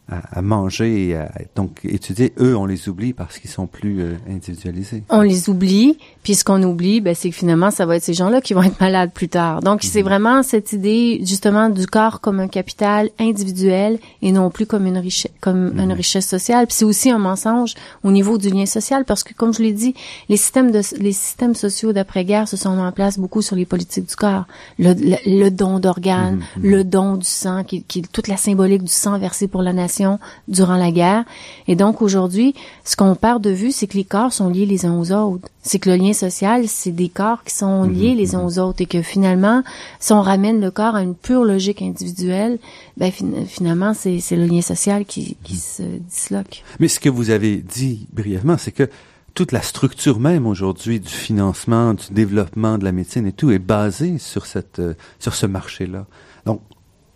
à, 0.10 0.41
manger 0.41 1.10
et 1.10 1.16
à 1.16 1.32
donc 1.55 1.82
étudier. 1.84 2.34
Eux, 2.39 2.55
on 2.55 2.66
les 2.66 2.89
oublie 2.89 3.14
parce 3.14 3.38
qu'ils 3.38 3.49
sont 3.49 3.68
plus 3.68 4.01
euh, 4.01 4.14
individualisés. 4.30 5.03
On 5.10 5.22
les 5.22 5.49
oublie, 5.49 5.97
puis 6.24 6.36
ce 6.36 6.43
qu'on 6.43 6.62
oublie, 6.64 7.01
ben, 7.01 7.16
c'est 7.16 7.30
que 7.30 7.36
finalement, 7.36 7.72
ça 7.72 7.86
va 7.86 7.97
être 7.97 8.03
ces 8.03 8.14
gens-là 8.14 8.41
qui 8.41 8.53
vont 8.53 8.64
être 8.64 8.80
malades 8.80 9.12
plus 9.14 9.30
tard. 9.30 9.62
Donc, 9.62 9.84
c'est 9.84 10.01
mhm. 10.01 10.07
vraiment 10.07 10.43
cette 10.43 10.74
idée 10.74 11.22
justement 11.24 11.70
du 11.70 11.86
corps 11.86 12.22
comme 12.22 12.39
un 12.39 12.47
capital 12.47 13.10
individuel 13.20 13.99
et 14.22 14.32
non 14.32 14.49
plus 14.49 14.66
comme 14.66 14.86
une 14.86 14.97
richesse, 14.97 15.32
comme 15.41 15.74
mhm. 15.74 15.80
une 15.80 15.93
richesse 15.93 16.28
sociale. 16.28 16.68
Puis 16.68 16.76
c'est 16.76 16.86
aussi 16.86 17.10
un 17.10 17.20
mensonge 17.20 17.76
au 18.03 18.12
niveau 18.12 18.38
du 18.38 18.49
lien 18.49 18.66
social 18.66 19.05
parce 19.05 19.24
que, 19.24 19.34
comme 19.34 19.53
je 19.53 19.62
l'ai 19.62 19.74
dit, 19.74 19.93
les 20.28 20.38
systèmes 20.38 20.72
de 20.72 20.82
les 20.99 21.14
systèmes 21.14 21.55
sociaux 21.55 21.93
d'après-guerre 21.93 22.47
se 22.47 22.57
sont 22.57 22.76
mis 22.76 22.82
en 22.82 22.91
place 22.91 23.20
beaucoup 23.20 23.41
sur 23.41 23.55
les 23.55 23.66
politiques 23.66 24.07
du 24.07 24.16
corps, 24.16 24.45
le, 24.78 24.93
le, 25.26 25.49
don 25.49 25.80
d'organes, 25.80 26.41
mhm. 26.57 26.64
le 26.64 26.84
don 26.84 27.16
du 27.18 27.26
sang, 27.26 27.64
qui, 27.64 27.84
qui 27.84 28.01
toute 28.01 28.28
la 28.28 28.38
symbolique 28.38 28.84
du 28.84 28.91
sang 28.91 29.18
versé 29.20 29.47
pour 29.47 29.62
la 29.62 29.74
nation 29.74 29.99
durant 30.47 30.76
la 30.76 30.91
guerre. 30.91 31.26
Et 31.68 31.76
donc 31.76 32.02
aujourd'hui, 32.02 32.54
ce 32.84 32.95
qu'on 32.95 33.16
perd 33.16 33.41
de 33.41 33.50
vue, 33.50 33.72
c'est 33.72 33.88
que 33.88 33.97
les 33.97 34.04
corps 34.04 34.34
sont 34.34 34.50
liés 34.50 34.66
les 34.66 34.86
uns 34.86 34.97
aux 34.97 35.12
autres. 35.12 35.47
C'est 35.62 35.80
que 35.80 35.89
le 35.89 35.97
lien 35.97 36.14
social, 36.14 36.68
c'est 36.68 36.91
des 36.91 37.10
corps 37.10 37.43
qui 37.43 37.54
sont 37.54 37.86
mhm, 37.86 37.93
liés 37.93 38.16
les 38.16 38.36
uns 38.36 38.39
mhm. 38.39 38.45
aux 38.45 38.60
autres 38.60 38.82
et 38.82 38.86
que 38.86 39.02
finalement, 39.02 39.64
si 40.00 40.14
on 40.14 40.22
ramène 40.22 40.62
le 40.62 40.72
corps 40.72 40.95
à 40.95 41.04
une 41.04 41.16
pure 41.16 41.43
logique 41.43 41.82
individuelle, 41.82 42.60
ben 42.97 43.12
finalement, 43.12 43.93
c'est 43.93 44.20
le 44.32 44.45
lien 44.45 44.62
social 44.62 45.06
qui, 45.06 45.38
qui 45.43 45.54
mhm. 45.54 45.60
se 45.60 45.84
disloque. 45.84 46.64
Mais 46.80 46.88
ce 46.88 47.00
que 47.00 47.10
vous 47.10 47.30
avez 47.30 47.58
dit 47.58 48.08
brièvement, 48.14 48.58
c'est 48.58 48.72
que 48.72 48.89
toute 49.34 49.52
la 49.52 49.62
structure 49.62 50.20
même 50.20 50.45
aujourd'hui 50.47 51.00
du 51.00 51.10
financement, 51.10 51.93
du 51.93 52.12
développement 52.12 52.78
de 52.78 52.84
la 52.84 52.91
médecine 52.91 53.28
et 53.28 53.32
tout 53.32 53.52
est 53.52 53.60
basée 53.60 54.18
sur 54.18 54.45
cette 54.45 54.80
euh, 54.80 54.95
sur 55.20 55.34
ce 55.36 55.45
marché-là. 55.45 56.06
Donc, 56.45 56.62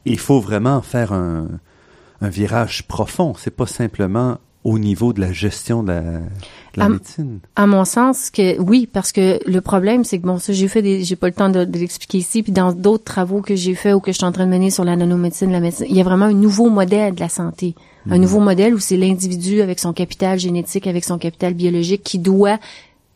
il 0.06 0.20
faut 0.20 0.40
vraiment 0.40 0.82
faire 0.82 1.14
un, 1.14 1.48
un 2.24 2.30
virage 2.30 2.84
profond. 2.88 3.34
C'est 3.38 3.56
pas 3.56 3.68
simplement 3.68 4.38
au 4.64 4.80
niveau 4.80 5.12
de 5.12 5.20
la 5.20 5.34
gestion 5.34 5.84
de 5.84 5.92
la, 6.76 6.90
médecine. 6.90 7.40
À 7.58 7.68
mon 7.68 7.84
sens, 7.84 8.30
que 8.30 8.60
oui, 8.62 8.88
parce 8.92 9.12
que 9.12 9.40
le 9.46 9.60
problème, 9.60 10.06
c'est 10.06 10.20
que 10.20 10.26
bon, 10.26 10.40
ça 10.40 10.54
j'ai 10.54 10.70
fait, 10.70 10.82
des, 10.82 11.04
j'ai 11.04 11.18
pas 11.18 11.28
le 11.28 11.34
temps 11.34 11.50
de, 11.50 11.68
l'expliquer 11.78 12.20
ici, 12.20 12.44
puis 12.44 12.54
dans 12.54 12.72
d'autres 12.72 13.04
travaux 13.04 13.42
que 13.42 13.56
j'ai 13.56 13.76
fait 13.76 13.92
ou 13.92 14.00
que 14.00 14.12
je 14.14 14.18
suis 14.18 14.26
en 14.26 14.32
train 14.32 14.46
de 14.46 14.52
mener 14.52 14.70
sur 14.70 14.86
la 14.86 14.96
nanomédecine, 14.96 15.52
la 15.52 15.60
médecine, 15.60 15.86
il 15.90 15.96
y 15.96 16.00
a 16.00 16.04
vraiment 16.04 16.26
un 16.26 16.34
nouveau 16.34 16.70
modèle 16.70 17.14
de 17.14 17.20
la 17.20 17.28
santé, 17.28 17.76
un 18.10 18.16
mhm. 18.16 18.22
nouveau 18.22 18.40
modèle 18.40 18.74
où 18.74 18.80
c'est 18.80 18.98
l'individu 18.98 19.62
avec 19.62 19.80
son 19.80 19.92
capital 19.92 20.40
génétique, 20.40 20.88
avec 20.88 21.04
son 21.04 21.18
capital 21.18 21.54
biologique, 21.54 22.04
qui 22.04 22.20
doit 22.20 22.58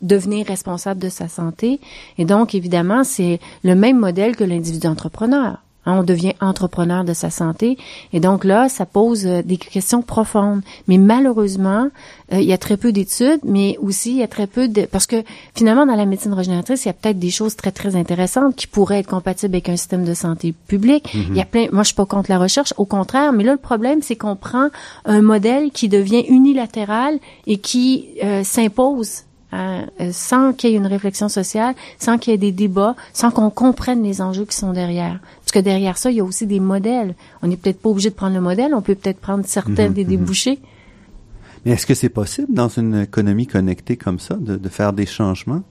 devenir 0.01 0.45
responsable 0.45 0.99
de 0.99 1.09
sa 1.09 1.29
santé. 1.29 1.79
Et 2.17 2.25
donc, 2.25 2.55
évidemment, 2.55 3.03
c'est 3.03 3.39
le 3.63 3.73
même 3.73 3.97
modèle 3.97 4.35
que 4.35 4.43
l'individu 4.43 4.85
entrepreneur. 4.85 5.59
Hein, 5.87 5.99
on 5.99 6.03
devient 6.03 6.33
entrepreneur 6.41 7.05
de 7.05 7.13
sa 7.13 7.29
santé. 7.29 7.77
Et 8.11 8.19
donc 8.19 8.43
là, 8.43 8.67
ça 8.67 8.85
pose 8.85 9.25
euh, 9.25 9.41
des 9.41 9.55
questions 9.55 10.01
profondes. 10.01 10.61
Mais 10.89 10.97
malheureusement, 10.97 11.87
euh, 12.33 12.41
il 12.41 12.43
y 12.43 12.51
a 12.51 12.57
très 12.57 12.75
peu 12.75 12.91
d'études, 12.91 13.39
mais 13.45 13.77
aussi 13.81 14.11
il 14.11 14.17
y 14.17 14.23
a 14.23 14.27
très 14.27 14.47
peu 14.47 14.67
de... 14.67 14.81
Parce 14.81 15.07
que 15.07 15.23
finalement, 15.55 15.85
dans 15.85 15.95
la 15.95 16.05
médecine 16.05 16.33
régénératrice, 16.33 16.83
il 16.83 16.89
y 16.89 16.91
a 16.91 16.93
peut-être 16.93 17.19
des 17.19 17.29
choses 17.29 17.55
très, 17.55 17.71
très 17.71 17.95
intéressantes 17.95 18.57
qui 18.57 18.67
pourraient 18.67 18.99
être 18.99 19.07
compatibles 19.07 19.55
avec 19.55 19.69
un 19.69 19.77
système 19.77 20.03
de 20.03 20.13
santé 20.13 20.53
public. 20.67 21.05
Mm-hmm. 21.13 21.25
Il 21.29 21.37
y 21.37 21.41
a 21.41 21.45
plein... 21.45 21.67
Moi, 21.71 21.83
je 21.83 21.87
suis 21.87 21.95
pas 21.95 22.05
contre 22.05 22.29
la 22.29 22.37
recherche, 22.37 22.73
au 22.75 22.85
contraire. 22.85 23.31
Mais 23.31 23.45
là, 23.45 23.53
le 23.53 23.57
problème, 23.57 24.01
c'est 24.01 24.17
qu'on 24.17 24.35
prend 24.35 24.67
un 25.05 25.21
modèle 25.21 25.71
qui 25.71 25.87
devient 25.87 26.25
unilatéral 26.27 27.17
et 27.45 27.59
qui 27.59 28.09
euh, 28.25 28.43
s'impose 28.43 29.23
Hein, 29.53 29.85
euh, 30.01 30.09
sans 30.11 30.51
qu'il 30.51 30.71
y 30.71 30.73
ait 30.73 30.77
une 30.77 30.87
réflexion 30.87 31.29
sociale, 31.29 31.73
sans 31.99 32.17
qu'il 32.17 32.31
y 32.31 32.33
ait 32.33 32.37
des 32.37 32.51
débats, 32.51 32.95
sans 33.13 33.31
qu'on 33.31 33.49
comprenne 33.49 34.03
les 34.03 34.21
enjeux 34.21 34.43
qui 34.43 34.57
sont 34.57 34.73
derrière. 34.73 35.21
Parce 35.39 35.53
que 35.53 35.59
derrière 35.59 35.97
ça, 35.97 36.11
il 36.11 36.17
y 36.17 36.19
a 36.19 36.23
aussi 36.25 36.45
des 36.45 36.59
modèles. 36.59 37.15
On 37.41 37.47
n'est 37.47 37.55
peut-être 37.55 37.81
pas 37.81 37.89
obligé 37.89 38.09
de 38.09 38.15
prendre 38.15 38.35
le 38.35 38.41
modèle, 38.41 38.73
on 38.73 38.81
peut 38.81 38.95
peut-être 38.95 39.21
prendre 39.21 39.45
certains 39.45 39.87
mhm, 39.87 39.93
des 39.93 40.03
mhm. 40.03 40.09
débouchés. 40.09 40.59
Mais 41.65 41.71
est-ce 41.71 41.85
que 41.85 41.93
c'est 41.93 42.09
possible 42.09 42.53
dans 42.53 42.67
une 42.67 43.03
économie 43.03 43.47
connectée 43.47 43.95
comme 43.95 44.19
ça 44.19 44.35
de, 44.35 44.57
de 44.57 44.69
faire 44.69 44.91
des 44.91 45.05
changements? 45.05 45.63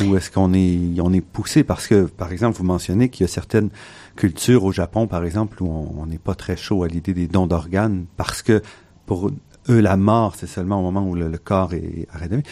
Ou 0.00 0.16
est-ce 0.16 0.30
qu'on 0.30 0.54
est, 0.54 0.98
on 0.98 1.12
est 1.12 1.20
poussé? 1.20 1.62
Parce 1.62 1.86
que, 1.86 2.04
par 2.04 2.32
exemple, 2.32 2.56
vous 2.58 2.64
mentionnez 2.64 3.10
qu'il 3.10 3.24
y 3.24 3.28
a 3.28 3.32
certaines 3.32 3.68
cultures 4.16 4.64
au 4.64 4.72
Japon, 4.72 5.06
par 5.06 5.24
exemple, 5.24 5.62
où 5.62 5.68
on 5.98 6.06
n'est 6.06 6.18
pas 6.18 6.34
très 6.34 6.56
chaud 6.56 6.82
à 6.82 6.88
l'idée 6.88 7.14
des 7.14 7.26
dons 7.26 7.46
d'organes 7.46 8.06
parce 8.16 8.42
que 8.42 8.62
pour 9.06 9.28
eux, 9.28 9.80
la 9.80 9.96
mort, 9.96 10.34
c'est 10.36 10.46
seulement 10.46 10.80
au 10.80 10.82
moment 10.82 11.08
où 11.08 11.14
le, 11.14 11.30
corps 11.38 11.74
est 11.74 12.08
arrêté 12.12 12.42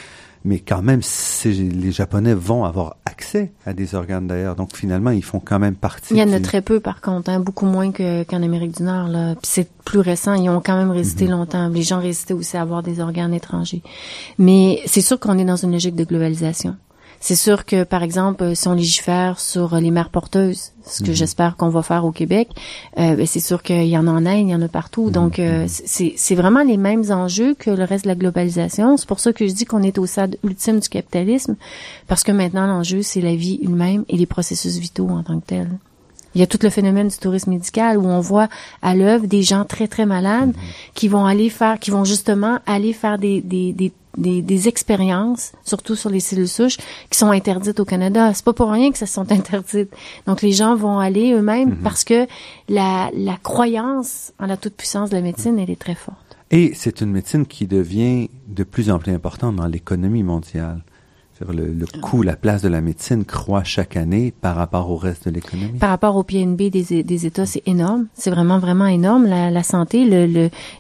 mais 0.45 0.59
quand 0.59 0.83
même, 0.83 1.01
les 1.45 1.93
Japonais 1.93 2.35
vont 2.35 2.65
avoir 2.65 2.97
accès 3.05 3.53
à 3.65 3.73
des 3.73 3.95
organes 3.95 4.27
d'ailleurs. 4.27 4.57
Donc 4.57 4.77
finalement, 4.77 5.11
ils 5.11 5.25
font 5.25 5.41
quand 5.41 5.59
même 5.59 5.77
partie. 5.77 6.15
Il 6.15 6.21
y 6.21 6.23
en 6.23 6.33
a 6.33 6.41
très 6.41 6.63
peu, 6.63 6.81
par 6.81 7.01
contre, 7.01 7.31
hein, 7.31 7.41
beaucoup 7.41 7.67
moins 7.67 7.93
qu'en 7.93 8.43
Amérique 8.43 8.77
du 8.77 8.83
Nord. 8.83 9.09
Là. 9.09 9.35
Puis 9.35 9.45
c'est 9.45 9.69
plus 9.85 10.01
récent. 10.01 10.35
Ils 10.35 10.49
ont 10.49 10.61
quand 10.61 10.77
même 10.77 10.91
résisté 10.91 11.27
mhm. 11.27 11.33
longtemps. 11.33 11.69
Les 11.69 11.83
gens 11.83 12.01
résistaient 12.01 12.35
aussi 12.35 12.57
à 12.57 12.63
avoir 12.63 12.83
des 12.83 13.01
organes 13.01 13.35
étrangers. 13.35 13.83
Mais 14.39 14.81
c'est 14.87 15.01
sûr 15.01 15.21
qu'on 15.21 15.39
est 15.39 15.45
dans 15.45 15.57
une 15.57 15.73
logique 15.73 15.95
de 15.95 16.05
globalisation. 16.05 16.77
C'est 17.23 17.37
sûr 17.37 17.65
que, 17.65 17.85
par 17.85 18.03
exemple, 18.03 18.57
si 18.57 18.67
on 18.67 18.73
légifère 18.73 19.39
sur 19.39 19.77
les 19.77 19.93
mères 19.93 20.11
porteuses, 20.11 20.73
ce 20.85 21.05
que 21.05 21.11
mhm. 21.11 21.15
j'espère 21.15 21.57
qu'on 21.57 21.69
va 21.69 21.83
faire 21.83 22.05
au 22.05 22.11
Québec, 22.11 22.49
euh, 22.99 23.15
ben, 23.15 23.27
c'est 23.27 23.39
sûr 23.39 23.63
qu'il 23.63 23.87
y 23.87 23.97
en 23.97 24.09
a 24.09 24.11
en 24.11 24.27
Inde, 24.27 24.49
il 24.49 24.51
y 24.51 24.55
en 24.57 24.61
a 24.61 24.67
partout. 24.67 25.07
Mhm. 25.07 25.13
Donc, 25.13 25.39
euh, 25.39 25.63
mhm. 25.63 26.11
c'est 26.17 26.35
vraiment 26.35 26.65
les 26.65 26.77
mêmes 26.77 27.13
enjeux 27.13 27.55
que 27.55 27.71
le 27.71 27.85
reste 27.85 28.07
de 28.07 28.09
la 28.09 28.17
globalisation. 28.17 28.97
C'est 28.97 29.07
pour 29.07 29.21
ça 29.21 29.33
que 29.33 29.47
je 29.47 29.53
dis 29.53 29.65
qu'on 29.65 29.85
est 29.85 29.99
au 29.99 30.07
stade 30.07 30.37
ultime 30.43 30.81
du 30.81 30.89
capitalisme, 30.89 31.55
parce 32.09 32.25
que 32.25 32.33
maintenant, 32.33 32.67
l'enjeu, 32.67 33.03
c'est 33.03 33.21
la 33.21 33.37
vie 33.37 33.61
elle-même 33.63 34.05
et 34.09 34.17
les 34.17 34.27
processus 34.27 34.79
vitaux 34.79 35.09
en 35.09 35.23
tant 35.23 35.39
que 35.39 35.47
tels. 35.47 35.71
Il 36.35 36.41
y 36.41 36.45
a 36.45 36.49
tout 36.49 36.59
le 36.61 36.71
phénomène 36.71 37.07
du 37.07 37.19
tourisme 37.19 37.51
médical 37.51 37.99
où 37.99 38.07
on 38.07 38.21
voit 38.21 38.49
à 38.81 38.97
l'œuvre 38.97 39.27
des 39.27 39.43
gens 39.43 39.65
très 39.65 39.87
très 39.87 40.07
malades 40.07 40.55
qui 40.95 41.07
vont 41.07 41.27
aller 41.27 41.51
faire, 41.51 41.79
qui 41.79 41.91
vont 41.93 42.05
justement 42.05 42.59
aller 42.67 42.93
faire 42.93 43.19
des, 43.19 43.43
des, 43.43 43.73
des 43.73 43.93
des, 44.17 44.43
des, 44.43 44.69
expériences, 44.69 45.53
surtout 45.65 45.97
sur 45.97 46.11
les 46.11 46.21
cellules 46.21 46.49
souches, 46.49 46.77
qui 47.11 47.19
sont 47.19 47.31
interdites 47.31 47.81
au 47.81 47.85
Canada. 47.85 48.33
C'est 48.35 48.45
pas 48.45 48.53
pour 48.53 48.71
rien 48.71 48.93
que 48.93 48.99
ça 48.99 49.07
sont 49.07 49.31
interdites. 49.39 49.91
Donc 50.27 50.43
les 50.43 50.53
gens 50.53 50.77
vont 50.77 50.99
aller 50.99 51.33
eux-mêmes 51.33 51.71
mhm. 51.71 51.83
parce 51.83 52.05
que 52.05 52.27
la, 52.69 53.11
la 53.15 53.37
croyance 53.43 54.33
en 54.39 54.47
la 54.47 54.57
toute-puissance 54.57 55.11
de 55.11 55.17
la 55.17 55.23
médecine, 55.23 55.59
elle 55.59 55.71
est 55.71 55.81
très 55.81 55.95
forte. 55.95 56.19
Et 56.51 56.73
c'est 56.75 57.01
une 57.01 57.11
médecine 57.11 57.47
qui 57.47 57.67
devient 57.67 58.29
de 58.47 58.65
plus 58.65 58.91
en 58.91 58.99
plus 58.99 59.13
importante 59.13 59.57
dans 59.57 59.67
l'économie 59.67 60.23
mondiale. 60.23 60.83
Le, 61.51 61.67
le 61.67 61.87
coût, 62.01 62.23
la 62.23 62.37
place 62.37 62.63
de 62.63 62.69
la 62.69 62.81
médecine 62.81 63.25
croît 63.25 63.65
chaque 63.65 63.97
année 63.97 64.33
par 64.41 64.57
rapport 64.57 64.91
au 64.91 64.97
reste 64.97 65.29
de 65.29 65.35
l'économie? 65.35 65.79
Par 65.79 65.91
rapport 65.91 66.17
au 66.17 66.23
PNB 66.23 66.71
des, 66.71 67.03
des 67.03 67.27
États, 67.27 67.47
c'est 67.47 67.63
énorme. 67.67 68.07
C'est 68.15 68.31
vraiment, 68.31 68.59
vraiment 68.59 68.87
énorme. 68.87 69.27
La, 69.27 69.51
la 69.51 69.63
santé, 69.63 70.05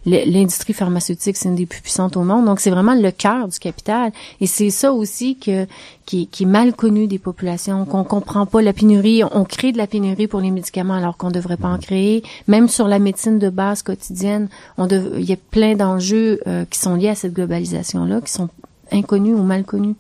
l'industrie 0.04 0.72
le, 0.72 0.76
pharmaceutique, 0.76 1.36
c'est 1.36 1.48
une 1.48 1.56
des 1.56 1.66
plus 1.66 1.80
puissantes 1.80 2.16
au 2.16 2.22
monde. 2.22 2.44
Donc, 2.44 2.60
c'est 2.60 2.70
vraiment 2.70 2.94
le 2.94 3.10
cœur 3.10 3.48
du 3.48 3.58
capital. 3.58 4.12
Et 4.40 4.46
c'est 4.46 4.70
ça 4.70 4.92
aussi 4.92 5.36
que, 5.36 5.66
qui, 6.06 6.28
qui, 6.28 6.44
est 6.44 6.46
mal 6.46 6.74
connu 6.74 7.06
des 7.06 7.18
populations, 7.18 7.84
qu'on 7.84 8.04
comprend 8.04 8.46
pas 8.46 8.62
la 8.62 8.72
pénurie. 8.72 9.22
On 9.24 9.44
crée 9.44 9.72
de 9.72 9.78
la 9.78 9.86
pénurie 9.86 10.26
pour 10.28 10.40
les 10.40 10.50
médicaments 10.50 10.94
alors 10.94 11.16
qu'on 11.16 11.30
devrait 11.30 11.56
pas 11.56 11.68
en 11.68 11.78
créer. 11.78 12.22
Même 12.46 12.68
sur 12.68 12.88
la 12.88 12.98
médecine 12.98 13.38
de 13.38 13.50
base 13.50 13.82
quotidienne, 13.82 14.48
on 14.78 14.88
il 14.88 15.24
y 15.24 15.32
a 15.32 15.36
plein 15.36 15.74
d'enjeux 15.74 16.40
euh, 16.46 16.64
qui 16.66 16.78
sont 16.78 16.94
liés 16.94 17.08
à 17.08 17.14
cette 17.14 17.32
globalisation-là, 17.32 18.20
qui 18.20 18.32
sont 18.32 18.48
inconnus 18.90 19.34
ou 19.36 19.42
mal 19.42 19.64
connus. 19.64 19.94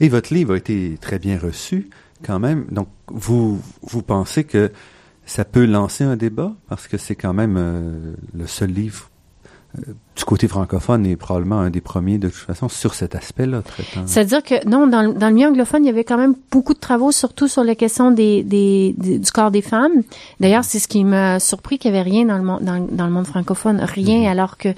Et 0.00 0.08
votre 0.08 0.32
livre 0.32 0.54
a 0.54 0.56
été 0.56 0.98
très 1.00 1.18
bien 1.18 1.38
reçu 1.38 1.90
quand 2.24 2.38
même. 2.38 2.66
Donc, 2.70 2.88
vous, 3.08 3.60
vous 3.82 4.02
pensez 4.02 4.44
que 4.44 4.72
ça 5.26 5.44
peut 5.44 5.66
lancer 5.66 6.04
un 6.04 6.16
débat? 6.16 6.54
Parce 6.68 6.88
que 6.88 6.98
c'est 6.98 7.16
quand 7.16 7.34
même 7.34 7.56
euh, 7.58 8.14
le 8.34 8.46
seul 8.46 8.70
livre 8.70 9.10
euh, 9.78 9.94
du 10.16 10.24
côté 10.24 10.46
francophone 10.46 11.06
est 11.06 11.16
probablement 11.16 11.58
un 11.58 11.70
des 11.70 11.80
premiers 11.80 12.18
de 12.18 12.28
toute 12.28 12.36
façon 12.36 12.68
sur 12.68 12.94
cet 12.94 13.16
aspect-là 13.16 13.62
traitant. 13.62 14.06
C'est-à-dire 14.06 14.44
que 14.44 14.68
non, 14.68 14.86
dans, 14.86 15.12
dans, 15.12 15.28
le 15.28 15.34
milieu 15.34 15.48
anglophone, 15.48 15.84
il 15.84 15.88
y 15.88 15.90
avait 15.90 16.04
quand 16.04 16.16
même 16.16 16.36
beaucoup 16.52 16.72
de 16.72 16.78
travaux, 16.78 17.10
surtout 17.10 17.48
sur 17.48 17.64
la 17.64 17.74
question 17.74 18.12
des, 18.12 18.44
des, 18.44 18.94
du 18.96 19.30
corps 19.32 19.50
des 19.50 19.62
femmes. 19.62 20.02
D'ailleurs, 20.38 20.62
c'est 20.62 20.78
ce 20.78 20.86
qui 20.86 21.02
m'a 21.02 21.40
surpris 21.40 21.78
qu'il 21.78 21.92
y 21.92 21.94
avait 21.94 22.08
rien 22.08 22.26
dans 22.26 22.38
le 22.38 22.44
monde 22.44 22.62
dans, 22.62 22.86
dans 22.88 23.06
le 23.06 23.12
monde 23.12 23.26
francophone, 23.26 23.80
rien. 23.80 24.20
Mhm. 24.20 24.26
Alors 24.26 24.56
que 24.56 24.68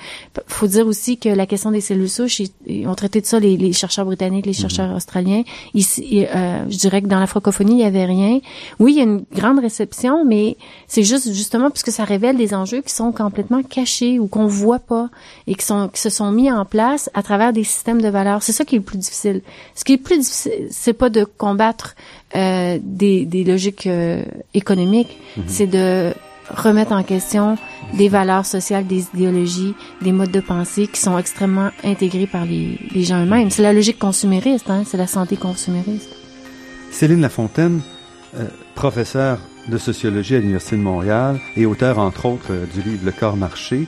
faut 0.47 0.67
dire 0.67 0.87
aussi 0.87 1.19
que 1.19 1.29
la 1.29 1.47
question 1.47 1.71
des 1.71 1.83
cellules 1.83 2.09
souches, 2.09 2.41
ils, 2.67 2.87
ont 2.89 2.95
traité 2.95 3.21
de 3.21 3.27
ça 3.27 3.39
les, 3.39 3.59
les 3.59 3.75
chercheurs 3.75 4.07
britanniques, 4.07 4.47
les 4.47 4.55
chercheurs 4.55 4.95
australiens. 4.95 5.43
Ici, 5.75 6.25
euh, 6.35 6.65
je 6.71 6.79
dirais 6.79 7.03
que 7.03 7.09
dans 7.09 7.21
la 7.21 7.27
francophonie, 7.27 7.75
il 7.75 7.81
y 7.81 7.85
avait 7.85 8.07
rien. 8.07 8.41
Oui, 8.79 8.95
il 8.95 8.97
y 8.97 9.01
a 9.01 9.05
une 9.05 9.25
grande 9.35 9.59
réception, 9.59 10.25
mais 10.25 10.57
c'est 10.89 11.03
juste 11.03 11.31
justement 11.33 11.69
parce 11.69 11.83
que 11.83 11.91
ça 11.91 12.05
révèle 12.05 12.39
des 12.39 12.55
enjeux 12.55 12.81
qui 12.81 12.95
sont 12.95 13.13
complètement 13.13 13.63
cachés 13.63 14.19
ou 14.19 14.29
qu'on 14.29 14.47
voit 14.47 14.79
pas 14.79 15.11
et 15.47 15.55
qui, 15.55 15.65
sont, 15.65 15.89
qui 15.89 16.01
se 16.01 16.11
sont 16.11 16.31
mis 16.33 16.51
en 16.51 16.65
place 16.65 17.11
à 17.15 17.23
travers 17.23 17.53
des 17.53 17.65
systèmes 17.65 18.03
de 18.03 18.09
valeurs. 18.09 18.43
C'est 18.43 18.53
ça 18.53 18.65
qui 18.65 18.77
est 18.77 18.79
le 18.79 18.85
plus 18.85 18.99
difficile. 18.99 19.43
Ce 19.75 19.85
qui 19.85 19.95
est 19.95 19.97
le 19.97 20.03
plus 20.03 20.19
difficile, 20.19 20.69
c'est 20.71 20.93
pas 20.93 21.11
de 21.11 21.25
combattre 21.25 21.95
euh, 22.35 22.79
des, 22.83 23.25
des 23.25 23.45
logiques 23.45 23.87
euh, 23.87 24.23
économiques, 24.55 25.19
mhm. 25.37 25.45
c'est 25.47 25.67
de 25.67 26.13
remettre 26.51 26.93
en 26.93 27.03
question 27.03 27.57
des 27.95 28.09
valeurs 28.09 28.47
sociales, 28.47 28.87
des 28.87 29.07
idéologies, 29.15 29.75
des 30.03 30.13
modes 30.13 30.31
de 30.31 30.41
pensée 30.41 30.87
qui 30.87 31.01
sont 31.01 31.19
extrêmement 31.19 31.71
intégrés 31.83 32.27
par 32.27 32.45
les, 32.45 32.79
les 32.93 33.03
gens 33.03 33.23
eux-mêmes. 33.25 33.51
C'est 33.51 33.63
la 33.63 33.73
logique 33.73 33.99
consumériste, 33.99 34.71
hein, 34.71 34.83
c'est 34.87 34.97
la 34.97 35.07
santé 35.07 35.37
consumériste. 35.37 36.09
Céline 36.91 37.21
Lafontaine, 37.21 37.81
euh, 38.37 38.47
professeure 38.75 39.39
de 39.69 39.79
sociologie 39.79 40.37
à 40.37 40.39
l'Université 40.39 40.77
de 40.77 40.83
Montréal 40.83 41.41
et 41.57 41.67
auteur, 41.67 41.99
entre 41.99 42.27
autres, 42.27 42.53
du 42.75 42.83
livre 42.83 43.03
Le 43.05 43.13
corps 43.13 43.37
marché, 43.37 43.87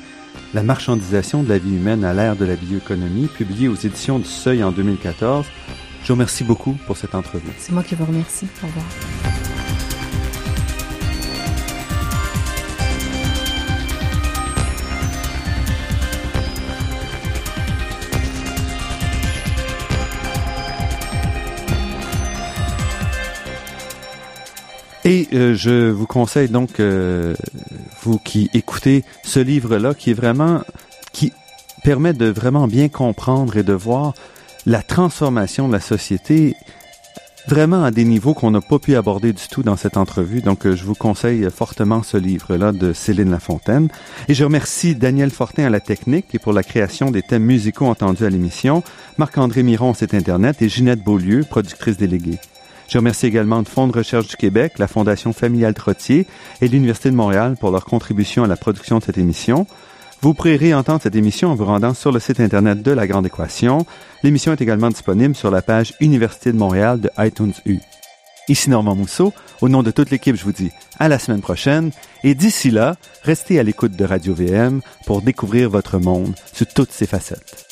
la 0.54 0.62
marchandisation 0.62 1.42
de 1.42 1.48
la 1.48 1.58
vie 1.58 1.76
humaine 1.76 2.04
à 2.04 2.14
l'ère 2.14 2.36
de 2.36 2.44
la 2.44 2.56
bioéconomie, 2.56 3.26
publié 3.26 3.68
aux 3.68 3.74
éditions 3.74 4.18
du 4.18 4.28
Seuil 4.28 4.62
en 4.62 4.72
2014. 4.72 5.46
Je 6.02 6.08
vous 6.08 6.14
remercie 6.14 6.44
beaucoup 6.44 6.76
pour 6.86 6.96
cette 6.96 7.14
entrevue. 7.14 7.52
C'est 7.58 7.72
moi 7.72 7.82
qui 7.82 7.94
vous 7.94 8.06
remercie. 8.06 8.46
Au 8.62 8.66
revoir. 8.66 8.84
Et 25.04 25.26
euh, 25.32 25.54
je 25.54 25.88
vous 25.88 26.06
conseille 26.06 26.50
donc, 26.50 26.80
euh, 26.80 27.34
vous 28.08 28.18
qui 28.18 28.48
écoutez 28.54 29.04
ce 29.22 29.38
livre-là, 29.38 29.92
qui 29.92 30.12
est 30.12 30.14
vraiment, 30.14 30.62
qui 31.12 31.30
permet 31.84 32.14
de 32.14 32.24
vraiment 32.24 32.66
bien 32.66 32.88
comprendre 32.88 33.58
et 33.58 33.62
de 33.62 33.74
voir 33.74 34.14
la 34.64 34.82
transformation 34.82 35.68
de 35.68 35.74
la 35.74 35.80
société 35.80 36.56
vraiment 37.48 37.84
à 37.84 37.90
des 37.90 38.04
niveaux 38.04 38.32
qu'on 38.32 38.50
n'a 38.50 38.62
pas 38.62 38.78
pu 38.78 38.96
aborder 38.96 39.34
du 39.34 39.46
tout 39.50 39.62
dans 39.62 39.76
cette 39.76 39.98
entrevue. 39.98 40.40
Donc, 40.40 40.66
euh, 40.66 40.74
je 40.74 40.84
vous 40.84 40.94
conseille 40.94 41.46
fortement 41.50 42.02
ce 42.02 42.16
livre-là 42.16 42.72
de 42.72 42.94
Céline 42.94 43.30
Lafontaine. 43.30 43.88
Et 44.28 44.32
je 44.32 44.44
remercie 44.44 44.94
Daniel 44.94 45.30
Fortin 45.30 45.64
à 45.64 45.70
la 45.70 45.80
technique 45.80 46.34
et 46.34 46.38
pour 46.38 46.54
la 46.54 46.62
création 46.62 47.10
des 47.10 47.22
thèmes 47.22 47.44
musicaux 47.44 47.86
entendus 47.86 48.24
à 48.24 48.30
l'émission, 48.30 48.82
Marc-André 49.18 49.62
Miron, 49.62 49.92
site 49.92 50.14
Internet 50.14 50.62
et 50.62 50.70
Ginette 50.70 51.04
Beaulieu, 51.04 51.44
productrice 51.48 51.98
déléguée. 51.98 52.38
Je 52.88 52.96
remercie 52.96 53.26
également 53.26 53.58
le 53.58 53.66
Fonds 53.66 53.86
de 53.86 53.92
recherche 53.92 54.28
du 54.28 54.36
Québec, 54.36 54.78
la 54.78 54.88
Fondation 54.88 55.34
familiale 55.34 55.74
Trottier 55.74 56.26
et 56.62 56.68
l'Université 56.68 57.10
de 57.10 57.16
Montréal 57.16 57.56
pour 57.60 57.70
leur 57.70 57.84
contribution 57.84 58.44
à 58.44 58.46
la 58.46 58.56
production 58.56 58.98
de 58.98 59.04
cette 59.04 59.18
émission. 59.18 59.66
Vous 60.22 60.32
pourrez 60.32 60.56
réentendre 60.56 61.02
cette 61.02 61.14
émission 61.14 61.50
en 61.50 61.54
vous 61.54 61.66
rendant 61.66 61.92
sur 61.92 62.12
le 62.12 62.18
site 62.18 62.40
Internet 62.40 62.82
de 62.82 62.90
La 62.90 63.06
Grande 63.06 63.26
Équation. 63.26 63.86
L'émission 64.22 64.52
est 64.52 64.60
également 64.62 64.88
disponible 64.88 65.34
sur 65.34 65.50
la 65.50 65.60
page 65.60 65.94
Université 66.00 66.50
de 66.50 66.56
Montréal 66.56 67.00
de 67.00 67.10
iTunes 67.18 67.52
U. 67.66 67.78
Ici 68.48 68.70
Normand 68.70 68.96
Mousseau. 68.96 69.34
Au 69.60 69.68
nom 69.68 69.82
de 69.82 69.90
toute 69.90 70.10
l'équipe, 70.10 70.34
je 70.34 70.44
vous 70.44 70.52
dis 70.52 70.70
à 70.98 71.08
la 71.08 71.18
semaine 71.18 71.42
prochaine. 71.42 71.90
Et 72.24 72.34
d'ici 72.34 72.70
là, 72.70 72.96
restez 73.22 73.60
à 73.60 73.62
l'écoute 73.62 73.92
de 73.92 74.04
Radio 74.04 74.34
VM 74.34 74.80
pour 75.04 75.20
découvrir 75.20 75.68
votre 75.68 75.98
monde 75.98 76.34
sous 76.54 76.64
toutes 76.64 76.92
ses 76.92 77.06
facettes. 77.06 77.67